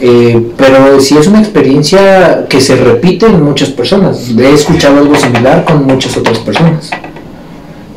eh, 0.00 0.50
pero 0.56 1.00
sí 1.00 1.16
es 1.16 1.26
una 1.28 1.38
experiencia 1.38 2.46
que 2.48 2.60
se 2.60 2.76
repite 2.76 3.26
en 3.26 3.42
muchas 3.42 3.70
personas. 3.70 4.30
He 4.36 4.52
escuchado 4.52 4.98
algo 4.98 5.14
similar 5.14 5.64
con 5.64 5.86
muchas 5.86 6.16
otras 6.16 6.38
personas. 6.38 6.90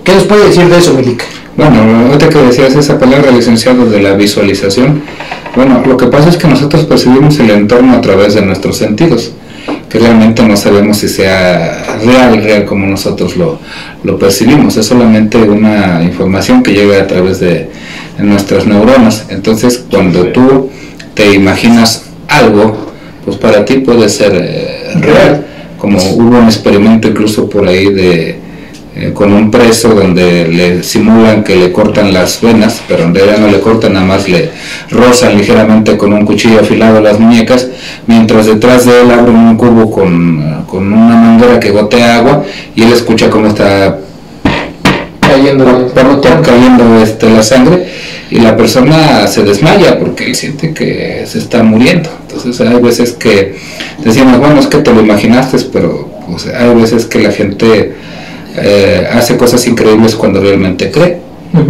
¿Qué 0.04 0.14
nos 0.14 0.24
puede 0.26 0.48
decir 0.48 0.66
de 0.70 0.78
eso, 0.78 0.94
Milica? 0.94 1.26
Bueno, 1.58 1.82
ahorita 2.08 2.30
que 2.30 2.38
decías 2.38 2.76
esa 2.76 3.00
palabra, 3.00 3.32
licenciado, 3.32 3.86
de 3.86 4.02
la 4.02 4.14
visualización, 4.14 5.02
bueno, 5.56 5.82
lo 5.86 5.98
que 5.98 6.08
pasa 6.08 6.30
es 6.30 6.38
que 6.38 6.48
nosotros 6.48 6.84
percibimos 6.86 7.40
el 7.40 7.50
entorno 7.50 7.94
a 7.94 8.02
través 8.02 8.36
de 8.36 8.42
nuestros 8.42 8.78
sentidos, 8.78 9.32
que 9.96 10.02
realmente 10.02 10.44
no 10.44 10.58
sabemos 10.58 10.98
si 10.98 11.08
sea 11.08 11.98
real, 12.04 12.44
real 12.44 12.66
como 12.66 12.86
nosotros 12.86 13.38
lo, 13.38 13.60
lo 14.04 14.20
percibimos, 14.20 14.76
es 14.76 14.86
solamente 14.86 15.38
una 15.38 16.04
información 16.04 16.64
que 16.64 16.74
llega 16.74 17.02
a 17.02 17.08
través 17.08 17.40
de, 17.40 17.70
de 18.18 18.24
nuestras 18.24 18.68
neuronas. 18.68 19.28
Entonces, 19.30 19.86
cuando 19.90 20.28
tú 20.34 20.70
te 21.14 21.34
imaginas 21.34 22.08
algo, 22.28 22.92
pues 23.24 23.38
para 23.38 23.64
ti 23.64 23.76
puede 23.76 24.10
ser 24.10 24.34
eh, 24.36 24.96
real, 25.00 25.46
como 25.78 25.98
hubo 25.98 26.40
un 26.40 26.46
experimento 26.46 27.08
incluso 27.08 27.50
por 27.50 27.66
ahí 27.66 27.94
de 27.94 28.40
eh, 28.96 29.12
con 29.14 29.34
un 29.34 29.52
preso 29.52 29.90
donde 29.90 30.48
le 30.48 30.84
simulan 30.84 31.44
que 31.44 31.56
le 31.56 31.72
cortan 31.72 32.14
las 32.14 32.42
venas, 32.42 32.82
pero 32.88 33.04
en 33.04 33.14
realidad 33.14 33.40
no 33.40 33.48
le 33.48 33.60
cortan, 33.60 33.94
nada 33.94 34.06
más 34.06 34.30
le 34.30 34.52
rozan 34.90 35.38
ligeramente 35.38 35.98
con 35.98 36.14
un 36.14 36.26
cuchillo 36.26 36.62
afilado 36.62 37.02
las 37.02 37.20
muñecas, 37.20 37.68
mientras 38.08 38.46
detrás 38.46 38.86
de 38.86 39.02
él 39.02 39.12
abren 39.12 39.36
un 39.36 39.58
cubo 39.58 39.92
con, 39.92 40.42
eh, 40.42 40.56
con 40.68 40.94
una 40.94 41.16
manguera 41.16 41.60
que 41.60 41.72
gotea 41.72 42.18
agua 42.18 42.44
y 42.76 42.84
él 42.84 42.94
escucha 42.94 43.30
cómo 43.30 43.48
está 43.48 44.00
Cayendo, 45.28 45.92
cayendo 46.44 47.02
este, 47.02 47.30
la 47.30 47.42
sangre 47.42 47.88
y 48.30 48.40
la 48.40 48.56
persona 48.56 49.28
se 49.28 49.44
desmaya 49.44 50.00
porque 50.00 50.26
él 50.26 50.36
siente 50.36 50.74
que 50.74 51.24
se 51.26 51.40
está 51.40 51.64
muriendo. 51.64 52.10
Entonces 52.22 52.62
hay 52.62 52.80
veces 52.80 53.14
que 53.14 53.56
decimos, 54.04 54.38
bueno, 54.40 54.60
es 54.60 54.68
que 54.68 54.78
te 54.78 54.94
lo 54.94 55.02
imaginaste, 55.02 55.58
pero 55.74 56.10
pues, 56.30 56.48
hay 56.48 56.74
veces 56.76 57.06
que 57.06 57.20
la 57.20 57.32
gente 57.32 57.96
eh, 58.58 59.08
hace 59.12 59.38
cosas 59.38 59.66
increíbles 59.68 60.16
cuando 60.16 60.42
realmente 60.42 60.92
cree. 60.92 61.26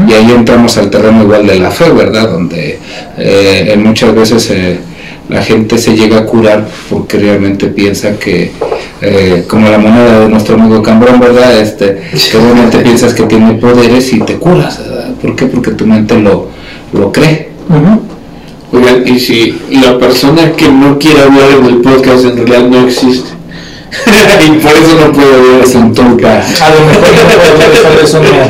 Y 0.08 0.14
ahí 0.14 0.32
entramos 0.32 0.78
al 0.78 0.90
terreno 0.90 1.24
igual 1.24 1.46
de 1.46 1.60
la 1.60 1.70
fe, 1.70 1.92
¿verdad? 1.92 2.32
Donde 2.32 2.80
eh, 3.18 3.70
en 3.72 3.84
muchas 3.84 4.16
veces 4.16 4.50
eh, 4.50 4.80
la 5.30 5.44
gente 5.44 5.78
se 5.78 5.96
llega 5.96 6.20
a 6.20 6.26
curar 6.26 6.68
porque 6.90 7.18
realmente 7.20 7.68
piensa 7.68 8.18
que, 8.18 8.52
eh, 9.02 9.46
como 9.48 9.70
la 9.70 9.78
moneda 9.78 10.22
de 10.22 10.30
nuestro 10.30 10.56
amigo 10.56 10.82
Cambrón, 10.82 11.20
¿verdad? 11.20 11.60
Este, 11.60 12.02
que 12.12 12.38
realmente 12.38 12.80
piensas 12.80 13.14
que 13.14 13.24
tiene 13.24 13.54
poderes 13.54 14.12
y 14.14 14.20
te 14.22 14.36
curas, 14.38 14.80
¿verdad? 14.80 15.12
¿Por 15.22 15.36
qué? 15.36 15.46
Porque 15.46 15.72
tu 15.72 15.86
mente 15.86 16.18
lo, 16.18 16.50
lo 16.94 17.12
cree. 17.12 17.50
Oigan, 18.72 19.08
y 19.08 19.20
si 19.20 19.56
la 19.72 19.98
persona 20.00 20.52
que 20.54 20.68
no 20.68 20.98
quiere 20.98 21.22
hablar 21.22 21.52
en 21.60 21.66
el 21.66 21.82
podcast 21.82 22.26
en 22.26 22.38
realidad 22.38 22.70
no 22.70 22.88
existe. 22.88 23.30
y 24.46 24.50
por 24.60 24.72
eso 24.72 24.96
no 25.00 25.12
puede 25.12 25.36
hablar 25.36 25.62
Es 25.64 25.76
un 25.76 25.94
tonka. 25.94 26.38
A 26.38 26.70
lo 26.70 26.80
mejor 26.86 27.10
no 27.14 27.82
puedo 27.82 28.02
de 28.02 28.08
soñar. 28.08 28.50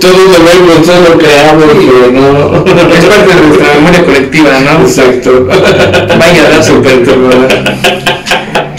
Todos 0.00 0.16
lo 0.16 0.44
vemos, 0.44 0.86
todos 0.86 1.08
lo 1.08 1.18
creamos, 1.18 1.64
pero 1.74 2.12
no. 2.12 2.64
Es 2.66 3.04
parte 3.04 3.34
de 3.34 3.46
nuestra 3.46 3.74
memoria 3.74 4.04
colectiva, 4.04 4.50
¿no? 4.60 4.86
Exacto. 4.86 5.46
Vaya 6.18 6.50
dato 6.50 6.82
perturbador. 6.82 7.48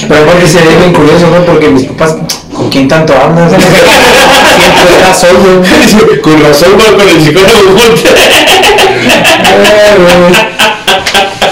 Pero 0.07 0.23
aparte 0.23 0.47
sería 0.47 0.77
bien 0.79 0.93
curioso, 0.93 1.27
¿no? 1.27 1.45
Porque 1.45 1.69
mis 1.69 1.83
papás, 1.83 2.17
¿con 2.53 2.69
quién 2.69 2.87
tanto 2.87 3.13
hablas? 3.13 3.51
Siempre 4.59 4.95
estás 4.95 5.19
solo. 5.19 5.61
Con 6.21 6.41
razón 6.43 6.69
va 6.79 6.97
con 6.97 7.07
el 7.07 7.21
psicólogo 7.21 7.77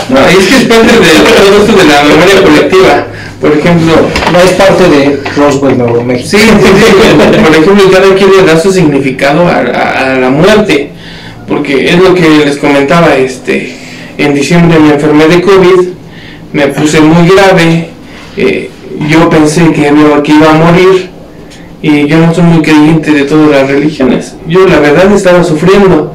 No, 0.10 0.20
es 0.28 0.46
que 0.48 0.56
es 0.56 0.64
parte 0.66 0.94
de 0.94 1.00
todo 1.00 1.58
esto 1.60 1.74
de 1.74 1.84
la 1.84 2.04
memoria 2.04 2.44
colectiva. 2.44 3.07
Por 3.42 3.52
ejemplo, 3.52 3.94
No 4.34 4.40
es 4.40 4.52
parte 4.54 4.90
de 4.90 5.22
Roswell, 5.36 5.78
Nuevo 5.78 6.04
México. 6.04 6.30
Sí, 6.32 6.38
sí, 6.38 6.70
sí. 6.76 7.44
Por 7.44 7.56
ejemplo, 7.56 7.92
cada 7.92 8.16
quien 8.16 8.32
le 8.32 8.44
da 8.44 8.60
su 8.60 8.72
significado 8.72 9.48
a, 9.48 9.58
a- 9.58 10.14
a 10.14 10.20
la 10.20 10.30
muerte. 10.30 10.92
Porque 11.48 11.86
es 11.90 11.98
lo 12.00 12.14
que 12.14 12.28
les 12.46 12.58
comentaba, 12.58 13.16
este, 13.16 13.74
en 14.18 14.34
diciembre 14.34 14.80
me 14.80 14.94
enfermé 14.96 15.28
de 15.28 15.42
COVID, 15.42 15.88
me 16.52 16.68
puse 16.68 17.00
muy 17.00 17.30
grave, 17.30 17.90
eh, 18.36 18.70
yo 19.10 19.30
pensé 19.30 19.64
que, 19.72 19.94
que 20.24 20.32
iba 20.34 20.50
a 20.50 20.54
morir 20.56 21.10
y 21.82 22.06
yo 22.08 22.18
no 22.18 22.34
soy 22.34 22.44
muy 22.44 22.62
creyente 22.62 23.12
de 23.12 23.24
todas 23.24 23.50
las 23.50 23.70
religiones. 23.70 24.36
Yo 24.48 24.68
la 24.68 24.80
verdad 24.80 25.10
estaba 25.14 25.42
sufriendo. 25.44 26.14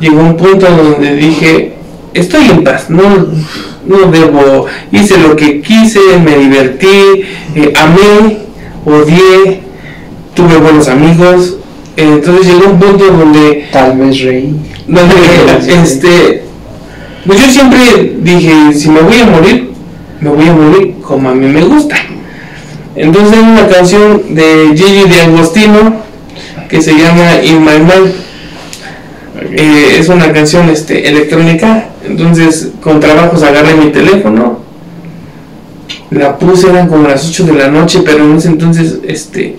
Llegó 0.00 0.20
un 0.20 0.36
punto 0.38 0.66
donde 0.66 1.16
dije, 1.16 1.74
estoy 2.14 2.48
en 2.48 2.64
paz, 2.64 2.88
no, 2.88 3.02
no 3.86 4.10
debo, 4.10 4.66
hice 4.90 5.18
lo 5.18 5.34
que 5.36 5.60
quise, 5.60 6.00
me 6.24 6.36
divertí, 6.38 7.22
eh, 7.54 7.72
amé, 7.76 8.38
odié, 8.84 9.60
tuve 10.34 10.56
buenos 10.58 10.88
amigos. 10.88 11.56
eh, 11.96 12.04
entonces 12.14 12.46
llegó 12.46 12.70
un 12.70 12.78
punto 12.78 13.04
donde, 13.06 13.68
Tal 13.72 13.96
vez 13.98 14.20
reí. 14.22 14.54
donde 14.86 15.14
este, 15.82 16.44
pues 17.26 17.40
yo 17.40 17.50
siempre 17.50 18.14
dije, 18.20 18.72
si 18.74 18.88
me 18.90 19.00
voy 19.00 19.20
a 19.20 19.26
morir, 19.26 19.70
me 20.20 20.30
voy 20.30 20.48
a 20.48 20.52
morir 20.52 20.94
como 21.02 21.28
a 21.28 21.34
mí 21.34 21.46
me 21.46 21.62
gusta. 21.62 21.96
Entonces 22.94 23.38
hay 23.38 23.44
una 23.44 23.68
canción 23.68 24.22
de 24.34 24.72
Gigi 24.76 25.08
de 25.08 25.20
Agostino 25.22 25.96
que 26.68 26.80
se 26.80 26.92
llama 26.92 27.42
In 27.42 27.64
My 27.64 27.78
Mind. 27.78 28.14
Eh, 29.50 29.96
es 29.98 30.08
una 30.08 30.32
canción 30.32 30.68
este, 30.68 31.08
electrónica. 31.08 31.88
Entonces 32.04 32.70
con 32.82 33.00
trabajos 33.00 33.42
agarré 33.42 33.74
mi 33.74 33.90
teléfono. 33.90 34.60
La 36.10 36.38
puse, 36.38 36.68
eran 36.68 36.88
como 36.88 37.08
las 37.08 37.28
8 37.28 37.44
de 37.44 37.52
la 37.54 37.68
noche, 37.68 38.02
pero 38.04 38.24
en 38.24 38.36
ese 38.36 38.48
entonces 38.48 38.98
este, 39.06 39.56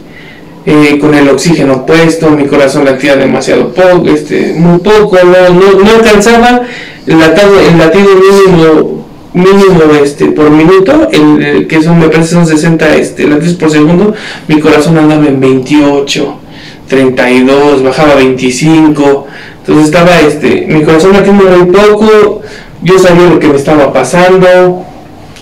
eh, 0.66 0.98
con 1.00 1.14
el 1.14 1.28
oxígeno 1.28 1.86
puesto, 1.86 2.30
mi 2.30 2.46
corazón 2.46 2.86
latía 2.86 3.16
demasiado 3.16 3.74
poco, 3.74 4.08
este, 4.08 4.54
muy 4.54 4.80
poco, 4.80 5.18
no, 5.24 5.50
no, 5.50 5.84
no 5.84 5.92
alcanzaba 5.92 6.62
el 7.06 7.20
latido, 7.20 7.60
el 7.60 7.78
latido 7.78 8.08
mínimo, 8.16 9.06
mínimo 9.34 9.94
este, 10.02 10.28
por 10.28 10.50
minuto, 10.52 11.10
el, 11.12 11.44
el 11.44 11.68
que 11.68 11.82
son, 11.82 12.00
me 12.00 12.08
parece 12.08 12.36
son 12.36 12.48
60 12.48 12.96
este, 12.96 13.28
latidos 13.28 13.56
por 13.56 13.72
segundo, 13.72 14.14
mi 14.48 14.62
corazón 14.62 14.98
andaba 14.98 15.26
en 15.26 15.40
28, 15.42 16.36
32, 16.88 17.84
bajaba 17.84 18.14
a 18.14 18.16
25, 18.16 19.28
entonces 19.66 19.86
estaba 19.86 20.20
este, 20.20 20.66
mi 20.68 20.84
corazón 20.84 21.14
latiendo 21.14 21.46
muy 21.46 21.72
poco, 21.74 22.42
yo 22.82 23.00
sabía 23.00 23.30
lo 23.30 23.40
que 23.40 23.48
me 23.48 23.56
estaba 23.56 23.94
pasando, 23.94 24.86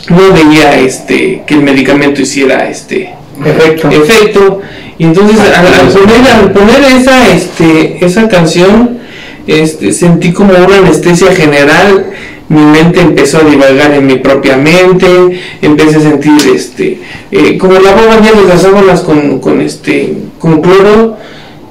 no 0.10 0.34
veía 0.34 0.80
este, 0.80 1.42
que 1.48 1.56
el 1.56 1.64
medicamento 1.64 2.22
hiciera 2.22 2.70
este, 2.70 3.14
Efecto. 3.44 3.90
efecto. 3.90 4.62
Y 5.00 5.06
entonces 5.06 5.40
al, 5.40 5.66
al 5.66 5.88
poner, 5.88 6.32
al 6.32 6.52
poner 6.52 6.84
esa, 7.00 7.34
este, 7.34 8.06
esa 8.06 8.28
canción, 8.28 9.00
este, 9.48 9.92
sentí 9.92 10.32
como 10.32 10.54
una 10.54 10.78
anestesia 10.78 11.34
general. 11.34 12.06
Mi 12.50 12.62
mente 12.62 13.00
empezó 13.00 13.38
a 13.40 13.44
divagar 13.44 13.94
en 13.94 14.06
mi 14.06 14.18
propia 14.18 14.58
mente, 14.58 15.40
empecé 15.62 15.96
a 15.98 16.02
sentir 16.02 16.34
este, 16.54 17.00
eh, 17.32 17.58
como 17.58 17.80
lavaban 17.80 18.22
ya 18.24 18.34
las 18.46 18.62
sábanas 18.62 19.02
con, 19.02 19.40
con, 19.40 19.62
este, 19.62 20.14
con 20.38 20.62
cloro, 20.62 21.18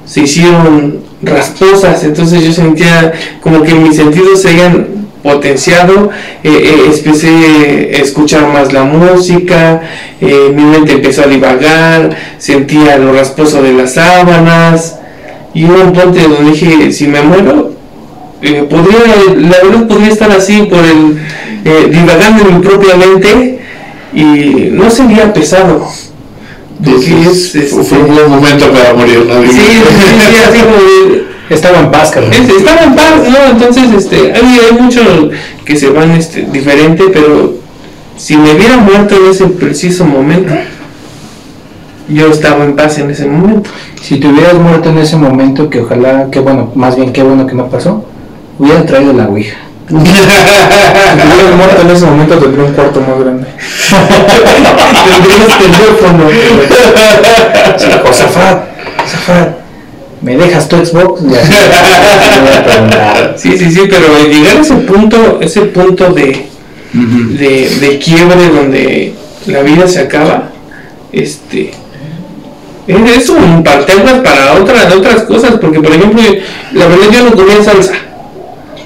se 0.05 0.21
hicieron 0.21 1.10
rasposas, 1.23 2.03
entonces 2.03 2.43
yo 2.43 2.51
sentía 2.51 3.13
como 3.41 3.63
que 3.63 3.73
mis 3.73 3.95
sentidos 3.95 4.41
se 4.41 4.49
habían 4.49 5.01
potenciado, 5.23 6.09
eh, 6.43 6.49
eh, 6.49 6.91
empecé 6.93 7.27
a 7.95 8.01
escuchar 8.01 8.47
más 8.47 8.73
la 8.73 8.83
música, 8.83 9.81
eh, 10.19 10.51
mi 10.53 10.63
mente 10.63 10.93
empezó 10.93 11.23
a 11.23 11.27
divagar, 11.27 12.15
sentía 12.37 12.97
lo 12.97 13.13
rasposo 13.13 13.61
de 13.61 13.73
las 13.73 13.93
sábanas, 13.93 14.97
y 15.53 15.65
hubo 15.65 15.81
un 15.81 15.93
punto 15.93 16.19
donde 16.19 16.51
dije, 16.51 16.91
si 16.91 17.07
me 17.07 17.21
muero, 17.21 17.71
podría, 18.69 18.99
la 19.35 19.57
verdad 19.63 19.87
podría 19.87 20.07
estar 20.07 20.31
así 20.31 20.63
por 20.63 20.79
el, 20.79 21.19
divagando 21.91 22.47
en 22.47 22.57
mi 22.57 22.63
propia 22.63 22.95
mente, 22.95 23.59
y 24.13 24.69
no 24.71 24.89
sería 24.89 25.31
pesado. 25.33 25.87
Porque 26.83 27.21
es, 27.29 27.55
es- 27.55 27.71
Fue 27.87 27.97
un 27.99 28.13
buen 28.13 28.29
momento 28.29 28.71
para 28.71 28.93
morir, 28.93 29.25
¿no? 29.27 29.41
sí, 29.43 29.49
sí, 29.51 29.57
sí, 29.57 30.35
así 30.47 30.59
como 30.59 30.75
de- 31.15 31.31
Estaba 31.49 31.79
en 31.79 31.91
paz, 31.91 32.11
carnal. 32.11 32.33
es- 32.33 32.49
estaba 32.49 32.81
en 32.81 32.95
paz, 32.95 33.13
¿no? 33.29 33.51
Entonces, 33.51 33.83
este, 33.97 34.31
hay, 34.33 34.59
hay 34.71 34.79
muchos 34.81 35.03
que 35.65 35.75
se 35.75 35.89
van 35.89 36.11
este, 36.11 36.43
diferente, 36.43 37.03
pero 37.11 37.55
si 38.17 38.37
me 38.37 38.53
hubiera 38.53 38.77
muerto 38.77 39.15
en 39.15 39.29
ese 39.31 39.45
preciso 39.47 40.05
momento, 40.05 40.53
yo 42.07 42.27
estaba 42.27 42.63
en 42.65 42.75
paz 42.75 42.97
en 42.99 43.09
ese 43.11 43.25
momento. 43.27 43.69
Si 44.01 44.19
te 44.19 44.27
hubieras 44.27 44.55
muerto 44.55 44.89
en 44.89 44.97
ese 44.97 45.15
momento, 45.17 45.69
que 45.69 45.81
ojalá, 45.81 46.29
que 46.31 46.39
bueno, 46.39 46.71
más 46.75 46.95
bien 46.95 47.13
qué 47.13 47.21
bueno 47.23 47.45
que 47.47 47.53
no 47.53 47.67
pasó, 47.69 48.05
hubiera 48.57 48.85
traído 48.85 49.13
la 49.13 49.27
ouija. 49.27 49.57
Si 49.91 49.97
hubieras 49.97 51.55
muerto 51.57 51.81
en 51.81 51.89
ese 51.89 52.05
momento 52.05 52.37
tendría 52.37 52.63
un 52.63 52.73
cuarto 52.73 53.01
más 53.01 53.19
grande. 53.19 53.47
Tendrías 55.05 55.57
teléfono. 55.59 56.29
O 58.09 58.13
Zafat, 58.13 58.63
Zafat, 59.05 59.49
¿me 60.21 60.37
dejas 60.37 60.69
tu 60.69 60.77
Xbox? 60.77 61.23
Y 61.23 61.35
así, 61.35 61.51
te 61.51 62.39
voy 62.39 62.53
a 62.57 62.63
preguntar. 62.63 63.35
Sí, 63.35 63.57
sí, 63.57 63.69
sí, 63.69 63.81
pero 63.89 64.17
llegar 64.29 64.57
a 64.57 64.61
ese 64.61 64.75
punto, 64.75 65.39
ese 65.41 65.61
punto 65.63 66.13
de, 66.13 66.45
de, 66.93 67.69
de 67.81 67.99
quiebre 67.99 68.47
donde 68.47 69.13
la 69.47 69.61
vida 69.61 69.89
se 69.89 69.99
acaba, 69.99 70.51
este 71.11 71.71
es 72.87 73.11
es 73.23 73.29
un 73.29 73.61
parteaguas 73.61 74.21
para 74.21 74.53
otras 74.53 74.93
otras 74.93 75.23
cosas, 75.23 75.55
porque 75.59 75.81
por 75.81 75.91
ejemplo, 75.91 76.21
la 76.71 76.87
verdad 76.87 77.07
yo 77.11 77.23
no 77.29 77.35
comía 77.35 77.61
salsa. 77.61 77.93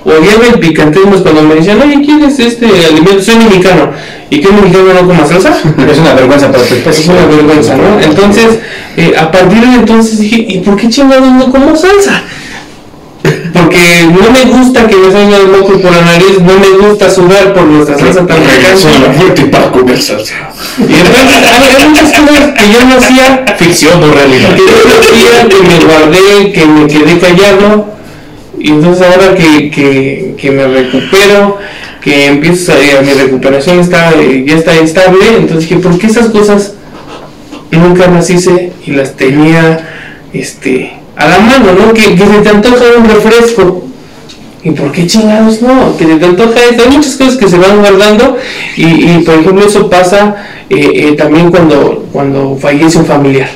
Odiaba 0.05 0.45
el 0.45 0.59
picantismo 0.59 1.15
cuando 1.23 1.41
me 1.41 1.55
decían, 1.55 1.81
oye, 1.81 1.99
¿quieres 2.05 2.37
este 2.37 2.67
alimento? 2.67 3.23
Soy 3.23 3.37
mexicano. 3.37 3.89
¿Y 4.29 4.39
qué 4.39 4.51
mexicano 4.51 4.93
no 4.93 5.07
coma 5.07 5.25
salsa? 5.25 5.49
Es 5.91 5.97
una 5.97 6.13
vergüenza 6.13 6.51
para 6.51 6.63
tu 6.63 6.75
especie. 6.75 7.03
Es 7.03 7.09
una 7.09 7.25
vergüenza, 7.25 7.75
¿no? 7.75 7.99
Entonces, 7.99 8.59
eh, 8.97 9.15
a 9.17 9.31
partir 9.31 9.61
de 9.61 9.73
entonces 9.73 10.19
dije, 10.19 10.45
¿y 10.47 10.59
por 10.59 10.75
qué 10.77 10.89
chingados 10.89 11.31
no 11.31 11.51
como 11.51 11.75
salsa? 11.75 12.21
Porque 13.51 14.07
no 14.11 14.31
me 14.31 14.57
gusta 14.57 14.85
que 14.85 14.95
me 14.95 15.11
salga 15.11 15.37
el 15.37 15.47
moco 15.47 15.79
por 15.79 15.91
la 15.91 16.01
nariz, 16.01 16.39
no 16.39 16.53
me 16.59 16.87
gusta 16.87 17.09
sudar 17.09 17.53
por 17.53 17.63
nuestra 17.63 17.97
salsa 17.97 18.27
tan 18.27 18.37
la 18.43 19.09
muerte 19.17 19.45
para 19.45 19.71
comer 19.71 19.99
salsa. 19.99 20.35
Y 20.77 20.83
entonces 20.83 21.49
hay, 21.51 21.81
hay 21.81 21.89
muchas 21.89 22.11
cosas 22.11 22.51
que 22.51 22.71
yo 22.71 22.85
no 22.85 22.97
hacía, 22.97 23.45
Ficción 23.57 24.03
o 24.03 24.11
realidad. 24.11 24.53
que 24.53 24.61
yo 24.61 24.87
no 24.87 25.01
hacía, 25.01 25.49
que 25.49 25.67
me 25.67 25.85
guardé, 25.85 26.51
que 26.51 26.65
me 26.67 26.87
quedé 26.87 27.17
callado. 27.17 27.94
Y 28.65 28.71
entonces 28.71 29.05
ahora 29.05 29.35
que, 29.35 29.69
que, 29.69 30.33
que 30.39 30.49
me 30.49 30.65
recupero, 30.65 31.59
que 32.01 32.25
empiezo 32.25 32.71
a, 32.71 33.01
mi 33.03 33.13
recuperación 33.13 33.79
está, 33.79 34.11
ya 34.19 34.55
está 34.55 34.73
estable, 34.73 35.37
entonces 35.37 35.69
dije, 35.69 35.79
¿por 35.79 35.99
qué 35.99 36.07
esas 36.07 36.29
cosas 36.29 36.73
nunca 37.69 38.07
las 38.07 38.27
hice 38.27 38.73
y 38.83 38.91
las 38.93 39.15
tenía 39.15 39.87
este, 40.33 40.93
a 41.15 41.27
la 41.27 41.39
mano, 41.41 41.73
¿no? 41.79 41.93
Que, 41.93 42.15
que 42.15 42.25
se 42.25 42.39
te 42.41 42.49
antoja 42.49 42.85
un 42.97 43.07
refresco. 43.07 43.83
¿Y 44.63 44.71
por 44.71 44.91
qué 44.91 45.05
chingados 45.05 45.61
no? 45.61 45.95
Que 45.95 46.07
se 46.07 46.15
te 46.15 46.25
antoja 46.25 46.59
esto. 46.67 46.83
Hay 46.89 46.97
muchas 46.97 47.17
cosas 47.17 47.37
que 47.37 47.47
se 47.47 47.59
van 47.59 47.77
guardando 47.77 48.35
y, 48.77 49.11
y, 49.11 49.21
por 49.23 49.35
ejemplo 49.35 49.63
eso 49.63 49.87
pasa 49.91 50.37
eh, 50.71 50.91
eh, 50.91 51.11
también 51.15 51.51
cuando, 51.51 52.07
cuando 52.11 52.57
fallece 52.59 52.97
un 52.97 53.05
familiar. 53.05 53.49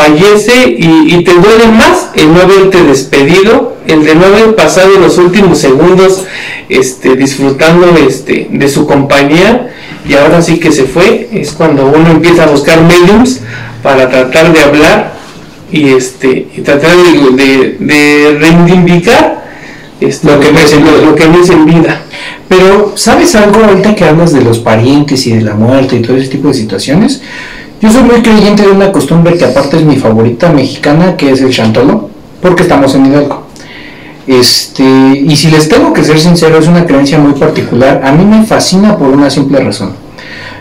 Fallece 0.00 0.76
y, 0.78 1.14
y 1.14 1.24
te 1.24 1.32
duele 1.34 1.66
más 1.72 2.10
el 2.14 2.32
no 2.32 2.40
haberte 2.40 2.82
despedido, 2.84 3.76
el 3.86 4.04
de 4.04 4.14
no 4.14 4.26
haber 4.26 4.54
pasado 4.54 4.98
los 4.98 5.18
últimos 5.18 5.58
segundos 5.58 6.24
este, 6.68 7.16
disfrutando 7.16 7.86
este, 8.08 8.48
de 8.50 8.68
su 8.68 8.86
compañía 8.86 9.70
y 10.08 10.14
ahora 10.14 10.40
sí 10.42 10.58
que 10.58 10.72
se 10.72 10.84
fue, 10.84 11.28
es 11.32 11.52
cuando 11.52 11.86
uno 11.86 12.10
empieza 12.10 12.44
a 12.44 12.46
buscar 12.46 12.82
mediums 12.82 13.40
para 13.82 14.08
tratar 14.08 14.52
de 14.52 14.60
hablar 14.60 15.12
y, 15.70 15.88
este, 15.90 16.48
y 16.56 16.60
tratar 16.62 16.92
de, 16.96 17.42
de- 17.42 17.76
de 17.78 18.38
reivindicar 18.38 19.40
este, 20.00 20.26
Lo 20.28 20.40
que 20.40 20.50
ves 20.50 20.74
vida. 20.76 20.92
lo 21.04 21.14
que 21.14 21.26
ves 21.26 21.50
en 21.50 21.66
vida. 21.66 22.02
Pero, 22.48 22.94
¿sabes 22.96 23.34
algo 23.34 23.62
ahorita 23.62 23.94
que 23.94 24.04
hablas 24.04 24.32
de 24.32 24.40
los 24.40 24.58
parientes 24.60 25.26
y 25.26 25.32
de 25.34 25.42
la 25.42 25.54
muerte 25.54 25.96
y 25.96 26.00
todo 26.02 26.16
ese 26.16 26.28
tipo 26.28 26.48
de 26.48 26.54
situaciones? 26.54 27.20
Yo 27.80 27.90
soy 27.90 28.02
muy 28.02 28.20
creyente 28.22 28.62
de 28.62 28.72
una 28.72 28.92
costumbre 28.92 29.36
que 29.38 29.44
aparte 29.44 29.78
es 29.78 29.84
mi 29.84 29.96
favorita 29.96 30.50
mexicana, 30.52 31.16
que 31.16 31.30
es 31.30 31.40
el 31.40 31.50
chantolo, 31.50 32.10
porque 32.42 32.62
estamos 32.64 32.94
en 32.94 33.06
Hidalgo. 33.06 33.46
Este, 34.26 34.84
y 34.84 35.34
si 35.34 35.50
les 35.50 35.68
tengo 35.68 35.92
que 35.92 36.04
ser 36.04 36.20
sincero, 36.20 36.58
es 36.58 36.68
una 36.68 36.84
creencia 36.84 37.18
muy 37.18 37.32
particular. 37.32 38.02
A 38.04 38.12
mí 38.12 38.24
me 38.24 38.44
fascina 38.44 38.96
por 38.98 39.08
una 39.08 39.30
simple 39.30 39.60
razón. 39.60 39.92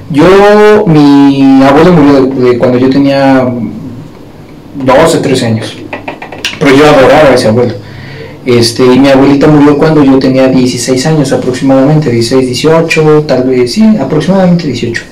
Yo, 0.10 0.86
mi 0.88 1.62
abuelo 1.64 1.92
murió 1.94 2.26
de- 2.26 2.58
cuando 2.58 2.78
yo 2.78 2.90
tenía 2.90 3.46
12, 4.76 5.18
13 5.20 5.46
años. 5.48 5.76
Pero 6.58 6.76
yo 6.76 6.86
adoraba 6.86 7.30
a 7.30 7.36
ese 7.36 7.50
abuelo. 7.50 7.74
Este, 8.46 8.84
y 8.86 8.98
mi 8.98 9.10
abuelita 9.10 9.48
murió 9.48 9.78
cuando 9.78 10.04
yo 10.04 10.18
tenía 10.18 10.48
16 10.48 11.06
años 11.06 11.32
aproximadamente, 11.34 12.10
16, 12.10 12.46
18, 12.46 13.26
tal 13.28 13.44
vez, 13.44 13.74
sí, 13.74 13.84
aproximadamente 14.00 14.66
18. 14.68 15.04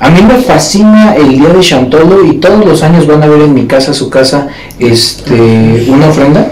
A 0.00 0.10
mí 0.10 0.22
me 0.22 0.42
fascina 0.42 1.14
el 1.14 1.38
día 1.38 1.50
de 1.50 1.60
Chantolo 1.60 2.24
y 2.24 2.34
todos 2.34 2.64
los 2.64 2.82
años 2.82 3.06
van 3.06 3.22
a 3.22 3.26
ver 3.26 3.42
en 3.42 3.54
mi 3.54 3.66
casa, 3.66 3.94
su 3.94 4.10
casa, 4.10 4.48
este, 4.78 5.86
una 5.88 6.08
ofrenda 6.08 6.50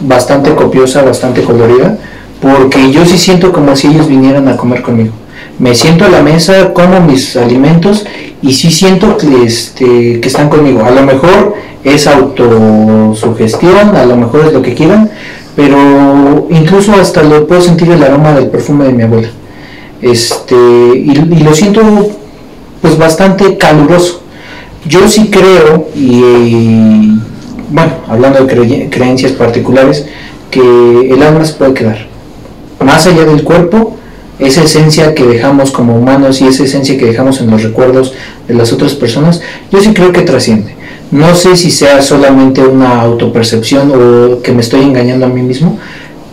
bastante 0.00 0.54
copiosa, 0.54 1.02
bastante 1.02 1.42
colorida, 1.42 1.98
porque 2.40 2.92
yo 2.92 3.04
sí 3.04 3.18
siento 3.18 3.52
como 3.52 3.74
si 3.74 3.88
ellos 3.88 4.08
vinieran 4.08 4.46
a 4.46 4.56
comer 4.56 4.82
conmigo. 4.82 5.12
Me 5.58 5.74
siento 5.74 6.04
a 6.04 6.08
la 6.08 6.22
mesa, 6.22 6.72
como 6.72 7.00
mis 7.00 7.36
alimentos 7.36 8.06
y 8.40 8.52
sí 8.52 8.70
siento 8.70 9.16
que, 9.16 9.44
este, 9.44 10.20
que 10.20 10.28
están 10.28 10.48
conmigo. 10.48 10.84
A 10.84 10.90
lo 10.90 11.02
mejor 11.02 11.56
es 11.82 12.06
autosugestión, 12.06 13.96
a 13.96 14.04
lo 14.04 14.16
mejor 14.16 14.46
es 14.46 14.52
lo 14.52 14.62
que 14.62 14.74
quieran, 14.74 15.10
pero 15.56 16.46
incluso 16.50 16.92
hasta 16.92 17.24
lo 17.24 17.48
puedo 17.48 17.60
sentir 17.60 17.90
el 17.90 18.02
aroma 18.02 18.32
del 18.32 18.46
perfume 18.46 18.84
de 18.84 18.92
mi 18.92 19.02
abuela. 19.02 19.28
Este, 20.00 20.54
y 20.54 21.42
lo 21.42 21.52
siento 21.52 21.82
pues 22.80 22.96
bastante 22.98 23.56
caluroso. 23.58 24.22
Yo 24.86 25.08
sí 25.08 25.28
creo, 25.30 25.88
y, 25.94 27.18
bueno, 27.70 27.92
hablando 28.08 28.44
de 28.44 28.54
creye- 28.54 28.88
creencias 28.90 29.32
particulares, 29.32 30.06
que 30.50 31.10
el 31.12 31.22
alma 31.22 31.44
se 31.44 31.54
puede 31.54 31.74
quedar. 31.74 32.06
Más 32.84 33.06
allá 33.06 33.24
del 33.24 33.42
cuerpo, 33.42 33.96
esa 34.38 34.62
esencia 34.62 35.14
que 35.14 35.24
dejamos 35.26 35.72
como 35.72 35.96
humanos 35.98 36.40
y 36.40 36.46
esa 36.46 36.62
esencia 36.62 36.96
que 36.96 37.06
dejamos 37.06 37.40
en 37.40 37.50
los 37.50 37.62
recuerdos 37.64 38.14
de 38.46 38.54
las 38.54 38.72
otras 38.72 38.94
personas, 38.94 39.42
yo 39.70 39.80
sí 39.80 39.92
creo 39.92 40.12
que 40.12 40.22
trasciende. 40.22 40.76
No 41.10 41.34
sé 41.34 41.56
si 41.56 41.70
sea 41.70 42.00
solamente 42.02 42.60
una 42.60 43.00
autopercepción 43.00 43.90
o 43.90 44.40
que 44.42 44.52
me 44.52 44.60
estoy 44.60 44.82
engañando 44.82 45.26
a 45.26 45.28
mí 45.28 45.42
mismo, 45.42 45.78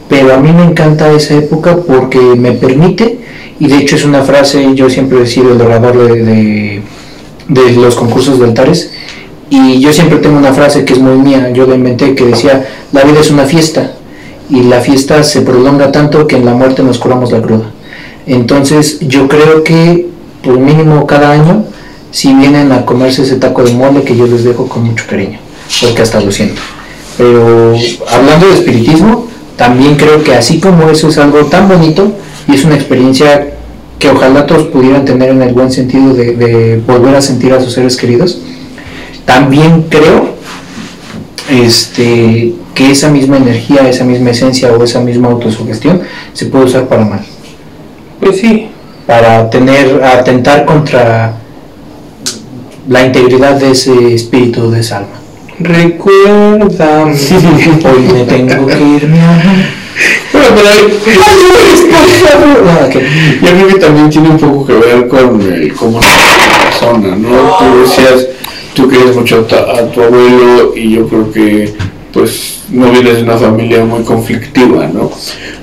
pero 0.07 0.35
a 0.35 0.37
mí 0.37 0.51
me 0.51 0.63
encanta 0.63 1.11
esa 1.11 1.33
época 1.33 1.77
porque 1.77 2.19
me 2.19 2.51
permite, 2.51 3.19
y 3.59 3.67
de 3.67 3.77
hecho 3.77 3.95
es 3.95 4.05
una 4.05 4.23
frase, 4.23 4.73
yo 4.75 4.89
siempre 4.89 5.23
he 5.23 5.27
sido 5.27 5.53
el 5.53 5.61
orador 5.61 5.97
de, 5.97 6.23
de, 6.23 6.81
de 7.47 7.71
los 7.73 7.95
concursos 7.95 8.39
de 8.39 8.45
altares, 8.45 8.91
y 9.49 9.79
yo 9.79 9.93
siempre 9.93 10.17
tengo 10.19 10.37
una 10.37 10.53
frase 10.53 10.85
que 10.85 10.93
es 10.93 10.99
muy 10.99 11.17
mía, 11.17 11.51
yo 11.51 11.67
la 11.67 11.75
inventé, 11.75 12.15
que 12.15 12.25
decía, 12.25 12.67
la 12.91 13.03
vida 13.03 13.19
es 13.19 13.31
una 13.31 13.45
fiesta, 13.45 13.93
y 14.49 14.63
la 14.63 14.79
fiesta 14.79 15.23
se 15.23 15.41
prolonga 15.41 15.91
tanto 15.91 16.27
que 16.27 16.35
en 16.35 16.45
la 16.45 16.53
muerte 16.53 16.83
nos 16.83 16.99
curamos 16.99 17.31
la 17.31 17.41
cruda. 17.41 17.71
Entonces 18.27 18.99
yo 19.01 19.27
creo 19.27 19.63
que 19.63 20.07
por 20.43 20.59
mínimo 20.59 21.05
cada 21.07 21.31
año, 21.31 21.65
si 22.11 22.33
vienen 22.33 22.71
a 22.71 22.85
comerse 22.85 23.23
ese 23.23 23.35
taco 23.35 23.63
de 23.63 23.73
mole 23.73 24.03
que 24.03 24.15
yo 24.15 24.27
les 24.27 24.43
dejo 24.43 24.67
con 24.67 24.83
mucho 24.83 25.05
cariño, 25.09 25.39
porque 25.81 26.01
hasta 26.01 26.21
lo 26.21 26.31
siento. 26.31 26.61
Pero 27.17 27.73
hablando 28.09 28.47
de 28.47 28.53
espiritismo, 28.53 29.27
también 29.57 29.95
creo 29.95 30.23
que 30.23 30.33
así 30.33 30.59
como 30.59 30.89
eso 30.89 31.09
es 31.09 31.17
algo 31.17 31.45
tan 31.45 31.67
bonito 31.67 32.11
y 32.47 32.55
es 32.55 32.65
una 32.65 32.75
experiencia 32.75 33.51
que 33.99 34.09
ojalá 34.09 34.45
todos 34.45 34.67
pudieran 34.67 35.05
tener 35.05 35.29
en 35.29 35.41
el 35.41 35.53
buen 35.53 35.71
sentido 35.71 36.13
de, 36.13 36.35
de 36.35 36.81
volver 36.85 37.15
a 37.15 37.21
sentir 37.21 37.53
a 37.53 37.61
sus 37.61 37.73
seres 37.73 37.95
queridos, 37.95 38.41
también 39.25 39.85
creo 39.89 40.35
este, 41.49 42.53
que 42.73 42.91
esa 42.91 43.09
misma 43.09 43.37
energía, 43.37 43.87
esa 43.87 44.03
misma 44.03 44.31
esencia 44.31 44.71
o 44.71 44.83
esa 44.83 44.99
misma 45.01 45.29
autosugestión 45.29 46.01
se 46.33 46.47
puede 46.47 46.65
usar 46.65 46.87
para 46.87 47.05
mal, 47.05 47.25
Pues 48.19 48.39
sí, 48.39 48.67
para 49.05 49.49
tener, 49.49 50.03
atentar 50.03 50.65
contra 50.65 51.37
la 52.87 53.05
integridad 53.05 53.55
de 53.55 53.71
ese 53.71 54.13
espíritu, 54.13 54.71
de 54.71 54.79
esa 54.79 54.97
alma. 54.97 55.24
Recuerda. 55.59 57.03
Hoy 57.05 58.13
me 58.13 58.23
tengo 58.25 58.67
que 58.67 58.77
ir, 58.77 59.07
mi 59.07 59.19
amor. 59.19 59.41
Bueno, 60.33 60.47
pero 60.55 60.67
hay- 60.67 60.99
Nada, 62.65 62.89
que- 62.89 62.99
yo 63.41 63.47
creo 63.51 63.67
que 63.67 63.75
también 63.75 64.09
tiene 64.09 64.29
un 64.29 64.37
poco 64.37 64.65
que 64.67 64.73
ver 64.73 65.07
con 65.07 65.41
el 65.41 65.73
cómo 65.73 65.99
es 65.99 66.05
la 66.05 66.63
persona, 66.69 67.15
¿no? 67.15 67.57
Tú 67.57 67.81
decías, 67.83 68.27
tú 68.73 68.89
querías 68.89 69.15
mucho 69.15 69.39
a 69.39 69.47
tu, 69.47 69.55
a 69.55 69.91
tu 69.91 70.01
abuelo 70.03 70.73
y 70.75 70.95
yo 70.95 71.07
creo 71.07 71.31
que 71.31 71.73
pues 72.11 72.59
no 72.69 72.91
vienes 72.91 73.17
de 73.17 73.23
una 73.23 73.37
familia 73.37 73.83
muy 73.83 74.03
conflictiva, 74.03 74.87
¿no? 74.87 75.11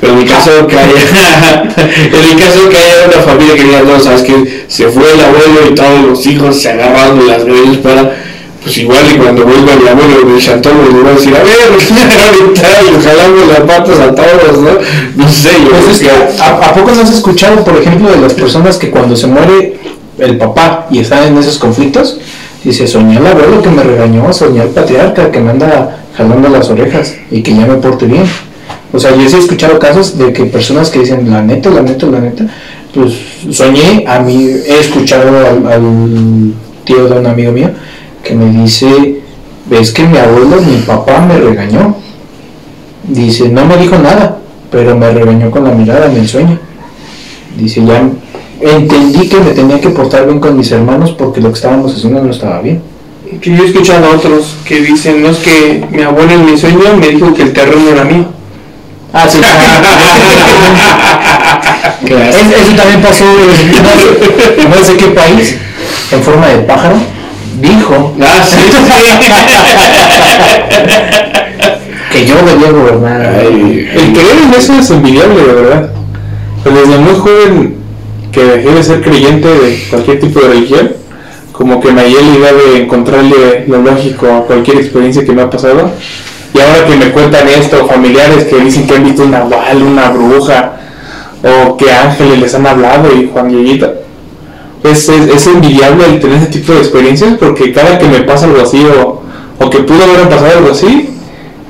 Pero 0.01 0.13
en 0.15 0.19
el 0.21 0.29
caso 0.29 0.67
que 0.67 0.79
haya, 0.79 0.93
en 1.77 2.15
el 2.15 2.37
caso 2.39 2.69
que 2.69 2.77
haya 2.77 3.07
una 3.07 3.23
familia 3.23 3.55
que 3.55 3.65
diga, 3.65 3.83
no, 3.83 3.99
sabes 4.01 4.23
que 4.23 4.65
se 4.69 4.89
fue 4.89 5.03
el 5.13 5.21
abuelo 5.21 5.71
y 5.71 5.75
todos 5.75 6.01
los 6.05 6.27
hijos 6.27 6.61
se 6.61 6.71
agarraron 6.71 7.19
de 7.21 7.27
las 7.27 7.45
greñas 7.45 7.77
para, 7.79 8.22
pues 8.65 8.79
igual 8.79 9.01
y 9.13 9.19
cuando 9.19 9.45
vuelva 9.45 9.73
el 9.73 9.89
abuelo 9.89 10.31
del 10.31 10.41
chantón 10.41 10.73
le 10.93 11.03
va 11.03 11.11
a 11.11 11.15
decir, 11.15 11.35
a 11.35 11.43
ver, 11.43 11.51
y 13.01 13.05
jalamos 13.05 13.49
las 13.49 13.61
patas 13.61 13.99
a 14.01 14.15
todos, 14.15 14.59
¿no? 14.61 14.71
No 15.17 15.29
sé, 15.29 15.51
yo 15.65 15.71
Pues 15.85 15.99
que, 15.99 16.07
que- 16.07 16.43
¿a, 16.43 16.69
a 16.69 16.75
poco 16.75 16.93
no 16.93 17.03
has 17.03 17.11
escuchado, 17.11 17.65
por 17.65 17.77
ejemplo, 17.77 18.11
de 18.11 18.19
las 18.21 18.35
personas 18.35 18.77
que 18.79 18.91
cuando 18.91 19.17
se 19.17 19.27
muere 19.27 19.79
el 20.19 20.37
papá 20.39 20.87
y 20.91 21.01
están 21.01 21.25
en 21.25 21.39
esos 21.39 21.59
conflictos, 21.59 22.19
dice, 22.63 22.87
soñé 22.87 23.17
al 23.17 23.27
abuelo 23.27 23.61
que 23.63 23.71
me 23.71 23.83
regañó, 23.83 24.33
soñé 24.33 24.61
al 24.61 24.69
patriarca 24.69 25.31
que 25.33 25.41
me 25.41 25.51
anda 25.51 26.05
jalando 26.17 26.49
las 26.49 26.69
orejas 26.71 27.15
y 27.31 27.43
que 27.43 27.53
ya 27.55 27.67
me 27.67 27.75
porte 27.77 28.07
bien. 28.07 28.25
O 28.93 29.01
sea, 29.01 29.17
yo 29.17 29.29
sí 29.29 29.37
he 29.37 29.39
escuchado 29.39 29.79
casos 29.79 30.19
de 30.19 30.33
que 30.33 30.45
personas 30.45 30.91
que 30.91 31.01
dicen, 31.01 31.29
la 31.31 31.43
neta, 31.43 31.71
la 31.71 31.81
neta, 31.83 32.07
la 32.07 32.21
neta, 32.21 32.45
pues 32.95 33.15
soñé, 33.51 34.05
a 34.07 34.21
mí 34.21 34.47
he 34.67 34.79
escuchado 34.79 35.29
al, 35.39 35.67
al 35.73 36.53
tío 36.85 37.09
de 37.09 37.19
un 37.19 37.27
amigo 37.27 37.53
mío 37.53 37.71
que 38.23 38.35
me 38.35 38.51
dice, 38.63 39.21
ves 39.67 39.93
que 39.93 40.05
mi 40.05 40.19
abuelo, 40.19 40.61
mi 40.61 40.77
papá 40.79 41.21
me 41.21 41.39
regañó. 41.39 41.97
Dice, 43.05 43.49
no 43.49 43.65
me 43.67 43.77
dijo 43.77 43.99
nada, 43.99 44.39
pero 44.71 44.97
me 44.97 45.11
regañó 45.11 45.51
con 45.51 45.65
la 45.65 45.73
mirada 45.73 46.07
en 46.11 46.17
el 46.19 46.29
sueño. 46.29 46.59
Dice, 47.57 47.85
ya 47.85 48.03
entendí 48.61 49.29
que 49.29 49.41
me 49.41 49.51
tenía 49.51 49.81
que 49.81 49.91
portar 49.91 50.27
bien 50.27 50.41
con 50.41 50.57
mis 50.57 50.71
hermanos 50.71 51.13
porque 51.13 51.41
lo 51.41 51.49
que 51.49 51.57
estábamos 51.57 51.95
haciendo 51.95 52.23
no 52.23 52.31
estaba 52.31 52.61
bien. 52.61 52.81
Yo 53.41 53.65
he 53.65 53.67
escuchado 53.67 54.07
a 54.07 54.11
otros 54.11 54.57
que 54.65 54.81
dicen, 54.81 55.23
no 55.23 55.31
es 55.31 55.39
que 55.39 55.85
mi 55.91 56.03
abuelo 56.03 56.33
en 56.33 56.45
mi 56.45 56.57
sueño 56.57 56.97
me 56.99 57.09
dijo 57.09 57.33
que 57.35 57.43
el 57.43 57.53
terreno 57.53 57.91
era 57.91 58.05
mío. 58.05 58.27
Ah, 59.13 59.29
sí, 59.29 59.39
eso 62.07 62.77
también 62.77 63.03
pasó 63.03 63.25
en 63.25 64.71
no 64.71 64.77
sé 64.83 64.97
qué 64.97 65.09
país, 65.09 65.57
en 66.11 66.23
forma 66.23 66.49
de 66.49 66.59
pájaro. 66.61 66.97
Dijo 67.63 68.13
Ah, 68.21 68.43
sí, 68.45 68.57
que 72.13 72.27
yo 72.27 72.35
debía 72.45 72.71
gobernar. 72.73 73.21
Ay, 73.23 73.89
El 73.95 74.13
creer 74.13 74.39
en 74.45 74.55
eso 74.55 74.75
es 74.75 74.91
envidiable, 74.91 75.47
de 75.47 75.53
verdad. 75.53 75.91
Pues 76.65 76.75
desde 76.75 76.99
muy 76.99 77.15
joven 77.15 77.77
que 78.33 78.45
dejé 78.45 78.71
de 78.71 78.83
ser 78.83 79.01
creyente 79.01 79.47
de 79.47 79.85
cualquier 79.91 80.19
tipo 80.19 80.41
de 80.41 80.49
religión, 80.49 80.91
como 81.53 81.81
que 81.81 81.93
me 81.93 82.03
hallé 82.03 82.21
la 82.21 82.37
idea 82.37 82.53
de 82.53 82.83
encontrarle 82.83 83.65
lo 83.69 83.79
lógico 83.79 84.27
a 84.27 84.45
cualquier 84.45 84.79
experiencia 84.79 85.25
que 85.25 85.33
me 85.33 85.43
ha 85.43 85.51
pasado. 85.51 85.89
Y 86.55 86.61
ahora 86.61 86.85
que 86.87 86.97
me 86.97 87.13
cuentan 87.13 87.47
esto, 87.49 87.87
familiares 87.87 88.45
que 88.45 88.57
dicen 88.57 88.87
que 88.87 88.97
han 88.97 89.05
visto 89.05 89.23
una 89.23 89.39
nahual, 89.41 89.83
una 89.83 90.11
bruja, 90.11 90.73
o 91.45 91.77
que 91.77 91.93
ángeles 91.93 92.41
les 92.41 92.55
han 92.55 92.67
hablado 92.67 93.09
y 93.15 93.31
Juan 93.33 93.49
Dieguito, 93.49 94.02
es, 94.85 95.09
es 95.09 95.47
envidiable 95.47 96.07
el 96.07 96.21
tener 96.21 96.39
ese 96.39 96.47
tipo 96.47 96.73
de 96.73 96.79
experiencias 96.81 97.35
porque 97.39 97.73
cada 97.73 97.99
que 97.99 98.07
me 98.07 98.21
pasa 98.23 98.47
algo 98.47 98.61
así 98.63 98.85
o, 98.85 99.23
o 99.59 99.71
que 99.71 99.79
pudo 99.81 100.03
haber 100.05 100.29
pasado 100.29 100.59
algo 100.59 100.71
así, 100.73 101.09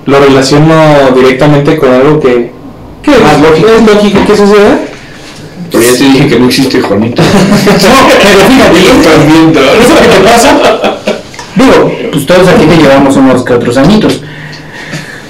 lo 0.06 0.18
relaciono 0.20 0.74
directamente 1.14 1.76
con 1.78 1.92
algo 1.92 2.20
que, 2.20 2.50
que 3.02 3.10
Más 3.12 3.34
es, 3.34 3.40
lógico. 3.40 3.68
es 3.68 3.94
lógico 3.94 4.18
que 4.26 4.36
suceda. 4.36 4.80
pero 5.70 5.82
ya 5.84 5.92
te 5.92 6.04
dije 6.04 6.28
que 6.28 6.38
no 6.38 6.46
existe 6.46 6.80
Juanito. 6.80 7.22
No, 7.32 8.08
pero 8.08 8.40
fíjate, 8.48 8.78
eso 9.82 9.94
que 10.00 10.08
te 10.08 10.20
pasa, 10.24 10.58
digo, 11.54 11.92
pues 12.12 12.26
todos 12.26 12.48
aquí 12.48 12.64
te 12.66 12.76
llevamos 12.76 13.16
unos 13.16 13.44
que 13.44 13.52
otros 13.54 13.76
añitos. 13.76 14.22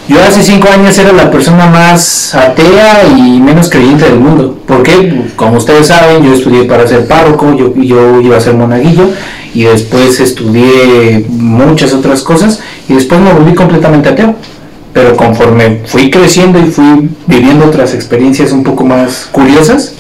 Yo 0.09 0.21
hace 0.21 0.43
cinco 0.43 0.69
años 0.69 0.99
era 0.99 1.13
la 1.13 1.31
persona 1.31 1.67
más 1.67 2.35
atea 2.35 3.05
y 3.17 3.41
menos 3.41 3.71
creyente 3.71 4.05
del 4.05 4.19
mundo. 4.19 4.59
porque 4.67 5.23
Como 5.37 5.59
ustedes 5.59 5.87
saben, 5.87 6.25
yo 6.25 6.35
estudié 6.35 6.65
para 6.65 6.87
ser 6.87 7.07
párroco, 7.07 7.55
yo, 7.57 7.73
yo 7.77 8.21
iba 8.21 8.37
a 8.37 8.41
ser 8.41 8.55
monaguillo 8.55 9.09
y 9.55 9.65
después 9.65 10.19
estudié 10.21 11.25
muchas 11.29 11.93
otras 11.93 12.23
cosas 12.23 12.61
y 12.89 12.95
después 12.95 13.21
me 13.21 13.33
volví 13.33 13.55
completamente 13.55 14.09
ateo. 14.09 14.35
pero 14.93 15.17
conforme 15.17 15.81
fui 15.87 16.11
creciendo 16.11 16.59
y 16.59 16.67
fui 16.67 17.09
viviendo 17.27 17.67
otras 17.67 17.95
experiencias 17.95 18.53
un 18.53 18.63
poco 18.63 18.85
más 18.85 19.29
curiosas, 19.33 19.95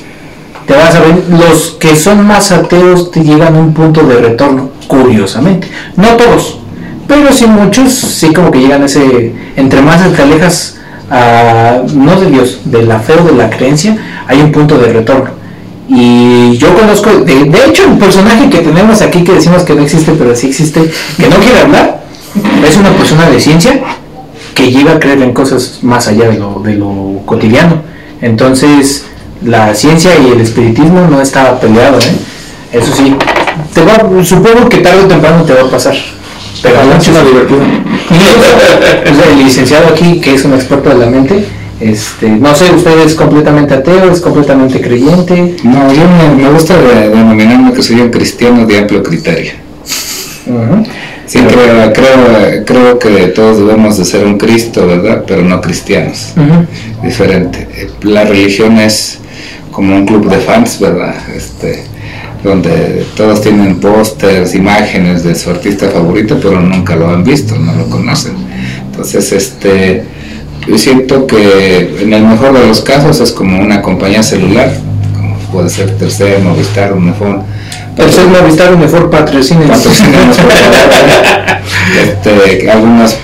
te 0.66 0.74
vas 0.74 0.94
a 0.94 1.00
ver, 1.00 1.24
los 1.30 1.70
que 1.80 1.96
son 1.96 2.26
más 2.26 2.52
ateos 2.52 3.10
te 3.10 3.22
llegan 3.22 3.56
a 3.56 3.58
un 3.58 3.72
punto 3.72 4.02
de 4.02 4.16
retorno, 4.16 4.70
curiosamente. 4.86 5.68
No 5.96 6.08
todos, 6.16 6.58
pero 7.06 7.32
sí 7.32 7.46
muchos, 7.46 7.92
sí 7.92 8.32
como 8.32 8.50
que 8.50 8.60
llegan 8.60 8.82
a 8.82 8.86
ese, 8.86 9.32
entre 9.56 9.82
más 9.82 10.00
te 10.14 10.22
alejas, 10.22 10.78
a, 11.10 11.82
no 11.94 12.20
de 12.20 12.30
Dios, 12.30 12.60
de 12.64 12.82
la 12.84 12.98
fe 12.98 13.14
o 13.14 13.24
de 13.24 13.32
la 13.32 13.50
creencia, 13.50 13.96
hay 14.26 14.40
un 14.40 14.52
punto 14.52 14.78
de 14.78 14.92
retorno. 14.92 15.30
Y 15.88 16.56
yo 16.56 16.74
conozco, 16.74 17.10
de, 17.10 17.44
de 17.44 17.64
hecho, 17.66 17.84
el 17.84 17.98
personaje 17.98 18.48
que 18.48 18.58
tenemos 18.58 19.02
aquí 19.02 19.24
que 19.24 19.32
decimos 19.32 19.62
que 19.64 19.74
no 19.74 19.82
existe, 19.82 20.12
pero 20.12 20.34
sí 20.34 20.48
existe, 20.48 20.90
que 21.16 21.28
no 21.28 21.36
quiere 21.36 21.60
hablar, 21.60 22.02
es 22.66 22.76
una 22.76 22.90
persona 22.92 23.28
de 23.28 23.40
ciencia 23.40 23.80
que 24.54 24.70
llega 24.70 24.92
a 24.92 25.00
creer 25.00 25.22
en 25.22 25.32
cosas 25.32 25.80
más 25.82 26.08
allá 26.08 26.28
de 26.28 26.38
lo, 26.38 26.60
de 26.64 26.74
lo 26.74 27.20
cotidiano. 27.26 27.82
Entonces, 28.20 29.06
la 29.44 29.74
ciencia 29.74 30.12
y 30.18 30.30
el 30.30 30.40
espiritismo 30.40 31.06
no 31.10 31.20
estaba 31.20 31.58
peleado, 31.60 31.98
¿eh? 31.98 32.12
Eso 32.72 32.92
sí, 32.94 33.14
te 33.74 33.82
va, 33.82 33.98
supongo 34.24 34.68
que 34.68 34.78
tarde 34.78 35.02
o 35.04 35.06
temprano 35.06 35.44
te 35.44 35.52
va 35.52 35.62
a 35.62 35.70
pasar. 35.70 35.94
Pero 36.60 36.74
Pero 36.76 36.86
mucho 36.86 36.98
es 36.98 37.08
una 37.08 37.22
divertida. 37.24 37.58
o 39.10 39.14
sea, 39.14 39.32
el 39.32 39.44
licenciado 39.44 39.88
aquí, 39.88 40.20
que 40.20 40.34
es 40.34 40.44
un 40.44 40.54
experto 40.54 40.90
de 40.90 40.96
la 40.96 41.06
mente, 41.06 41.44
este, 41.80 42.28
no 42.28 42.54
sé, 42.54 42.70
usted 42.72 42.98
es 43.04 43.14
completamente 43.14 43.74
ateo, 43.74 44.10
es 44.12 44.20
completamente 44.20 44.80
creyente. 44.80 45.56
No, 45.64 45.92
yo 45.92 46.02
me, 46.36 46.42
me 46.44 46.50
gusta 46.50 46.76
de- 46.78 47.08
denominarme 47.08 47.72
que 47.72 47.82
soy 47.82 48.00
un 48.00 48.10
cristiano 48.10 48.64
de 48.66 48.78
amplio 48.78 49.02
criterio. 49.02 49.52
Ujú. 50.46 50.84
Sí, 51.26 51.38
creo, 51.38 51.92
creo, 51.92 52.64
creo 52.66 52.98
que 52.98 53.08
todos 53.28 53.58
debemos 53.58 53.96
de 53.96 54.04
ser 54.04 54.26
un 54.26 54.36
Cristo, 54.38 54.86
¿verdad? 54.86 55.24
Pero 55.26 55.42
no 55.42 55.60
cristianos. 55.60 56.32
Ujú. 56.36 57.06
Diferente. 57.06 57.66
Eh, 57.74 57.88
La 58.02 58.24
religión 58.24 58.78
es 58.78 59.18
como 59.70 59.96
un 59.96 60.04
club 60.06 60.28
de 60.28 60.38
fans, 60.38 60.78
¿verdad? 60.78 61.14
Este, 61.34 61.84
donde 62.42 63.06
todos 63.16 63.40
tienen 63.40 63.78
pósters, 63.80 64.54
imágenes 64.54 65.22
de 65.22 65.34
su 65.34 65.50
artista 65.50 65.88
favorito, 65.88 66.38
pero 66.40 66.60
nunca 66.60 66.96
lo 66.96 67.08
han 67.08 67.22
visto, 67.24 67.56
no 67.56 67.74
lo 67.74 67.88
conocen. 67.88 68.34
Entonces, 68.86 69.32
este, 69.32 70.04
yo 70.66 70.78
siento 70.78 71.26
que 71.26 71.96
en 72.02 72.12
el 72.12 72.24
mejor 72.24 72.52
de 72.58 72.66
los 72.66 72.80
casos 72.80 73.20
es 73.20 73.32
como 73.32 73.60
una 73.60 73.80
compañía 73.82 74.22
celular, 74.22 74.72
como 75.14 75.36
puede 75.52 75.70
ser 75.70 75.96
Tercer, 75.96 76.40
Movistar, 76.40 76.92
Unifón. 76.92 77.42
Tercer 77.96 78.26
Movistar, 78.26 78.72
por 80.34 80.52
favor. 80.52 80.72
este, 82.02 82.70
algunas 82.70 83.18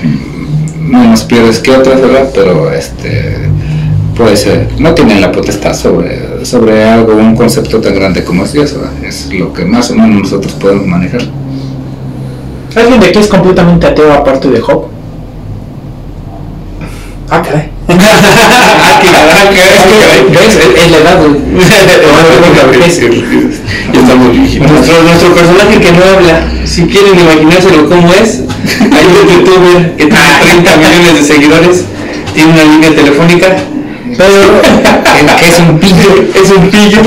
menos 0.81 1.23
peores 1.23 1.59
que 1.59 1.73
otras, 1.73 2.01
¿verdad? 2.01 2.31
Pero 2.35 2.73
este 2.73 3.49
puede 4.19 4.37
ser, 4.37 4.69
no 4.79 4.93
tienen 4.95 5.21
la 5.21 5.31
potestad 5.31 5.73
sobre, 5.75 6.19
sobre 6.45 6.85
algo, 6.85 7.15
un 7.15 7.37
concepto 7.37 7.81
tan 7.81 7.95
grande 7.95 8.25
como 8.25 8.45
es 8.45 8.53
Dios, 8.53 8.75
¿verdad? 8.75 8.93
Es 9.05 9.29
lo 9.33 9.53
que 9.53 9.65
más 9.65 9.91
o 9.91 9.95
menos 9.95 10.23
nosotros 10.23 10.53
podemos 10.55 10.87
manejar. 10.87 11.23
¿Alguien 12.75 13.01
de 13.01 13.07
aquí 13.09 13.19
es 13.19 13.29
completamente 13.29 13.87
ateo 13.87 14.13
aparte 14.13 14.49
de 14.49 14.61
Job? 14.61 14.87
Ah, 17.31 17.43
caray. 17.43 17.71
¿Ves? 20.29 20.57
Es 20.57 20.85
es 20.85 20.91
la 20.91 20.99
edad, 20.99 21.19
nuestro 25.05 25.35
personaje 25.35 25.81
que 25.81 25.93
no 25.93 26.05
habla, 26.05 26.49
si 26.65 26.87
quieren 26.87 27.19
imaginárselo 27.19 27.89
cómo 27.89 28.13
es, 28.13 28.43
hay 28.81 29.07
un 29.07 29.29
youtuber 29.29 29.97
que 29.97 30.07
tiene 30.07 30.39
30 30.43 30.77
millones 30.77 31.15
de 31.15 31.23
seguidores, 31.35 31.85
tiene 32.35 32.53
una 32.53 32.65
línea 32.65 32.95
telefónica, 32.95 33.57
Pero 34.19 34.61
que- 35.39 35.49
es 35.49 35.59
un 35.61 35.79
pillo. 35.79 36.11
es 36.35 36.51
un 36.51 36.69
pillo, 36.69 36.99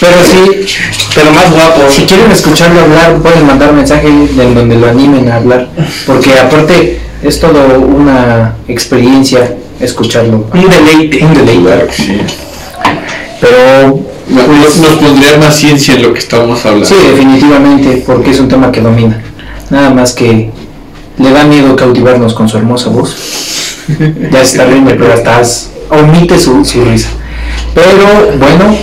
Pero 0.00 0.12
sí, 0.24 0.66
pero 1.14 1.32
más 1.32 1.50
guapo. 1.50 1.80
si 1.90 2.02
quieren 2.02 2.30
escucharlo 2.30 2.82
hablar, 2.82 3.16
pueden 3.22 3.46
mandar 3.46 3.72
mensaje 3.72 4.06
en 4.08 4.54
donde 4.54 4.76
lo 4.76 4.86
animen 4.88 5.28
a 5.30 5.36
hablar. 5.36 5.68
Porque 6.06 6.38
aparte 6.38 7.00
es 7.22 7.40
todo 7.40 7.80
una 7.80 8.54
experiencia 8.68 9.56
escucharlo. 9.80 10.46
Un 10.52 10.68
deleite. 10.68 11.24
Un 11.24 11.34
deleite. 11.34 11.62
Claro 11.64 11.86
que 11.88 11.92
sí. 11.94 12.20
Pero 13.40 13.98
Nos, 14.28 14.96
pondría 14.98 15.38
más 15.38 15.56
ciencia 15.56 15.94
en 15.94 16.02
lo 16.02 16.12
que 16.12 16.18
estamos 16.20 16.64
hablando. 16.66 16.86
sí, 16.86 16.94
definitivamente, 17.10 18.02
porque 18.06 18.30
es 18.30 18.38
un 18.38 18.48
tema 18.48 18.70
que 18.70 18.80
domina. 18.80 19.20
Nada 19.70 19.90
más 19.90 20.12
que 20.12 20.50
le 21.18 21.30
da 21.32 21.44
miedo 21.44 21.74
cautivarnos 21.74 22.34
con 22.34 22.48
su 22.48 22.58
hermosa 22.58 22.90
voz. 22.90 23.16
Ya 24.30 24.44
se 24.44 24.52
está 24.52 24.66
riendo, 24.66 24.90
pero 24.90 25.12
as- 25.14 25.70
omite 25.90 26.38
su, 26.38 26.64
su 26.64 26.84
risa. 26.84 27.08
Pero 27.74 28.38
bueno, 28.38 28.76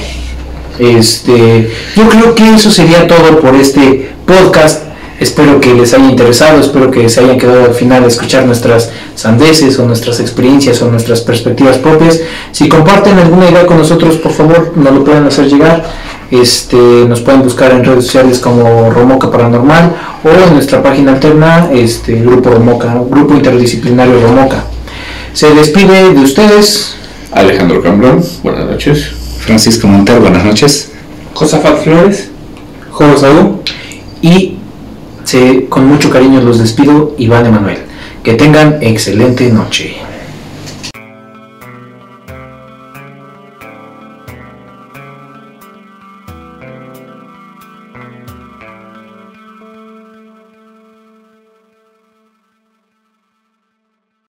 este, 0.79 1.71
yo 1.95 2.09
creo 2.09 2.35
que 2.35 2.53
eso 2.53 2.71
sería 2.71 3.07
todo 3.07 3.39
por 3.39 3.55
este 3.55 4.11
podcast. 4.25 4.83
Espero 5.19 5.59
que 5.59 5.73
les 5.73 5.95
haya 5.95 6.05
interesado, 6.05 6.59
espero 6.59 6.91
que 6.91 7.09
se 7.09 7.21
hayan 7.21 7.39
quedado 7.39 7.65
al 7.65 7.73
final 7.73 8.03
a 8.03 8.07
escuchar 8.07 8.45
nuestras 8.45 8.91
sandeces 9.15 9.79
o 9.79 9.85
nuestras 9.87 10.19
experiencias 10.19 10.79
o 10.83 10.91
nuestras 10.91 11.21
perspectivas 11.21 11.77
propias. 11.77 12.19
Si 12.51 12.69
comparten 12.69 13.17
alguna 13.17 13.49
idea 13.49 13.65
con 13.65 13.79
nosotros, 13.79 14.17
por 14.17 14.31
favor, 14.31 14.73
nos 14.75 14.93
lo 14.93 15.03
pueden 15.03 15.25
hacer 15.25 15.47
llegar. 15.49 15.83
Este, 16.29 16.77
nos 16.77 17.21
pueden 17.21 17.41
buscar 17.41 17.71
en 17.71 17.83
redes 17.83 18.05
sociales 18.05 18.37
como 18.37 18.91
Romoca 18.91 19.31
Paranormal 19.31 19.95
o 20.23 20.47
en 20.47 20.53
nuestra 20.53 20.83
página 20.83 21.13
alterna, 21.13 21.69
este, 21.73 22.21
Grupo 22.21 22.51
Romoca, 22.51 23.01
Grupo 23.09 23.33
Interdisciplinario 23.33 24.21
Romoca. 24.21 24.65
Se 25.37 25.53
despide 25.53 26.15
de 26.15 26.19
ustedes. 26.19 26.95
Alejandro 27.31 27.83
Cambrón, 27.83 28.25
buenas 28.41 28.65
noches. 28.65 29.11
Francisco 29.37 29.85
Montero, 29.87 30.21
buenas 30.21 30.43
noches. 30.43 30.91
Josafat 31.35 31.83
Flores. 31.83 32.31
Saúl. 33.17 33.61
y 34.23 34.55
se, 35.25 35.65
con 35.65 35.85
mucho 35.85 36.09
cariño 36.09 36.41
los 36.41 36.57
despido, 36.57 37.13
Iván 37.19 37.45
Emanuel. 37.45 37.77
Que 38.23 38.33
tengan 38.33 38.79
excelente 38.81 39.51
noche. 39.51 39.97